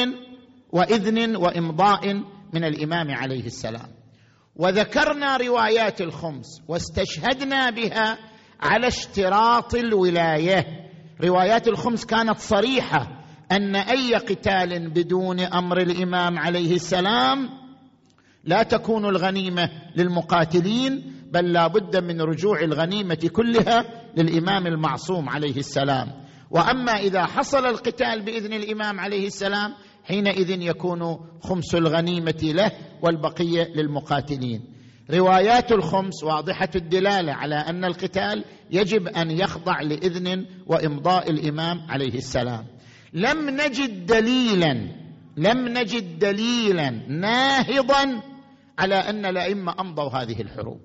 وإذن 0.72 1.36
وإمضاء 1.36 2.14
من 2.52 2.64
الإمام 2.64 3.10
عليه 3.10 3.46
السلام. 3.46 3.88
وذكرنا 4.56 5.36
روايات 5.36 6.00
الخمس 6.00 6.46
واستشهدنا 6.68 7.70
بها 7.70 8.18
على 8.60 8.88
اشتراط 8.88 9.74
الولاية. 9.74 10.66
روايات 11.24 11.68
الخمس 11.68 12.04
كانت 12.04 12.38
صريحة 12.38 13.25
أن 13.52 13.76
أي 13.76 14.14
قتال 14.14 14.90
بدون 14.90 15.40
أمر 15.40 15.80
الإمام 15.80 16.38
عليه 16.38 16.74
السلام 16.74 17.48
لا 18.44 18.62
تكون 18.62 19.04
الغنيمة 19.04 19.70
للمقاتلين 19.96 21.12
بل 21.32 21.52
لا 21.52 21.66
بد 21.66 21.96
من 21.96 22.20
رجوع 22.20 22.60
الغنيمة 22.60 23.30
كلها 23.32 23.84
للإمام 24.16 24.66
المعصوم 24.66 25.28
عليه 25.28 25.56
السلام. 25.56 26.08
وأما 26.50 26.92
إذا 26.92 27.26
حصل 27.26 27.66
القتال 27.66 28.24
بإذن 28.24 28.52
الإمام 28.52 29.00
عليه 29.00 29.26
السلام 29.26 29.74
حينئذ 30.04 30.62
يكون 30.62 31.18
خمس 31.40 31.74
الغنيمة 31.74 32.40
له 32.42 32.70
والبقية 33.02 33.72
للمقاتلين. 33.74 34.64
روايات 35.10 35.72
الخمس 35.72 36.24
واضحة 36.24 36.70
الدلالة 36.76 37.32
على 37.32 37.54
أن 37.54 37.84
القتال 37.84 38.44
يجب 38.70 39.08
أن 39.08 39.30
يخضع 39.30 39.80
لإذن 39.80 40.46
وإمضاء 40.66 41.30
الإمام 41.30 41.80
عليه 41.88 42.14
السلام. 42.14 42.75
لم 43.12 43.50
نجد 43.50 44.06
دليلا 44.06 44.72
لم 45.36 45.68
نجد 45.68 46.18
دليلا 46.18 46.90
ناهضا 47.08 48.22
على 48.78 48.94
أن 48.94 49.26
الأئمة 49.26 49.74
أمضوا 49.80 50.10
هذه 50.10 50.40
الحروب 50.40 50.80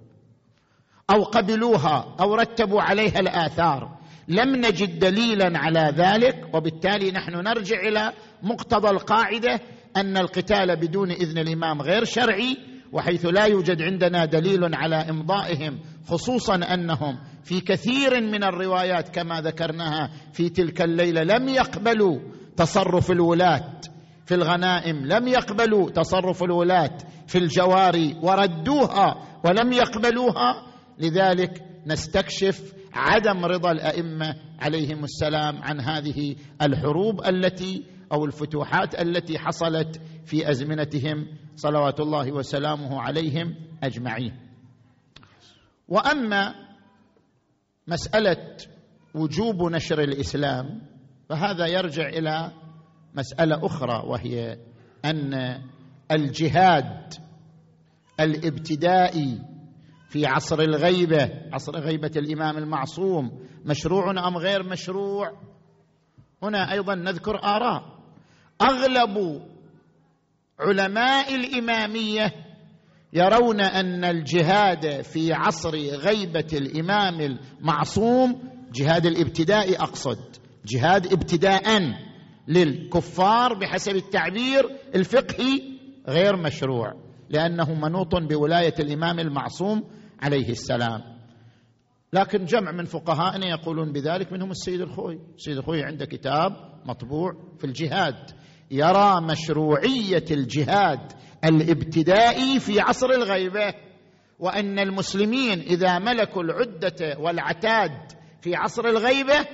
أو 1.10 1.24
قبلوها 1.24 2.16
أو 2.20 2.36
رتبوا 2.36 2.82
عليها 2.82 3.20
الآثار. 3.20 3.98
لم 4.28 4.56
نجد 4.56 5.00
دليلا 5.00 5.60
على 5.60 5.94
ذلك 5.98 6.50
وبالتالي 6.54 7.12
نحن 7.12 7.32
نرجع 7.32 7.80
إلى 7.80 8.14
مقتضى 8.44 8.90
القاعدة 8.90 9.60
أن 9.98 10.18
القتال 10.18 10.76
بدون 10.76 11.12
إذن 11.12 11.38
الإمام 11.38 11.82
غير 11.82 12.04
شرعي 12.04 12.58
وحيث 12.92 13.26
لا 13.26 13.46
يوجد 13.46 13.82
عندنا 13.82 14.26
دليل 14.26 14.76
على 14.76 14.96
إمضائهم 14.96 15.80
خصوصا 16.08 16.56
أنهم 16.56 17.20
في 17.44 17.62
كثير 17.62 18.22
من 18.22 18.44
الروايات 18.44 19.10
كما 19.10 19.42
ذكرناها 19.42 20.10
في 20.34 20.50
تلك 20.50 20.82
الليلة 20.82 21.24
لم 21.24 21.50
يقبلوا 21.50 22.20
تصرف 22.58 23.12
الولاة 23.12 23.82
في 24.26 24.36
الغنائم 24.36 25.06
لم 25.06 25.28
يقبلوا 25.28 25.90
تصرف 25.90 26.44
الولاة 26.44 26.98
في 27.28 27.38
الجواري 27.38 28.18
وردوها 28.22 29.16
ولم 29.46 29.72
يقبلوها. 29.72 30.68
لذلك 31.00 31.64
نستكشف 31.86 32.74
عدم 32.94 33.46
رضا 33.46 33.72
الأئمة 33.72 34.36
عليهم 34.60 35.04
السلام 35.04 35.64
عن 35.64 35.80
هذه 35.80 36.36
الحروب 36.62 37.26
التي 37.26 37.84
أو 38.14 38.26
الفتوحات 38.26 39.02
التي 39.02 39.40
حصلت 39.40 40.02
في 40.26 40.50
أزمنتهم. 40.50 41.28
صلوات 41.56 42.00
الله 42.00 42.32
وسلامه 42.32 43.02
عليهم 43.02 43.56
أجمعين. 43.84 44.34
وأما 45.88 46.56
مسألة 47.88 48.58
وجوب 49.16 49.64
نشر 49.72 50.00
الإسلام 50.00 50.82
فهذا 51.30 51.68
يرجع 51.68 52.10
إلى 52.10 52.52
مسألة 53.16 53.66
أخرى 53.66 54.04
وهي 54.08 54.58
أن 55.06 55.62
الجهاد 56.12 57.14
الابتدائي 58.20 59.42
في 60.10 60.26
عصر 60.26 60.60
الغيبة 60.60 61.30
عصر 61.54 61.80
غيبة 61.80 62.12
الإمام 62.16 62.58
المعصوم 62.58 63.40
مشروع 63.66 64.28
أم 64.28 64.38
غير 64.38 64.64
مشروع؟ 64.64 65.32
هنا 66.44 66.72
أيضا 66.72 66.96
نذكر 66.96 67.44
آراء. 67.44 68.00
أغلب 68.62 69.42
علماء 70.60 71.36
الإمامية 71.36 72.34
يرون 73.14 73.62
أن 73.62 74.04
الجهاد 74.04 75.02
في 75.02 75.34
عصر 75.34 75.76
غيبة 75.78 76.48
الإمام 76.54 77.22
المعصوم 77.22 78.42
جهاد 78.74 79.06
الابتداء 79.06 79.84
أقصد 79.84 80.20
جهاد 80.66 81.14
ابتداء 81.14 81.94
للكفار 82.48 83.54
بحسب 83.54 83.96
التعبير 83.96 84.70
الفقهي 84.96 85.62
غير 86.08 86.36
مشروع 86.36 86.94
لأنه 87.30 87.74
منوط 87.74 88.16
بولاية 88.16 88.74
الإمام 88.80 89.20
المعصوم 89.20 89.84
عليه 90.22 90.50
السلام. 90.50 91.02
لكن 92.14 92.46
جمع 92.46 92.72
من 92.72 92.86
فقهائنا 92.86 93.46
يقولون 93.46 93.92
بذلك 93.92 94.34
منهم 94.34 94.52
السيد 94.52 94.82
الخوي. 94.82 95.20
السيد 95.36 95.58
الخوي 95.58 95.84
عنده 95.84 96.06
كتاب 96.06 96.52
مطبوع 96.86 97.32
في 97.58 97.64
الجهاد 97.64 98.16
يرى 98.72 99.22
مشروعية 99.22 100.26
الجهاد 100.32 101.12
الابتدائي 101.46 102.60
في 102.60 102.80
عصر 102.80 103.10
الغيبه 103.10 103.74
وأن 104.40 104.80
المسلمين 104.80 105.60
إذا 105.60 106.00
ملكوا 106.00 106.44
العدة 106.44 107.18
والعتاد 107.20 107.92
في 108.42 108.56
عصر 108.56 108.86
الغيبه 108.86 109.46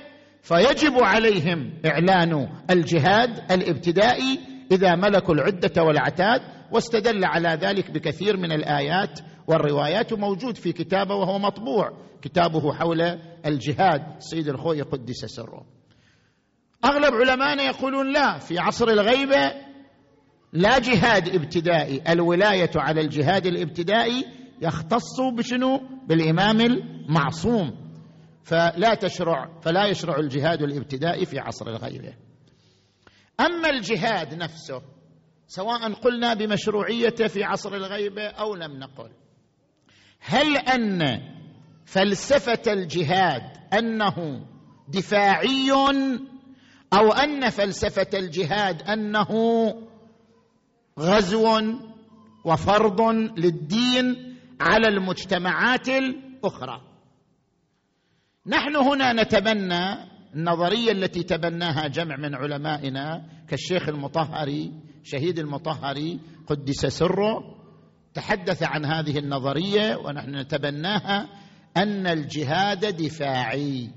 فيجب 0.42 1.02
عليهم 1.02 1.72
إعلان 1.86 2.48
الجهاد 2.70 3.52
الابتدائي 3.52 4.40
إذا 4.72 4.94
ملكوا 4.94 5.34
العدة 5.34 5.82
والعتاد 5.82 6.40
واستدل 6.72 7.24
على 7.24 7.48
ذلك 7.48 7.90
بكثير 7.90 8.36
من 8.36 8.52
الآيات 8.52 9.20
والروايات 9.46 10.12
موجود 10.12 10.56
في 10.56 10.72
كتابه 10.72 11.14
وهو 11.14 11.38
مطبوع 11.38 11.92
كتابه 12.22 12.72
حول 12.72 13.00
الجهاد. 13.46 14.16
السيد 14.16 14.48
الخوي 14.48 14.82
قدس 14.82 15.24
سره. 15.24 15.66
أغلب 16.84 17.14
علمائنا 17.14 17.62
يقولون 17.62 18.12
لا 18.12 18.38
في 18.38 18.58
عصر 18.58 18.88
الغيبه 18.88 19.67
لا 20.52 20.78
جهاد 20.78 21.28
ابتدائي 21.28 22.02
الولاية 22.12 22.70
على 22.76 23.00
الجهاد 23.00 23.46
الابتدائي 23.46 24.24
يختص 24.62 25.20
بشنو؟ 25.36 25.80
بالإمام 26.06 26.60
المعصوم. 26.60 27.88
فلا 28.42 28.94
تشرع 28.94 29.60
فلا 29.60 29.86
يشرع 29.86 30.16
الجهاد 30.18 30.62
الابتدائي 30.62 31.26
في 31.26 31.38
عصر 31.38 31.68
الغيبة. 31.68 32.14
أما 33.40 33.70
الجهاد 33.70 34.34
نفسه 34.34 34.82
سواء 35.46 35.92
قلنا 35.92 36.34
بمشروعيته 36.34 37.26
في 37.26 37.44
عصر 37.44 37.74
الغيبة 37.74 38.26
أو 38.26 38.54
لم 38.54 38.78
نقل 38.78 39.10
هل 40.20 40.56
أن 40.56 41.20
فلسفة 41.84 42.72
الجهاد 42.72 43.42
أنه 43.78 44.46
دفاعي 44.88 45.70
أو 46.92 47.12
أن 47.12 47.50
فلسفة 47.50 48.18
الجهاد 48.18 48.82
أنه 48.82 49.28
غزو 50.98 51.60
وفرض 52.44 53.00
للدين 53.38 54.36
على 54.60 54.88
المجتمعات 54.88 55.88
الأخرى. 55.88 56.80
نحن 58.46 58.76
هنا 58.76 59.12
نتبنى 59.12 60.08
النظرية 60.34 60.92
التي 60.92 61.22
تبناها 61.22 61.88
جمع 61.88 62.16
من 62.16 62.34
علمائنا 62.34 63.22
كالشيخ 63.48 63.88
المطهري 63.88 64.72
شهيد 65.04 65.38
المطهري 65.38 66.20
قدس 66.46 66.86
سره 66.86 67.58
تحدث 68.14 68.62
عن 68.62 68.84
هذه 68.84 69.18
النظرية 69.18 69.96
ونحن 69.96 70.34
نتبناها 70.36 71.28
أن 71.76 72.06
الجهاد 72.06 72.96
دفاعي. 72.96 73.90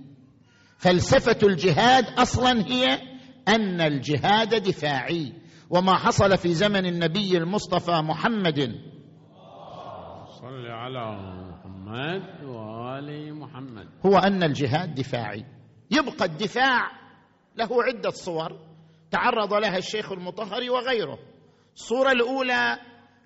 فلسفة 0.77 1.47
الجهاد 1.47 2.05
أصلا 2.19 2.65
هي 2.67 2.99
أن 3.47 3.81
الجهاد 3.81 4.55
دفاعي. 4.55 5.40
وما 5.71 5.97
حصل 5.97 6.37
في 6.37 6.53
زمن 6.53 6.85
النبي 6.85 7.37
المصطفى 7.37 7.91
محمد. 7.91 8.59
صل 10.41 10.67
على 10.67 11.17
محمد 11.51 12.43
وآل 12.43 13.33
محمد. 13.39 13.87
هو 14.05 14.17
أن 14.17 14.43
الجهاد 14.43 14.95
دفاعي. 14.95 15.45
يبقى 15.91 16.25
الدفاع 16.25 16.91
له 17.55 17.83
عدة 17.83 18.09
صور 18.09 18.59
تعرض 19.11 19.53
لها 19.53 19.77
الشيخ 19.77 20.11
المطهري 20.11 20.69
وغيره. 20.69 21.19
الصورة 21.75 22.11
الأولى 22.11 22.77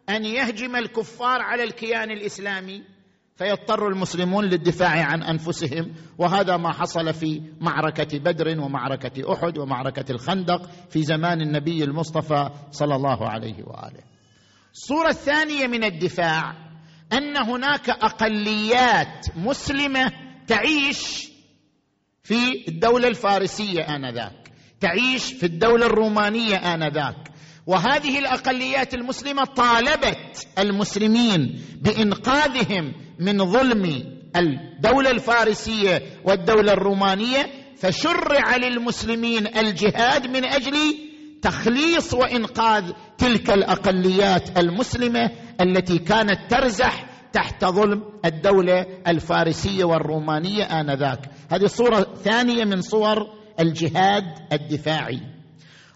أن 0.10 0.26
يهجم 0.26 0.76
الكفار 0.76 1.42
على 1.42 1.64
الكيان 1.64 2.12
الإسلامي. 2.12 2.84
فيضطر 3.36 3.88
المسلمون 3.88 4.46
للدفاع 4.46 5.06
عن 5.06 5.24
أنفسهم 5.24 5.94
وهذا 6.18 6.58
ما 6.58 6.74
حصل 6.74 7.14
في 7.14 7.42
معركة 7.62 8.20
بدر 8.20 8.60
ومعركة 8.60 9.34
أحد 9.34 9.58
ومعركة 9.58 10.12
الخندق 10.12 10.70
في 10.90 11.04
زمان 11.04 11.42
النبي 11.42 11.84
المصطفى 11.84 12.50
صلى 12.72 12.96
الله 12.96 13.30
عليه 13.30 13.64
وآله. 13.64 14.04
الصورة 14.72 15.10
الثانية 15.10 15.68
من 15.68 15.84
الدفاع 15.84 16.56
أن 17.14 17.38
هناك 17.38 17.90
أقليات 17.90 19.28
مسلمة 19.36 20.12
تعيش 20.48 21.32
في 22.24 22.68
الدولة 22.68 23.08
الفارسية 23.08 23.82
آنذاك، 23.96 24.52
تعيش 24.80 25.34
في 25.34 25.46
الدولة 25.46 25.86
الرومانية 25.86 26.56
آنذاك، 26.56 27.25
وهذه 27.68 28.20
الأقليات 28.20 28.94
المسلمة 28.94 29.44
طالبت 29.44 30.48
المسلمين 30.60 31.62
بإنقاذهم 31.82 32.94
من 33.20 33.46
ظلم 33.46 34.04
الدولة 34.36 35.12
الفارسية 35.12 36.02
والدولة 36.24 36.74
الرومانية 36.74 37.50
فشرع 37.78 38.56
للمسلمين 38.56 39.58
الجهاد 39.58 40.28
من 40.28 40.46
أجل 40.46 40.76
تخليص 41.42 42.14
وإنقاذ 42.14 42.92
تلك 43.18 43.50
الأقليات 43.50 44.58
المسلمة 44.58 45.32
التي 45.62 45.98
كانت 45.98 46.40
ترزح 46.50 47.06
تحت 47.34 47.66
ظلم 47.66 48.04
الدولة 48.26 48.86
الفارسية 49.08 49.84
والرومانية 49.84 50.64
آنذاك. 50.64 51.30
هذه 51.52 51.66
صورة 51.66 52.08
ثانية 52.24 52.66
من 52.66 52.82
صور 52.82 53.18
الجهاد 53.60 54.24
الدفاعي. 54.54 55.35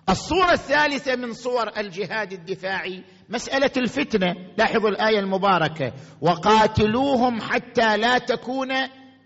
الصورة 0.10 0.52
الثالثة 0.52 1.16
من 1.16 1.34
صور 1.34 1.70
الجهاد 1.78 2.34
الدفاعي 2.34 3.04
مسألة 3.30 3.72
الفتنة. 3.78 4.36
لاحظوا 4.58 4.90
الآية 4.90 5.20
المباركة. 5.20 5.94
وقاتلوهم 6.22 7.42
حتى 7.42 7.98
لا 7.98 8.18
تكون 8.18 8.70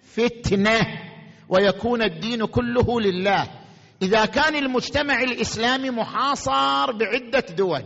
فتنة 0.02 0.80
ويكون 1.50 2.02
الدين 2.02 2.46
كله 2.46 3.02
لله. 3.02 3.48
إذا 4.02 4.26
كان 4.26 4.56
المجتمع 4.56 5.22
الإسلامي 5.22 5.90
محاصر 5.90 6.92
بعدة 6.92 7.46
دول 7.58 7.84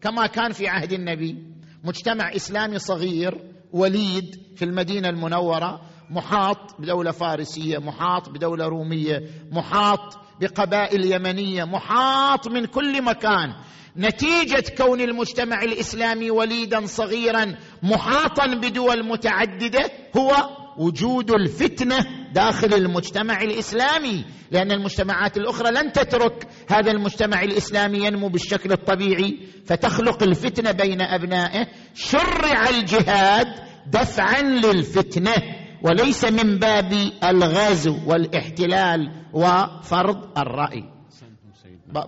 كما 0.00 0.26
كان 0.26 0.52
في 0.52 0.68
عهد 0.68 0.92
النبي. 0.92 1.36
مجتمع 1.84 2.34
إسلامي 2.36 2.78
صغير 2.78 3.38
وليد 3.72 4.40
في 4.56 4.64
المدينة 4.64 5.08
المنورة 5.08 5.80
محاط 6.10 6.80
بدولة 6.80 7.10
فارسية 7.10 7.78
محاط 7.78 8.28
بدولة 8.28 8.66
رومية 8.66 9.22
محاط 9.52 10.18
بقبائل 10.40 11.12
يمنية 11.12 11.64
محاط 11.64 12.48
من 12.48 12.66
كل 12.66 13.02
مكان. 13.02 13.54
نتيجة 13.96 14.64
كون 14.78 15.00
المجتمع 15.00 15.62
الإسلامي 15.62 16.30
وليدا 16.30 16.86
صغيرا 16.86 17.54
محاطا 17.82 18.46
بدول 18.46 19.06
متعددة 19.06 19.90
هو 20.16 20.32
وجود 20.78 21.30
الفتنة 21.30 22.06
داخل 22.32 22.74
المجتمع 22.74 23.42
الإسلامي. 23.42 24.24
لأن 24.50 24.72
المجتمعات 24.72 25.36
الأخرى 25.36 25.70
لن 25.70 25.92
تترك 25.92 26.48
هذا 26.68 26.90
المجتمع 26.90 27.42
الإسلامي 27.42 27.98
ينمو 27.98 28.28
بالشكل 28.28 28.72
الطبيعي 28.72 29.38
فتخلق 29.66 30.22
الفتنة 30.22 30.70
بين 30.70 31.00
أبنائه. 31.00 31.66
شرع 31.94 32.68
الجهاد 32.68 33.46
دفعا 33.86 34.42
للفتنة. 34.42 35.34
وليس 35.82 36.24
من 36.24 36.58
باب 36.58 36.92
الغزو 37.24 37.96
والاحتلال 38.06 39.24
وفرض 39.32 40.38
الرأي. 40.38 40.84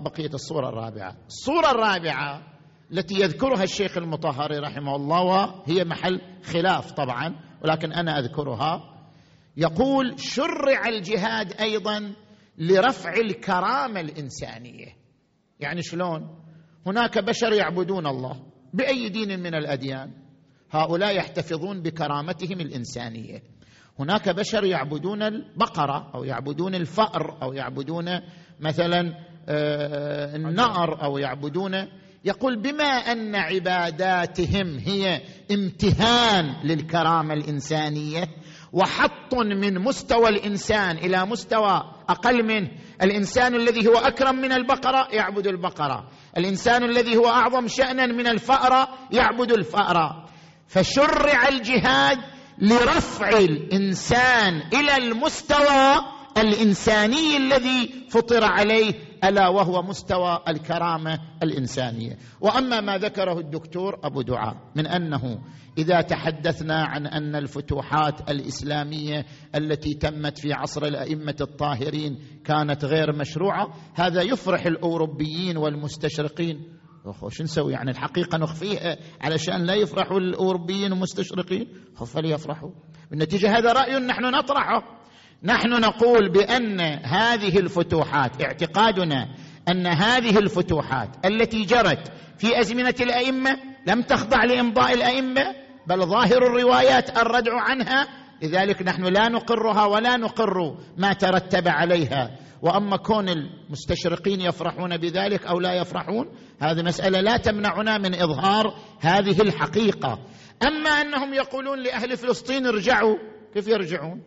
بقية 0.01 0.35
الصورة 0.35 0.69
الرابعة. 0.69 1.17
الصورة 1.27 1.71
الرابعة 1.71 2.43
التي 2.93 3.15
يذكرها 3.15 3.63
الشيخ 3.63 3.97
المطهري 3.99 4.59
رحمه 4.59 4.97
الله 4.97 5.23
وهي 5.23 5.85
محل 5.85 6.21
خلاف 6.45 6.93
طبعا 6.93 7.35
ولكن 7.65 7.93
أنا 7.93 8.19
أذكرها. 8.19 8.95
يقول 9.57 10.21
شرع 10.21 10.89
الجهاد 10.89 11.53
أيضا 11.53 12.15
لرفع 12.59 13.15
الكرامة 13.15 14.01
الإنسانية. 14.01 14.97
يعني 15.61 15.83
شلون؟ 15.83 16.39
هناك 16.87 17.19
بشر 17.19 17.53
يعبدون 17.53 18.07
الله 18.07 18.43
بأي 18.75 19.09
دين 19.09 19.41
من 19.41 19.55
الأديان. 19.55 20.13
هؤلاء 20.71 21.17
يحتفظون 21.17 21.83
بكرامتهم 21.83 22.61
الإنسانية. 22.61 23.43
هناك 23.99 24.29
بشر 24.29 24.65
يعبدون 24.65 25.23
البقرة 25.23 26.11
أو 26.15 26.25
يعبدون 26.25 26.75
الفأر 26.75 27.39
أو 27.43 27.53
يعبدون 27.53 28.21
مثلا 28.61 29.15
آه، 29.49 30.37
النار 30.37 31.05
أو 31.05 31.19
يعبدون. 31.19 31.89
يقول 32.25 32.63
بما 32.63 32.85
أن 32.85 33.35
عباداتهم 33.35 34.79
هي 34.79 35.21
امتهان 35.51 36.55
للكرامة 36.65 37.35
الإنسانية 37.35 38.29
وحط 38.73 39.35
من 39.35 39.79
مستوى 39.79 40.29
الإنسان 40.29 40.97
إلى 40.97 41.27
مستوى 41.27 41.83
أقل 42.09 42.47
منه 42.47 42.71
الإنسان 43.03 43.55
الذي 43.55 43.89
هو 43.89 43.95
أكرم 43.95 44.37
من 44.37 44.53
البقرة 44.53 45.09
يعبد 45.13 45.47
البقرة. 45.47 46.09
الإنسان 46.39 46.85
الذي 46.85 47.17
هو 47.17 47.29
أعظم 47.29 47.69
شانا 47.69 48.07
من 48.07 48.27
الفأرة 48.27 48.89
يعبد 49.13 49.53
الفأرة. 49.53 50.27
فشرع 50.69 51.49
الجهاد 51.49 52.19
لرفع 52.59 53.29
الإنسان 53.39 54.63
إلى 54.73 54.97
المستوى 54.97 55.97
الإنساني 56.39 57.37
الذي 57.37 57.91
فطر 58.09 58.45
عليه 58.45 58.95
ألا 59.25 59.49
وهو 59.49 59.83
مستوى 59.83 60.39
الكرامة 60.49 61.19
الإنسانية. 61.43 62.19
وأما 62.41 62.81
ما 62.81 62.99
ذكره 62.99 63.39
الدكتور 63.39 63.99
أبو 64.05 64.23
دعاء 64.23 64.57
من 64.77 64.87
أنه 64.87 65.39
إذا 65.79 66.01
تحدثنا 66.01 66.85
عن 66.85 67.07
أن 67.07 67.37
الفتوحات 67.37 68.31
الإسلامية 68.31 69.27
التي 69.55 69.95
تمت 69.95 70.39
في 70.39 70.53
عصر 70.53 70.85
الأئمة 70.85 71.37
الطاهرين 71.41 72.19
كانت 72.45 72.85
غير 72.85 73.17
مشروعة 73.17 73.75
هذا 73.95 74.23
يفرح 74.23 74.67
الأوروبيين 74.67 75.57
والمستشرقين. 75.57 76.82
شو 77.29 77.43
نسوي؟ 77.43 77.73
يعني 77.73 77.91
الحقيقة 77.91 78.39
نخفيها 78.39 78.97
علشان 79.21 79.67
لا 79.67 79.75
يفرحوا 79.75 80.19
الأوروبيين 80.19 80.93
المستشرقين. 80.93 81.67
فليفرحوا. 82.07 82.71
بالنتيجه 83.11 83.59
هذا 83.59 83.73
رأي 83.73 83.99
نحن 83.99 84.25
نطرحه. 84.25 84.83
نحن 85.43 85.69
نقول 85.69 86.33
بأن 86.33 86.81
هذه 87.05 87.59
الفتوحات 87.59 88.43
اعتقادنا 88.43 89.29
أن 89.69 89.87
هذه 89.87 90.39
الفتوحات 90.39 91.27
التي 91.27 91.65
جرت 91.65 92.13
في 92.39 92.61
أزمنة 92.61 92.95
الأئمة 93.01 93.51
لم 93.87 94.03
تخضع 94.03 94.45
لإمضاء 94.45 94.95
الأئمة 94.95 95.55
بل 95.87 96.07
ظاهر 96.07 96.47
الروايات 96.47 97.19
الردع 97.19 97.61
عنها. 97.61 98.09
لذلك 98.43 98.83
نحن 98.83 99.05
لا 99.05 99.29
نقرها 99.29 99.85
ولا 99.85 100.17
نقر 100.17 100.77
ما 100.97 101.13
ترتب 101.13 101.69
عليها. 101.69 102.31
وأما 102.63 102.97
كون 102.97 103.29
المستشرقين 103.29 104.41
يفرحون 104.41 104.97
بذلك 104.97 105.47
أو 105.47 105.61
لا 105.61 105.75
يفرحون 105.75 106.27
هذه 106.61 106.83
مسألة 106.83 107.21
لا 107.21 107.37
تمنعنا 107.37 107.99
من 107.99 108.15
إظهار 108.15 108.79
هذه 109.01 109.41
الحقيقة. 109.41 110.19
أما 110.63 110.91
أنهم 110.91 111.35
يقولون 111.35 111.83
لأهل 111.83 112.17
فلسطين 112.17 112.67
ارجعوا 112.67 113.17
كيف 113.55 113.69
يرجعون؟ 113.69 114.23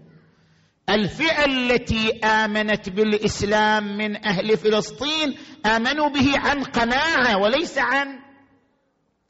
الفئه 0.90 1.46
التي 1.46 2.20
آمنت 2.20 2.90
بالإسلام 2.90 3.98
من 3.98 4.26
أهل 4.26 4.58
فلسطين 4.58 5.36
آمنوا 5.66 6.10
به 6.10 6.40
عن 6.40 6.64
قناعة 6.64 7.38
وليس 7.38 7.78
عن 7.78 8.08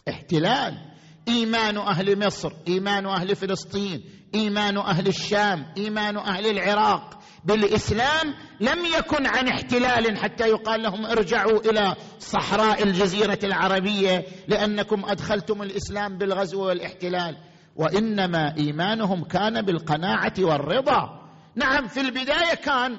احتلال. 0.09 0.95
إيمان 1.27 1.77
أهل 1.77 2.25
مصر 2.25 2.51
إيمان 2.67 3.05
أهل 3.05 3.35
فلسطين 3.35 4.03
إيمان 4.35 4.77
أهل 4.77 5.07
الشام 5.07 5.65
إيمان 5.77 6.17
أهل 6.17 6.45
العراق 6.45 7.19
بالإسلام 7.45 8.33
لم 8.59 8.85
يكن 8.97 9.25
عن 9.25 9.47
احتلال 9.47 10.17
حتى 10.17 10.47
يقال 10.49 10.83
لهم 10.83 11.05
ارجعوا 11.05 11.59
إلى 11.59 11.95
صحراء 12.19 12.83
الجزيرة 12.83 13.39
العربية 13.43 14.25
لأنكم 14.47 15.05
أدخلتم 15.05 15.61
الإسلام 15.61 16.17
بالغزو 16.17 16.67
والاحتلال. 16.67 17.37
وإنما 17.75 18.57
إيمانهم 18.57 19.23
كان 19.23 19.61
بالقناعة 19.61 20.33
والرضا. 20.39 21.29
نعم 21.55 21.87
في 21.87 22.01
البداية 22.01 22.55
كان 22.55 22.97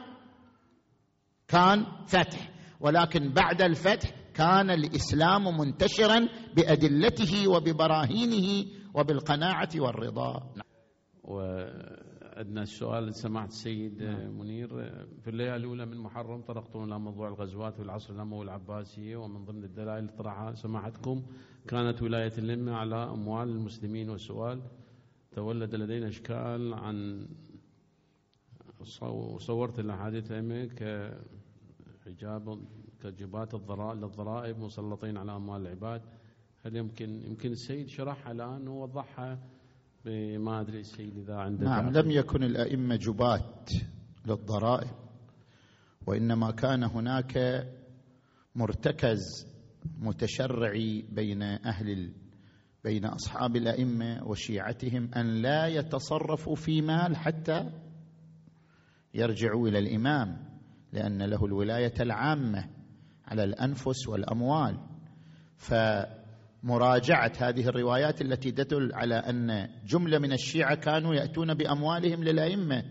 كان 1.48 1.86
فتح. 2.06 2.50
ولكن 2.80 3.32
بعد 3.32 3.62
الفتح 3.62 4.10
كان 4.34 4.70
الإسلام 4.70 5.58
منتشرا 5.58 6.28
بأدلته 6.54 7.48
وببراهينه 7.48 8.66
وبالقناعة 8.94 9.70
والرضا. 9.76 10.42
و 11.24 11.40
عندنا 12.36 12.62
السؤال 12.62 13.14
سماحة 13.14 13.46
السيد 13.46 14.02
نعم. 14.02 14.38
منير 14.38 14.68
في 15.22 15.30
الليالي 15.30 15.56
الأولى 15.56 15.86
من 15.86 15.96
محرم 15.96 16.40
طرقتم 16.42 16.84
إلى 16.84 16.98
موضوع 16.98 17.28
الغزوات 17.28 17.74
في 17.74 17.82
العصر 17.82 18.14
الأموي 18.14 18.44
العباسي 18.44 19.16
ومن 19.16 19.44
ضمن 19.44 19.64
الدلائل 19.64 19.98
اللي 19.98 20.12
طرحها 20.12 20.54
سماحتكم. 20.54 21.22
كانت 21.68 22.02
ولاية 22.02 22.32
النمة 22.38 22.72
على 22.74 22.94
أموال 22.96 23.48
المسلمين 23.48 24.10
والسؤال 24.10 24.62
تولد 25.32 25.74
لدينا 25.74 26.08
إشكال 26.08 26.74
عن 26.74 27.26
صورت 29.38 29.78
الأحاديث 29.78 30.30
الأئمة 30.30 30.64
كحجاب 32.04 32.58
كجبات 33.02 33.54
الضرائب 33.54 33.98
للضرائب 34.02 34.58
مسلطين 34.58 35.16
على 35.16 35.36
أموال 35.36 35.60
العباد. 35.62 36.02
هل 36.64 36.76
يمكن 36.76 37.22
يمكن 37.22 37.52
السيد 37.52 37.88
شرحها 37.88 38.32
الآن 38.32 38.68
ووضحها 38.68 39.38
ما 40.38 40.60
أدري 40.60 40.80
السيد 40.80 41.18
إذا 41.18 41.34
عنده 41.34 41.64
نعم 41.64 41.90
لم 41.90 42.10
يكن 42.10 42.42
الأئمة 42.42 42.96
جبات 42.96 43.70
للضرائب 44.26 44.90
وإنما 46.06 46.50
كان 46.50 46.84
هناك 46.84 47.66
مرتكز 48.54 49.46
متشرعي 49.98 51.04
بين 51.12 51.42
أهل 51.42 52.12
بين 52.84 53.04
أصحاب 53.04 53.56
الأئمة 53.56 54.24
وشيعتهم 54.24 55.10
أن 55.16 55.42
لا 55.42 55.66
يتصرفوا 55.66 56.54
في 56.54 56.82
مال 56.82 57.16
حتى 57.16 57.70
يرجعوا 59.14 59.68
إلى 59.68 59.78
الإمام 59.78 60.36
لأن 60.92 61.22
له 61.22 61.44
الولاية 61.44 61.94
العامة 62.00 62.68
على 63.26 63.44
الأنفس 63.44 64.08
والأموال. 64.08 64.76
ف 65.56 65.74
مراجعة 66.62 67.32
هذه 67.38 67.68
الروايات 67.68 68.22
التي 68.22 68.50
تدل 68.50 68.94
على 68.94 69.14
أن 69.14 69.68
جملة 69.86 70.18
من 70.18 70.32
الشيعة 70.32 70.74
كانوا 70.74 71.14
يأتون 71.14 71.54
بأموالهم 71.54 72.24
للأئمة. 72.24 72.82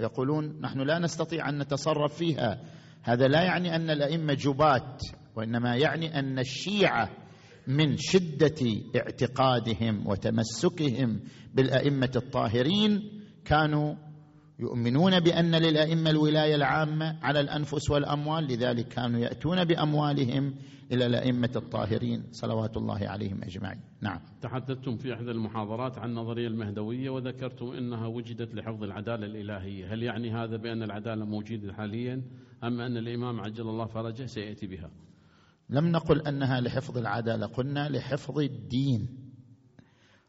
ويقولون 0.00 0.60
نحن 0.60 0.80
لا 0.80 0.98
نستطيع 0.98 1.48
أن 1.48 1.58
نتصرف 1.58 2.16
فيها. 2.16 2.60
هذا 3.02 3.28
لا 3.28 3.42
يعني 3.42 3.76
أن 3.76 3.90
الأئمة 3.90 4.34
جبات 4.34 5.02
وإنما 5.36 5.76
يعني 5.76 6.18
أن 6.18 6.38
الشيعة 6.38 7.10
من 7.66 7.96
شدة 7.96 8.82
اعتقادهم 8.96 10.06
وتمسكهم 10.06 11.20
بالأئمة 11.54 12.10
الطاهرين 12.16 13.20
كانوا 13.44 13.94
يؤمنون 14.58 15.20
بأن 15.20 15.54
للأئمة 15.54 16.10
الولاية 16.10 16.54
العامة 16.54 17.16
على 17.22 17.40
الأنفس 17.40 17.90
والأموال 17.90 18.44
لذلك 18.44 18.88
كانوا 18.88 19.20
يأتون 19.20 19.64
بأموالهم 19.64 20.54
إلى 20.92 21.06
الأئمة 21.06 21.50
الطاهرين 21.56 22.22
صلوات 22.32 22.76
الله 22.76 23.08
عليهم 23.08 23.42
أجمعين. 23.42 23.80
نعم. 24.00 24.20
تحدثتم 24.42 24.96
في 24.96 25.14
إحدى 25.14 25.30
المحاضرات 25.30 25.98
عن 25.98 26.10
النظريه 26.10 26.48
المهدوية 26.48 27.10
وذكرتم 27.10 27.66
إنها 27.66 28.06
وجدت 28.06 28.54
لحفظ 28.54 28.82
العدالة 28.82 29.26
الإلهية، 29.26 29.94
هل 29.94 30.02
يعني 30.02 30.30
هذا 30.30 30.56
بأن 30.56 30.82
العدالة 30.82 31.24
موجودة 31.24 31.72
حاليا 31.72 32.22
أم 32.64 32.80
أن 32.80 32.96
الإمام 32.96 33.40
عجل 33.40 33.68
الله 33.68 33.86
فرجه 33.86 34.26
سيأتي 34.26 34.66
بها؟ 34.66 34.90
لم 35.70 35.86
نقل 35.92 36.20
أنها 36.20 36.60
لحفظ 36.60 36.98
العدالة، 36.98 37.46
قلنا 37.46 37.88
لحفظ 37.88 38.38
الدين. 38.38 39.08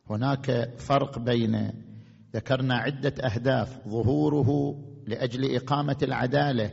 هناك 0.09 0.73
فرق 0.77 1.19
بين 1.19 1.71
ذكرنا 2.35 2.75
عدة 2.75 3.13
أهداف 3.23 3.87
ظهوره 3.87 4.75
لأجل 5.07 5.55
إقامة 5.55 5.97
العدالة 6.03 6.71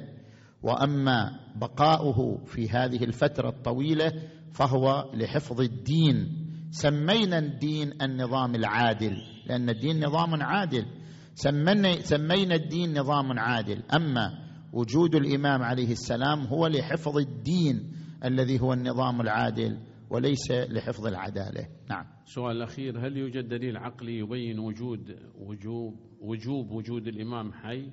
وأما 0.62 1.30
بقاؤه 1.56 2.44
في 2.44 2.68
هذه 2.68 3.04
الفترة 3.04 3.48
الطويلة 3.48 4.12
فهو 4.52 5.10
لحفظ 5.14 5.60
الدين. 5.60 6.46
سمينا 6.70 7.38
الدين 7.38 8.02
النظام 8.02 8.54
العادل 8.54 9.16
لأن 9.46 9.70
الدين 9.70 10.04
نظام 10.04 10.42
عادل. 10.42 10.86
سمينا 11.34 12.54
الدين 12.54 12.98
نظام 12.98 13.38
عادل. 13.38 13.82
أما 13.94 14.30
وجود 14.72 15.14
الإمام 15.14 15.62
عليه 15.62 15.92
السلام 15.92 16.46
هو 16.46 16.66
لحفظ 16.66 17.16
الدين 17.16 17.92
الذي 18.24 18.60
هو 18.60 18.72
النظام 18.72 19.20
العادل. 19.20 19.78
وليس 20.10 20.50
لحفظ 20.50 21.06
العدالة. 21.06 21.68
نعم. 21.90 22.04
سؤال 22.24 22.56
الاخير 22.56 23.06
هل 23.06 23.16
يوجد 23.16 23.48
دليل 23.48 23.76
عقلي 23.76 24.18
يبين 24.18 24.58
وجود 24.58 25.16
وجوب 25.38 25.94
وجوب 26.20 26.70
وجود 26.70 27.06
الإمام 27.06 27.52
حي 27.52 27.90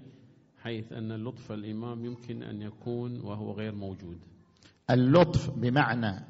حيث 0.63 0.93
أن 0.93 1.23
لطف 1.23 1.51
الإمام 1.51 2.05
يمكن 2.05 2.43
أن 2.43 2.61
يكون 2.61 3.21
وهو 3.21 3.51
غير 3.51 3.75
موجود؟ 3.75 4.17
اللطف 4.89 5.49
بمعنى 5.59 6.25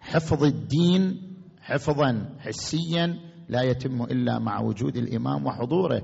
حفظ 0.00 0.44
الدين 0.44 1.34
حفظا 1.60 2.36
حسيا 2.38 3.18
لا 3.48 3.62
يتم 3.62 4.02
إلا 4.02 4.38
مع 4.38 4.60
وجود 4.60 4.96
الإمام 4.96 5.46
وحضوره. 5.46 6.02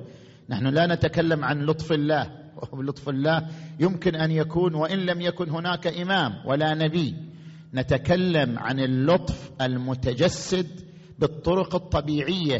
نحن 0.49 0.67
لا 0.67 0.95
نتكلم 0.95 1.45
عن 1.45 1.67
لطف 1.67 1.93
الله. 1.93 2.41
لطف 2.73 3.09
الله 3.09 3.49
يمكن 3.81 4.15
أن 4.15 4.31
يكون 4.31 4.75
وإن 4.75 4.99
لم 4.99 5.21
يكن 5.21 5.51
هناك 5.51 5.87
إمام 5.87 6.33
ولا 6.47 6.75
نبي. 6.75 7.30
نتكلم 7.75 8.59
عن 8.59 8.81
اللطف 8.81 9.51
المتجسد 9.61 10.67
بالطرق 11.19 11.75
الطبيعية 11.75 12.59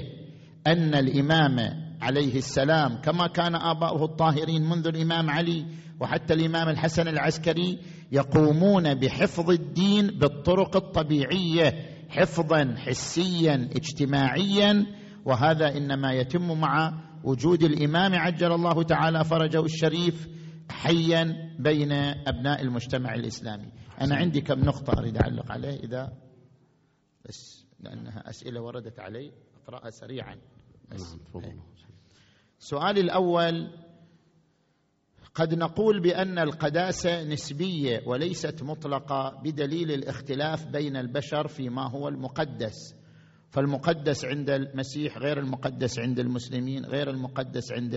أن 0.67 0.95
الإمام 0.95 1.57
عليه 2.01 2.37
السلام 2.37 3.01
كما 3.01 3.27
كان 3.27 3.55
آباؤه 3.55 4.05
الطاهرين 4.05 4.63
منذ 4.63 4.87
الإمام 4.87 5.31
علي 5.31 5.67
وحتى 6.01 6.35
الإمام 6.35 6.69
الحسن 6.69 7.09
العسكري 7.09 7.79
يقومون 8.13 8.95
بحفظ 8.95 9.51
الدين 9.51 10.07
بالطرق 10.07 10.77
الطبيعية 10.77 11.75
حفظا 12.09 12.75
حسيا 12.77 13.69
اجتماعيا 13.77 14.87
وهذا 15.25 15.77
إنما 15.77 16.13
يتم 16.13 16.61
مع 16.61 16.93
وجود 17.25 17.63
الإمام 17.63 18.15
عجل 18.15 18.53
الله 18.53 18.83
تعالى 18.83 19.25
فرجه 19.25 19.65
الشريف 19.65 20.29
حيا 20.71 21.37
بين 21.59 21.93
أبناء 22.27 22.63
المجتمع 22.63 23.15
الإسلامي. 23.15 23.69
أنا 24.01 24.17
عندي 24.17 24.41
كم 24.41 24.61
نقطة 24.61 24.99
أريد 24.99 25.17
أعلق 25.17 25.53
عليه 25.53 25.81
إذا 25.81 26.13
بس 27.29 27.67
لأنها 27.81 28.31
أسئلة 28.31 28.61
وردت 28.61 29.01
علي 29.01 29.33
أقرأها 29.63 29.91
سريعا. 29.91 30.37
بس. 30.93 31.17
نعم 31.35 31.61
سؤالي 32.59 33.01
الأول 33.01 33.71
قد 35.35 35.55
نقول 35.55 36.01
بأن 36.01 36.39
القداسة 36.39 37.25
نسبية 37.25 38.03
وليست 38.07 38.63
مطلقة 38.63 39.41
بدليل 39.45 39.91
الاختلاف 39.93 40.67
بين 40.67 40.97
البشر 40.97 41.49
فيما 41.49 41.91
هو 41.91 42.09
المقدس. 42.09 42.95
فالمقدس 43.51 44.25
عند 44.25 44.51
المسيح 44.51 45.19
غير 45.19 45.39
المقدس 45.39 45.99
عند 45.99 46.19
المسلمين 46.19 46.85
غير 46.85 47.11
المقدس 47.11 47.73
عند 47.73 47.95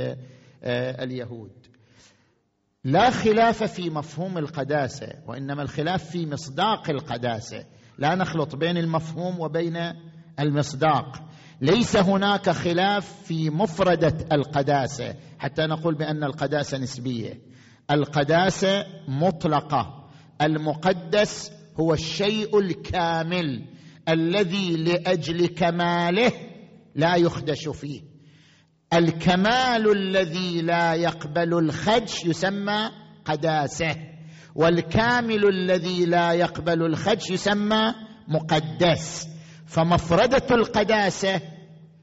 آه، 0.63 1.03
اليهود. 1.03 1.62
لا 2.85 3.09
خلاف 3.09 3.63
في 3.63 3.89
مفهوم 3.89 4.37
القداسة 4.37 5.07
وإنما 5.27 5.61
الخلاف 5.61 6.09
في 6.09 6.25
مصداق 6.25 6.89
القداسة. 6.89 7.65
لا 7.97 8.15
نخلط 8.15 8.55
بين 8.55 8.77
المفهوم 8.77 9.39
وبين 9.39 9.77
المصداق. 10.39 11.23
ليس 11.61 11.95
هناك 11.95 12.49
خلاف 12.49 13.23
في 13.23 13.49
مفردة 13.49 14.15
القداسة 14.31 15.15
حتى 15.39 15.61
نقول 15.61 15.95
بأن 15.95 16.23
القداسة 16.23 16.77
نسبية. 16.77 17.41
القداسة 17.91 18.85
مطلقة. 19.07 20.09
المقدس 20.41 21.51
هو 21.79 21.93
الشيء 21.93 22.59
الكامل 22.59 23.65
الذي 24.09 24.77
لأجل 24.77 25.47
كماله 25.47 26.31
لا 26.95 27.15
يخدش 27.15 27.67
فيه. 27.67 28.12
الكمال 28.93 29.91
الذي 29.91 30.61
لا 30.61 30.93
يقبل 30.93 31.53
الخدش 31.53 32.25
يسمى 32.25 32.89
قداسه 33.25 33.95
والكامل 34.55 35.47
الذي 35.47 36.05
لا 36.05 36.33
يقبل 36.33 36.85
الخدش 36.85 37.31
يسمى 37.31 37.93
مقدس. 38.27 39.27
فمفردة 39.67 40.55
القداسة 40.55 41.41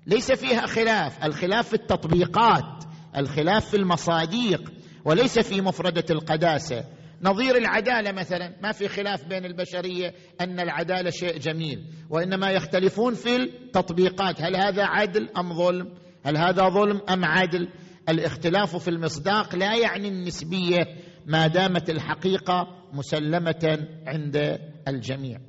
ليس 0.07 0.33
فيها 0.33 0.67
خلاف 0.67 1.25
الخلاف 1.25 1.69
في 1.69 1.75
التطبيقات 1.75 2.85
الخلاف 3.17 3.71
في 3.71 3.77
المصاديق 3.77 4.73
وليس 5.05 5.39
في 5.39 5.61
مفردة 5.61 6.05
القداسة. 6.11 6.85
نظير 7.23 7.57
العدالة 7.57 8.13
مثلا 8.13 8.57
ما 8.63 8.73
في 8.73 8.89
خلاف 8.89 9.25
بين 9.25 9.45
البشرية 9.45 10.15
أن 10.41 10.61
العدالة 10.61 11.11
شيء 11.11 11.39
جميل 11.39 11.85
وإنما 12.11 12.51
يختلفون 12.51 13.15
في 13.15 13.37
التطبيقات. 13.37 14.43
هل 14.43 14.57
هذا 14.57 14.85
عدل 14.85 15.29
أم 15.39 15.55
ظلم؟ 15.55 16.00
هل 16.25 16.37
هذا 16.37 16.69
ظلم 16.69 17.01
أم 17.09 17.25
عدل؟ 17.25 17.69
الاختلاف 18.09 18.77
في 18.77 18.89
المصداق 18.89 19.57
لا 19.57 19.77
يعني 19.77 20.09
النسبية 20.09 20.87
ما 21.27 21.47
دامت 21.47 21.91
الحقيقة 21.91 22.69
مسلمة 22.93 23.89
عند 24.07 24.59
الجميع. 24.89 25.41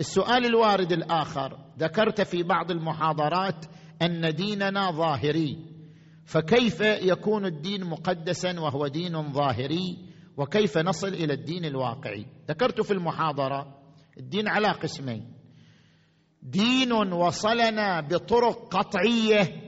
السؤال 0.00 0.46
الوارد 0.46 0.92
الآخر 0.92 1.58
ذكرت 1.78 2.20
في 2.20 2.42
بعض 2.42 2.70
المحاضرات 2.70 3.66
أن 4.02 4.34
ديننا 4.34 4.90
ظاهري 4.90 5.58
فكيف 6.24 6.80
يكون 6.80 7.46
الدين 7.46 7.84
مقدسا 7.84 8.60
وهو 8.60 8.86
دين 8.86 9.32
ظاهري؟ 9.32 9.98
وكيف 10.36 10.78
نصل 10.78 11.08
إلى 11.08 11.32
الدين 11.32 11.64
الواقعي؟ 11.64 12.26
ذكرت 12.48 12.80
في 12.80 12.90
المحاضرة 12.90 13.78
الدين 14.18 14.48
على 14.48 14.68
قسمين. 14.68 15.32
دين 16.42 16.92
وصلنا 16.92 18.00
بطرق 18.00 18.76
قطعية 18.76 19.63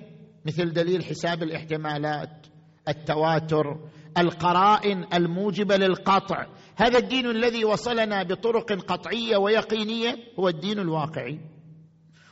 مثل 0.46 0.72
دليل 0.72 1.04
حساب 1.04 1.42
الاحتمالات 1.42 2.46
التواتر 2.88 3.78
القرائن 4.18 5.04
الموجبة 5.14 5.76
للقطع. 5.76 6.46
هذا 6.76 6.98
الدين 6.98 7.30
الذي 7.30 7.64
وصلنا 7.64 8.22
بطرق 8.22 8.72
قطعية 8.72 9.36
ويقينية 9.36 10.16
هو 10.38 10.48
الدين 10.48 10.78
الواقعي. 10.78 11.40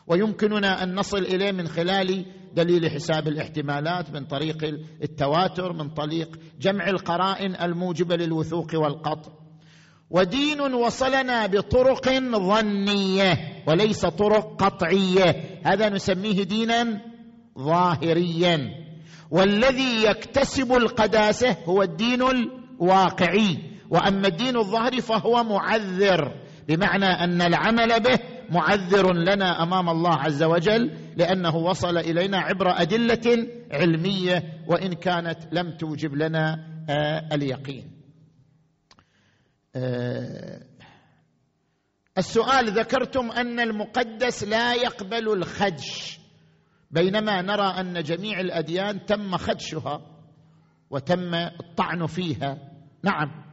ويمكننا 0.06 0.82
أن 0.82 0.94
نصل 0.94 1.18
إليه 1.18 1.52
من 1.52 1.68
خلال 1.68 2.26
دليل 2.54 2.90
حساب 2.90 3.28
الاحتمالات 3.28 4.10
من 4.10 4.24
طريق 4.24 4.64
التواتر 5.02 5.72
من 5.72 5.88
طريق 5.90 6.38
جمع 6.60 6.88
القرائن 6.88 7.56
الموجبة 7.56 8.16
للوثوق 8.16 8.74
والقطع. 8.74 9.32
ودين 10.10 10.60
وصلنا 10.60 11.46
بطرق 11.46 12.08
ظنية 12.36 13.62
وليس 13.66 14.06
طرق 14.06 14.62
قطعية. 14.62 15.60
هذا 15.64 15.88
نسميه 15.88 16.42
دينا 16.42 17.13
ظاهريا. 17.58 18.84
والذي 19.30 20.04
يكتسب 20.04 20.72
القداسة 20.72 21.56
هو 21.64 21.82
الدين 21.82 22.22
الواقعي. 22.22 23.58
وأما 23.90 24.28
الدين 24.28 24.56
الظاهري 24.56 25.00
فهو 25.00 25.44
معذر 25.44 26.32
بمعنى 26.68 27.06
أن 27.06 27.42
العمل 27.42 28.00
به 28.00 28.18
معذر 28.50 29.12
لنا 29.12 29.62
أمام 29.62 29.88
الله 29.88 30.14
عز 30.14 30.42
وجل 30.42 30.90
لأنه 31.16 31.56
وصل 31.56 31.98
إلينا 31.98 32.38
عبر 32.38 32.70
أدلة 32.70 33.48
علمية 33.72 34.42
وإن 34.66 34.92
كانت 34.92 35.38
لم 35.52 35.76
توجب 35.76 36.14
لنا 36.14 36.74
آه، 36.90 37.28
اليقين. 37.32 37.90
آه، 39.76 40.60
السؤال 42.18 42.70
ذكرتم 42.70 43.30
أن 43.30 43.60
المقدس 43.60 44.44
لا 44.44 44.74
يقبل 44.74 45.32
الخدش. 45.32 46.20
بينما 46.94 47.42
نرى 47.42 47.66
أن 47.80 48.02
جميع 48.02 48.40
الأديان 48.40 49.06
تم 49.06 49.36
خدشها 49.36 50.00
وتم 50.90 51.34
الطعن 51.34 52.06
فيها. 52.06 52.58
نعم 53.02 53.44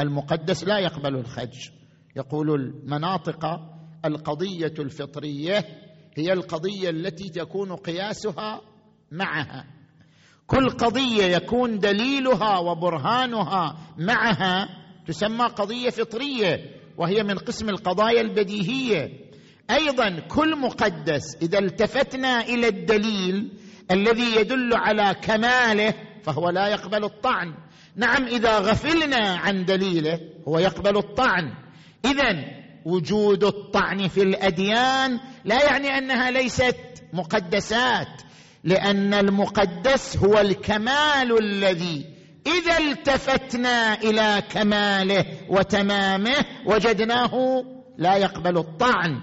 المقدس 0.00 0.64
لا 0.64 0.78
يقبل 0.78 1.16
الخدش. 1.16 1.72
يقول 2.16 2.50
المناطق 2.54 3.60
القضية 4.04 4.74
الفطرية 4.78 5.64
هي 6.16 6.32
القضية 6.32 6.90
التي 6.90 7.28
تكون 7.28 7.72
قياسها 7.76 8.60
معها. 9.12 9.64
كل 10.46 10.70
قضية 10.70 11.24
يكون 11.24 11.78
دليلها 11.78 12.58
وبرهانها 12.58 13.76
معها 13.98 14.68
تسمى 15.06 15.44
قضية 15.44 15.90
فطرية 15.90 16.76
وهي 16.96 17.22
من 17.22 17.38
قسم 17.38 17.68
القضايا 17.68 18.20
البديهية. 18.20 19.25
أيضا 19.70 20.20
كل 20.28 20.56
مقدس 20.56 21.36
إذا 21.42 21.58
التفتنا 21.58 22.40
إلى 22.40 22.68
الدليل 22.68 23.52
الذي 23.90 24.36
يدل 24.36 24.74
على 24.74 25.16
كماله 25.22 25.94
فهو 26.22 26.50
لا 26.50 26.68
يقبل 26.68 27.04
الطعن. 27.04 27.54
نعم 27.96 28.24
إذا 28.24 28.58
غفلنا 28.58 29.36
عن 29.36 29.64
دليله 29.64 30.20
هو 30.48 30.58
يقبل 30.58 30.96
الطعن. 30.96 31.54
اذا 32.04 32.44
وجود 32.84 33.44
الطعن 33.44 34.08
في 34.08 34.22
الأديان 34.22 35.20
لا 35.44 35.64
يعني 35.64 35.98
أنها 35.98 36.30
ليست 36.30 36.76
مقدسات 37.12 38.22
لأن 38.64 39.14
المقدس 39.14 40.16
هو 40.16 40.38
الكمال 40.38 41.38
الذي 41.38 42.06
إذا 42.46 42.78
التفتنا 42.78 43.94
إلى 43.94 44.42
كماله 44.50 45.24
وتمامه 45.48 46.44
وجدناه 46.66 47.64
لا 47.98 48.16
يقبل 48.16 48.58
الطعن. 48.58 49.20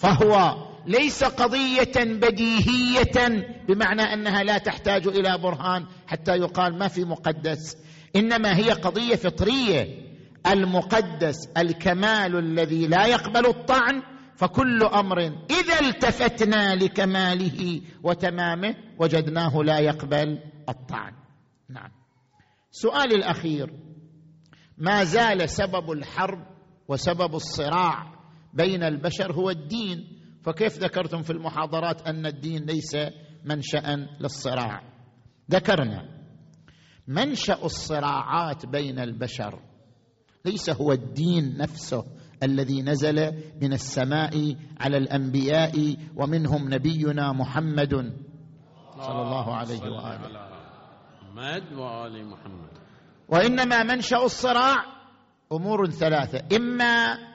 فهو 0.00 0.56
ليس 0.86 1.24
قضية 1.24 1.92
بديهية 1.96 3.46
بمعنى 3.68 4.02
أنها 4.02 4.42
لا 4.42 4.58
تحتاج 4.58 5.06
إلى 5.06 5.38
برهان 5.38 5.86
حتى 6.06 6.36
يقال 6.36 6.78
ما 6.78 6.88
في 6.88 7.04
مقدس 7.04 7.76
إنما 8.16 8.56
هي 8.56 8.70
قضية 8.70 9.16
فطرية. 9.16 10.10
المقدس 10.46 11.48
الكمال 11.56 12.36
الذي 12.36 12.86
لا 12.86 13.06
يقبل 13.06 13.46
الطعن 13.46 14.02
فكل 14.36 14.82
أمر 14.82 15.18
إذا 15.50 15.80
التفتنا 15.80 16.74
لكماله 16.74 17.80
وتمامه 18.02 18.74
وجدناه 18.98 19.62
لا 19.62 19.78
يقبل 19.78 20.38
الطعن. 20.68 21.12
نعم. 21.68 21.90
سؤالي 22.70 23.14
الأخير 23.14 23.70
ما 24.78 25.04
زال 25.04 25.50
سبب 25.50 25.90
الحرب 25.92 26.46
وسبب 26.88 27.34
الصراع 27.34 28.19
بين 28.54 28.82
البشر 28.82 29.32
هو 29.32 29.50
الدين. 29.50 30.16
فكيف 30.42 30.78
ذكرتم 30.78 31.22
في 31.22 31.30
المحاضرات 31.30 32.02
أن 32.02 32.26
الدين 32.26 32.64
ليس 32.64 32.96
منشا 33.44 34.06
للصراع؟ 34.20 34.82
ذكرنا 35.50 36.08
منشأ 37.08 37.64
الصراعات 37.64 38.66
بين 38.66 38.98
البشر 38.98 39.60
ليس 40.44 40.70
هو 40.70 40.92
الدين 40.92 41.56
نفسه 41.56 42.04
الذي 42.42 42.82
نزل 42.82 43.32
من 43.62 43.72
السماء 43.72 44.56
على 44.80 44.96
الأنبياء 44.96 45.96
ومنهم 46.16 46.74
نبينا 46.74 47.32
محمد 47.32 47.94
صلى 49.00 49.22
الله 49.22 49.54
عليه 49.54 49.80
وآله. 49.80 50.28
محمد 51.22 51.72
وآل 51.72 52.26
محمد. 52.26 52.70
وإنما 53.28 53.82
منشأ 53.82 54.24
الصراع 54.24 54.76
أمور 55.52 55.90
ثلاثة. 55.90 56.56
إما 56.56 57.29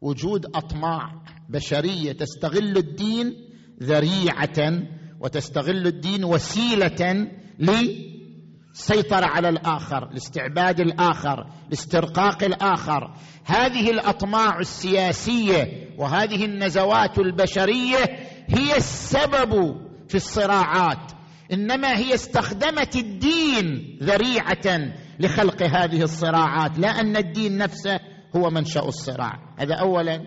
وجود 0.00 0.46
أطماع 0.46 1.12
بشرية 1.48 2.12
تستغل 2.12 2.76
الدين 2.76 3.36
ذريعة 3.82 4.82
وتستغل 5.20 5.86
الدين 5.86 6.24
وسيلة 6.24 7.28
للسيطرة 7.58 9.26
على 9.26 9.48
الآخر 9.48 10.10
لاستعباد 10.12 10.80
الآخر 10.80 11.46
لاسترقاق 11.70 12.44
الآخر. 12.44 13.14
هذه 13.44 13.90
الأطماع 13.90 14.58
السياسية 14.58 15.88
وهذه 15.98 16.44
النزوات 16.44 17.18
البشرية 17.18 18.04
هي 18.48 18.76
السبب 18.76 19.80
في 20.08 20.14
الصراعات. 20.14 21.12
إنما 21.52 21.96
هي 21.96 22.14
استخدمت 22.14 22.96
الدين 22.96 23.98
ذريعة 24.02 24.92
لخلق 25.20 25.62
هذه 25.62 26.02
الصراعات 26.02 26.78
لا 26.78 26.88
أن 26.88 27.16
الدين 27.16 27.58
نفسه 27.58 28.00
هو 28.36 28.50
منشأ 28.50 28.80
الصراع. 28.80 29.54
هذا 29.58 29.74
اولا. 29.74 30.20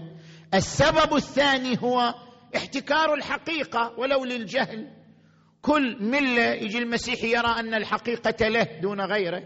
السبب 0.54 1.16
الثاني 1.16 1.78
هو 1.84 2.14
احتكار 2.56 3.14
الحقيقة 3.14 3.94
ولو 3.98 4.26
للجهل. 4.26 4.88
كل 5.62 5.98
ملة 6.04 6.44
يجي 6.44 6.78
المسيحي 6.78 7.32
يرى 7.32 7.60
أن 7.60 7.74
الحقيقة 7.74 8.48
له 8.48 8.68
دون 8.82 9.02
غيره. 9.02 9.44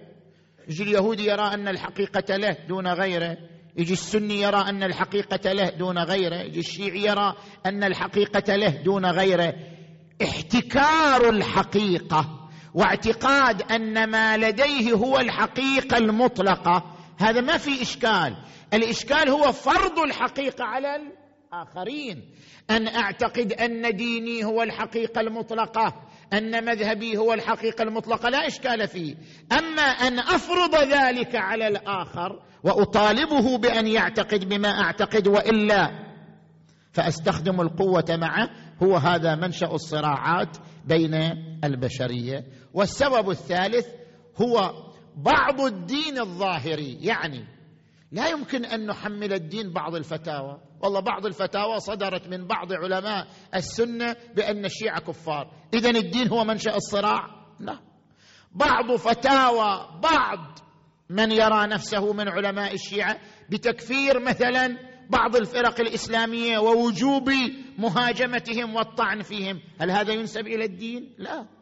يجي 0.68 0.84
اليهودي 0.84 1.26
يرى 1.26 1.53
أن 1.53 1.68
الحقيقة 1.68 2.36
له 2.36 2.57
دون 2.68 2.88
غيره. 2.88 3.38
يجي 3.77 3.94
السني 3.94 4.41
يرى 4.41 4.69
أن 4.69 4.84
الحقيقة 4.84 5.52
له 5.52 5.69
دون 5.69 5.98
غيره. 5.98 6.36
يجي 6.36 6.60
الشيعي 6.60 7.03
يرى 7.03 7.36
أن 7.65 7.84
الحقيقة 7.84 8.56
له 8.56 8.69
دون 8.69 9.06
غيره. 9.06 9.53
احتكار 10.23 11.30
الحقيقة 11.30 12.49
واعتقاد 12.73 13.61
أن 13.72 14.10
ما 14.10 14.38
لديه 14.38 14.94
هو 14.94 15.18
الحقيقة 15.18 15.98
المطلقة 15.98 16.95
هذا 17.18 17.42
ما 17.42 17.58
في 17.58 17.82
إشكال. 17.82 18.36
الإشكال 18.74 19.30
هو 19.30 19.52
فرض 19.52 20.00
الحقيقة 20.00 20.64
على 20.64 20.96
الآخرين. 20.96 22.30
أن 22.70 22.88
أعتقد 22.88 23.54
أن 23.54 23.96
ديني 23.96 24.46
هو 24.46 24.64
الحقيقة 24.64 25.22
المطلقة 25.22 25.94
أن 26.34 26.66
مذهبي 26.66 27.18
هو 27.18 27.34
الحقيقة 27.34 27.84
المطلقة 27.84 28.30
لا 28.30 28.48
إشكال 28.48 28.88
فيه. 28.88 29.16
أما 29.52 29.82
أن 29.82 30.20
أفرض 30.20 30.76
ذلك 30.76 31.36
على 31.36 31.68
الآخر 31.68 32.42
وأطالبه 32.64 33.58
بأن 33.58 33.88
يعتقد 33.88 34.50
بما 34.50 34.70
أعتقد 34.70 35.28
وإلا 35.28 35.92
فأستخدم 36.92 37.62
القوة 37.62 38.06
معه. 38.10 38.50
هو 38.84 38.96
هذا 38.96 39.36
منشأ 39.36 39.68
الصراعات 39.68 40.58
بين 40.86 41.14
البشرية. 41.64 42.44
والسبب 42.74 43.30
الثالث 43.30 43.88
هو 44.42 44.85
بعض 45.18 45.62
الدين 45.62 46.20
الظاهري. 46.20 46.98
يعني 47.02 47.46
لا 48.12 48.28
يمكن 48.28 48.66
أن 48.66 48.86
نحمل 48.86 49.34
الدين 49.34 49.74
بعض 49.74 49.96
الفتاوى. 49.96 50.62
والله 50.82 51.00
بعض 51.00 51.26
الفتاوى 51.26 51.80
صدرت 51.80 52.28
من 52.28 52.48
بعض 52.48 52.74
علماء 52.74 53.28
السنة 53.56 54.16
بأن 54.36 54.66
الشيعة 54.66 55.00
كفار. 55.00 55.52
اذا 55.74 55.90
الدين 55.90 56.28
هو 56.30 56.44
منشأ 56.44 56.76
الصراع؟ 56.76 57.28
لا. 57.60 57.80
بعض 58.52 58.96
فتاوى 58.96 60.00
بعض 60.04 60.60
من 61.10 61.32
يرى 61.32 61.68
نفسه 61.68 62.14
من 62.14 62.30
علماء 62.30 62.74
الشيعة 62.74 63.20
بتكفير 63.50 64.20
مثلا 64.20 64.78
بعض 65.10 65.36
الفرق 65.36 65.80
الإسلامية 65.80 66.58
ووجوب 66.58 67.30
مهاجمتهم 67.78 68.76
والطعن 68.76 69.22
فيهم. 69.22 69.62
هل 69.80 69.92
هذا 69.92 70.14
ينسب 70.14 70.48
إلى 70.48 70.66
الدين؟ 70.66 71.14
لا. 71.18 71.55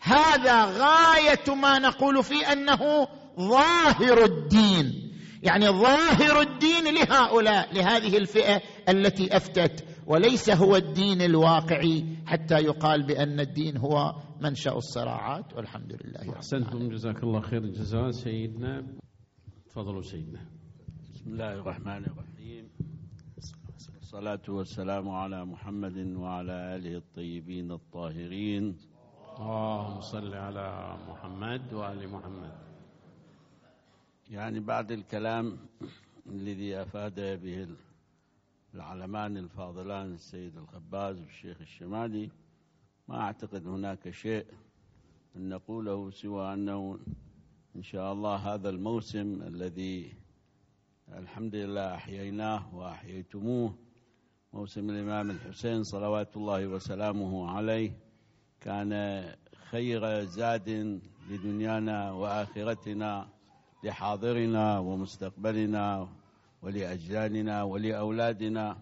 هذا 0.00 0.64
غاية 0.64 1.54
ما 1.54 1.78
نقول 1.78 2.24
فيه 2.24 2.52
أنه 2.52 3.08
ظاهر 3.38 4.24
الدين. 4.24 5.12
يعني 5.42 5.68
ظاهر 5.68 6.40
الدين 6.40 6.94
لهؤلاء 6.94 7.74
لهذه 7.74 8.16
الفئة 8.16 8.62
التي 8.88 9.36
أفتت. 9.36 9.84
وليس 10.06 10.50
هو 10.50 10.76
الدين 10.76 11.22
الواقعي 11.22 12.04
حتى 12.26 12.54
يقال 12.54 13.06
بأن 13.06 13.40
الدين 13.40 13.76
هو 13.76 14.14
منشأ 14.40 14.72
الصراعات. 14.72 15.56
والحمد 15.56 15.92
لله 15.92 16.36
أحسنتم. 16.36 16.88
جزاك 16.88 17.22
الله 17.22 17.40
خير 17.40 17.64
الجزاء. 17.64 18.10
سيدنا 18.10 18.86
تفضلوا 19.68 20.02
سيدنا. 20.02 20.46
بسم 21.14 21.30
الله 21.30 21.52
الرحمن 21.52 22.04
الرحيم. 22.04 22.68
والصلاة 23.96 24.42
والسلام 24.48 25.08
على 25.08 25.44
محمد 25.44 25.96
وعلى 26.16 26.76
آله 26.76 26.96
الطيبين 26.96 27.72
الطاهرين. 27.72 28.76
اللهم 29.40 30.00
صل 30.00 30.34
على 30.34 30.96
محمد 31.08 31.72
وآل 31.72 32.08
محمد. 32.08 32.52
يعني 34.30 34.60
بعد 34.60 34.92
الكلام 34.92 35.58
الذي 36.26 36.82
أفاد 36.82 37.20
به 37.42 37.68
العلمان 38.74 39.36
الفاضلان 39.36 40.14
السيد 40.14 40.56
الخباز 40.56 41.20
والشيخ 41.20 41.60
الشمالي 41.60 42.30
ما 43.08 43.20
أعتقد 43.20 43.66
هناك 43.66 44.10
شيء 44.10 44.46
أن 45.36 45.48
نقوله 45.48 46.10
سوى 46.10 46.52
أنه 46.54 46.98
إن 47.76 47.82
شاء 47.82 48.12
الله 48.12 48.36
هذا 48.36 48.68
الموسم 48.68 49.42
الذي 49.42 50.14
الحمد 51.12 51.54
لله 51.54 51.94
أحييناه 51.94 52.74
وأحييتموه 52.74 53.74
موسم 54.52 54.90
الإمام 54.90 55.30
الحسين 55.30 55.82
صلوات 55.82 56.36
الله 56.36 56.66
وسلامه 56.66 57.50
عليه 57.50 58.05
كان 58.66 59.24
خير 59.70 60.24
زاد 60.24 61.00
لدنيانا 61.30 62.12
وآخرتنا 62.12 63.28
لحاضرنا 63.84 64.78
ومستقبلنا 64.78 66.08
ولأجيالنا 66.62 67.62
ولأولادنا. 67.62 68.78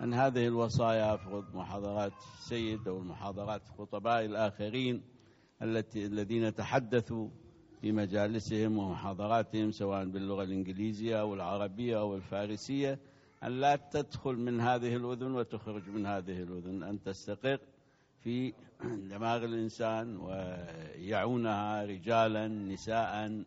أن 0.00 0.14
هذه 0.14 0.46
الوصايا 0.46 1.16
في 1.16 1.42
محاضرات 1.54 2.12
السيد 2.38 2.88
أو 2.88 2.98
المحاضرات 2.98 3.62
خطباء 3.78 4.24
الآخرين 4.24 5.02
التي 5.62 6.06
الذين 6.06 6.54
تحدثوا 6.54 7.28
في 7.80 7.92
مجالسهم 7.92 8.78
ومحاضراتهم 8.78 9.70
سواء 9.70 10.04
باللغة 10.04 10.42
الإنجليزية 10.42 11.20
أو 11.20 11.34
العربية 11.34 12.00
أو 12.00 12.16
الفارسية 12.16 12.98
أن 13.42 13.60
لا 13.60 13.76
تدخل 13.76 14.36
من 14.36 14.60
هذه 14.60 14.96
الأذن 14.96 15.34
وتخرج 15.34 15.88
من 15.88 16.06
هذه 16.06 16.42
الأذن 16.42 16.82
أن 16.82 17.02
تستقر 17.02 17.58
في 18.24 18.52
دماغ 18.84 19.44
الإنسان 19.44 20.16
ويعونها 20.16 21.84
رجالا 21.84 22.48
نساء 22.48 23.44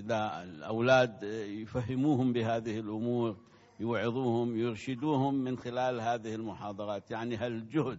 إذا 0.00 0.42
الأولاد 0.42 1.22
يفهموهم 1.62 2.32
بهذه 2.32 2.80
الأمور 2.80 3.36
يوعظوهم 3.80 4.56
يرشدوهم 4.56 5.34
من 5.34 5.58
خلال 5.58 6.00
هذه 6.00 6.34
المحاضرات. 6.34 7.10
يعني 7.10 7.36
هالجهد 7.36 7.98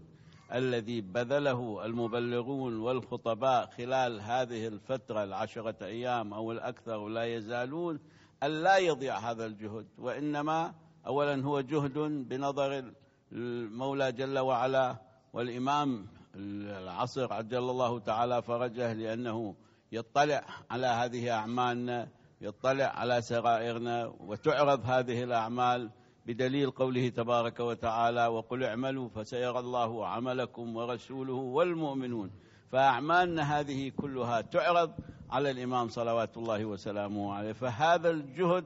الذي 0.54 1.02
بذله 1.02 1.86
المبلغون 1.86 2.80
والخطباء 2.80 3.66
خلال 3.78 4.22
هذه 4.22 4.68
الفترة 4.68 5.24
العشرة 5.24 5.86
أيام 5.86 6.34
أو 6.34 6.52
الأكثر 6.52 6.98
ولا 6.98 7.24
يزالون 7.24 8.00
أن 8.44 8.64
لا 8.64 8.78
يضيع 8.78 9.18
هذا 9.18 9.46
الجهد. 9.46 9.86
وإنما 9.98 10.74
أولا 11.08 11.44
هو 11.44 11.62
جهد 11.62 11.98
بنظر 12.30 12.94
المولى 13.32 14.12
جل 14.12 14.40
وعلا 14.40 15.13
والإمام 15.34 16.08
العصر 16.36 17.34
عجل 17.34 17.58
الله 17.58 18.00
تعالى 18.00 18.42
فرجه 18.42 18.94
لأنه 18.94 19.56
يطلع 19.92 20.44
على 20.72 20.88
هذه 20.88 21.32
أعمالنا 21.32 22.08
يطلع 22.42 22.86
على 22.86 23.22
سرائرنا 23.22 24.14
وتعرض 24.20 24.82
هذه 24.86 25.24
الأعمال 25.24 25.90
بدليل 26.26 26.72
قوله 26.72 27.10
تبارك 27.10 27.60
وتعالى 27.60 28.28
وقل 28.28 28.64
اعملوا 28.64 29.10
فسيرى 29.10 29.60
الله 29.60 30.08
عملكم 30.08 30.76
ورسوله 30.76 31.34
والمؤمنون 31.34 32.32
فأعمالنا 32.72 33.60
هذه 33.60 33.90
كلها 33.90 34.42
تعرض 34.42 34.92
على 35.30 35.52
الإمام 35.52 35.90
صلوات 35.90 36.38
الله 36.38 36.66
وسلامه 36.66 37.34
عليه. 37.34 37.52
فهذا 37.54 38.10
الجهد 38.10 38.66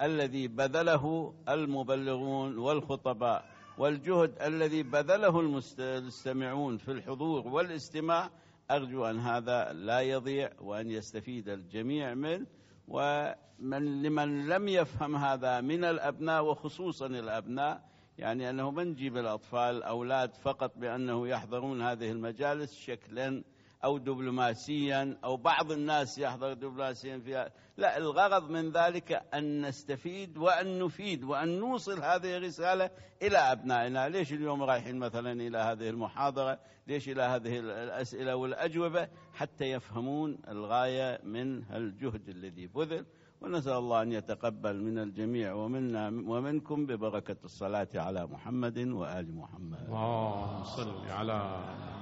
الذي 0.00 0.48
بذله 0.48 1.34
المبلغون 1.48 2.58
والخطباء 2.58 3.55
والجهد 3.78 4.42
الذي 4.42 4.82
بذله 4.82 5.40
المستمعون 5.40 6.76
في 6.76 6.92
الحضور 6.92 7.48
والاستماع 7.48 8.30
أرجو 8.70 9.04
أن 9.04 9.18
هذا 9.18 9.72
لا 9.72 10.00
يضيع 10.00 10.50
وأن 10.60 10.90
يستفيد 10.90 11.48
الجميع 11.48 12.14
منه. 12.14 12.46
ومن 12.88 14.02
لمن 14.02 14.46
لم 14.48 14.68
يفهم 14.68 15.16
هذا 15.16 15.60
من 15.60 15.84
الأبناء 15.84 16.44
وخصوصا 16.44 17.06
الأبناء 17.06 17.88
يعني 18.18 18.50
أنه 18.50 18.70
ما 18.70 18.84
نجيب 18.84 19.16
الأطفال 19.16 19.82
أولاد 19.82 20.34
فقط 20.34 20.72
بأنه 20.78 21.28
يحضرون 21.28 21.82
هذه 21.82 22.10
المجالس 22.10 22.74
شكلا 22.74 23.42
أو 23.84 23.98
دبلوماسيا 23.98 25.18
أو 25.24 25.36
بعض 25.36 25.72
الناس 25.72 26.18
يحضر 26.18 26.52
دبلوماسيا 26.52 27.18
فيها. 27.18 27.50
لا 27.76 27.96
الغرض 27.96 28.50
من 28.50 28.70
ذلك 28.70 29.22
أن 29.34 29.66
نستفيد 29.66 30.38
وأن 30.38 30.78
نفيد 30.78 31.24
وأن 31.24 31.58
نوصل 31.58 32.02
هذه 32.02 32.36
الرسالة 32.36 32.90
إلى 33.22 33.38
أبنائنا. 33.38 34.08
ليش 34.08 34.32
اليوم 34.32 34.62
رايحين 34.62 34.98
مثلا 34.98 35.32
إلى 35.32 35.58
هذه 35.58 35.88
المحاضرة؟ 35.88 36.58
ليش 36.86 37.08
إلى 37.08 37.22
هذه 37.22 37.58
الأسئلة 37.58 38.36
والأجوبة؟ 38.36 39.08
حتى 39.34 39.64
يفهمون 39.64 40.38
الغاية 40.48 41.20
من 41.24 41.62
الجهد 41.74 42.28
الذي 42.28 42.66
بذل. 42.66 43.06
ونسأل 43.46 43.72
الله 43.72 44.02
أن 44.02 44.12
يتقبل 44.12 44.82
من 44.82 44.98
الجميع 44.98 45.54
ومنا 45.54 46.08
ومنكم 46.08 46.86
ببركة 46.86 47.36
الصلاة 47.44 47.88
على 47.94 48.26
محمد 48.26 48.78
وآل 48.78 49.36
محمد. 49.36 49.78
اللهم 49.88 50.62
صل 50.62 51.10
على 51.10 51.38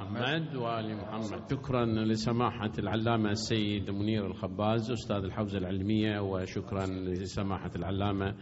محمد 0.01 0.57
وآل 0.57 0.97
محمد. 0.97 1.51
شكرا 1.51 1.85
لسماحة 1.85 2.73
العلامة 2.79 3.31
السيد 3.31 3.91
منير 3.91 4.27
الخباز 4.27 4.91
أستاذ 4.91 5.25
الحوزة 5.25 5.59
العلمية 5.59 6.21
وشكرا 6.21 6.87
لسماحة 6.87 7.71
العلامة 7.77 8.35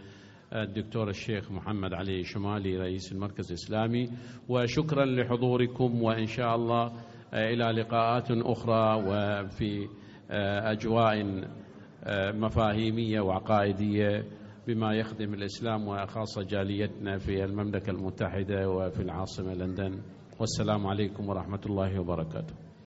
الدكتور 0.53 1.09
الشيخ 1.09 1.51
محمد 1.51 1.93
علي 1.93 2.23
شمالي 2.23 2.77
رئيس 2.77 3.11
المركز 3.11 3.47
الإسلامي. 3.47 4.09
وشكرا 4.49 5.05
لحضوركم 5.05 6.03
وإن 6.03 6.25
شاء 6.25 6.55
الله 6.55 6.91
إلى 7.33 7.81
لقاءات 7.81 8.31
أخرى 8.31 9.03
وفي 9.07 9.87
أجواء 10.71 11.43
مفاهيمية 12.07 13.21
وعقائدية 13.21 14.25
بما 14.67 14.93
يخدم 14.93 15.33
الإسلام 15.33 15.87
وخاصة 15.87 16.43
جاليتنا 16.43 17.17
في 17.17 17.43
المملكة 17.43 17.89
المتحدة 17.89 18.69
وفي 18.69 19.01
العاصمة 19.01 19.53
لندن. 19.53 19.99
والسلام 20.39 20.87
عليكم 20.87 21.29
ورحمة 21.29 21.61
الله 21.65 21.99
وبركاته. 21.99 22.53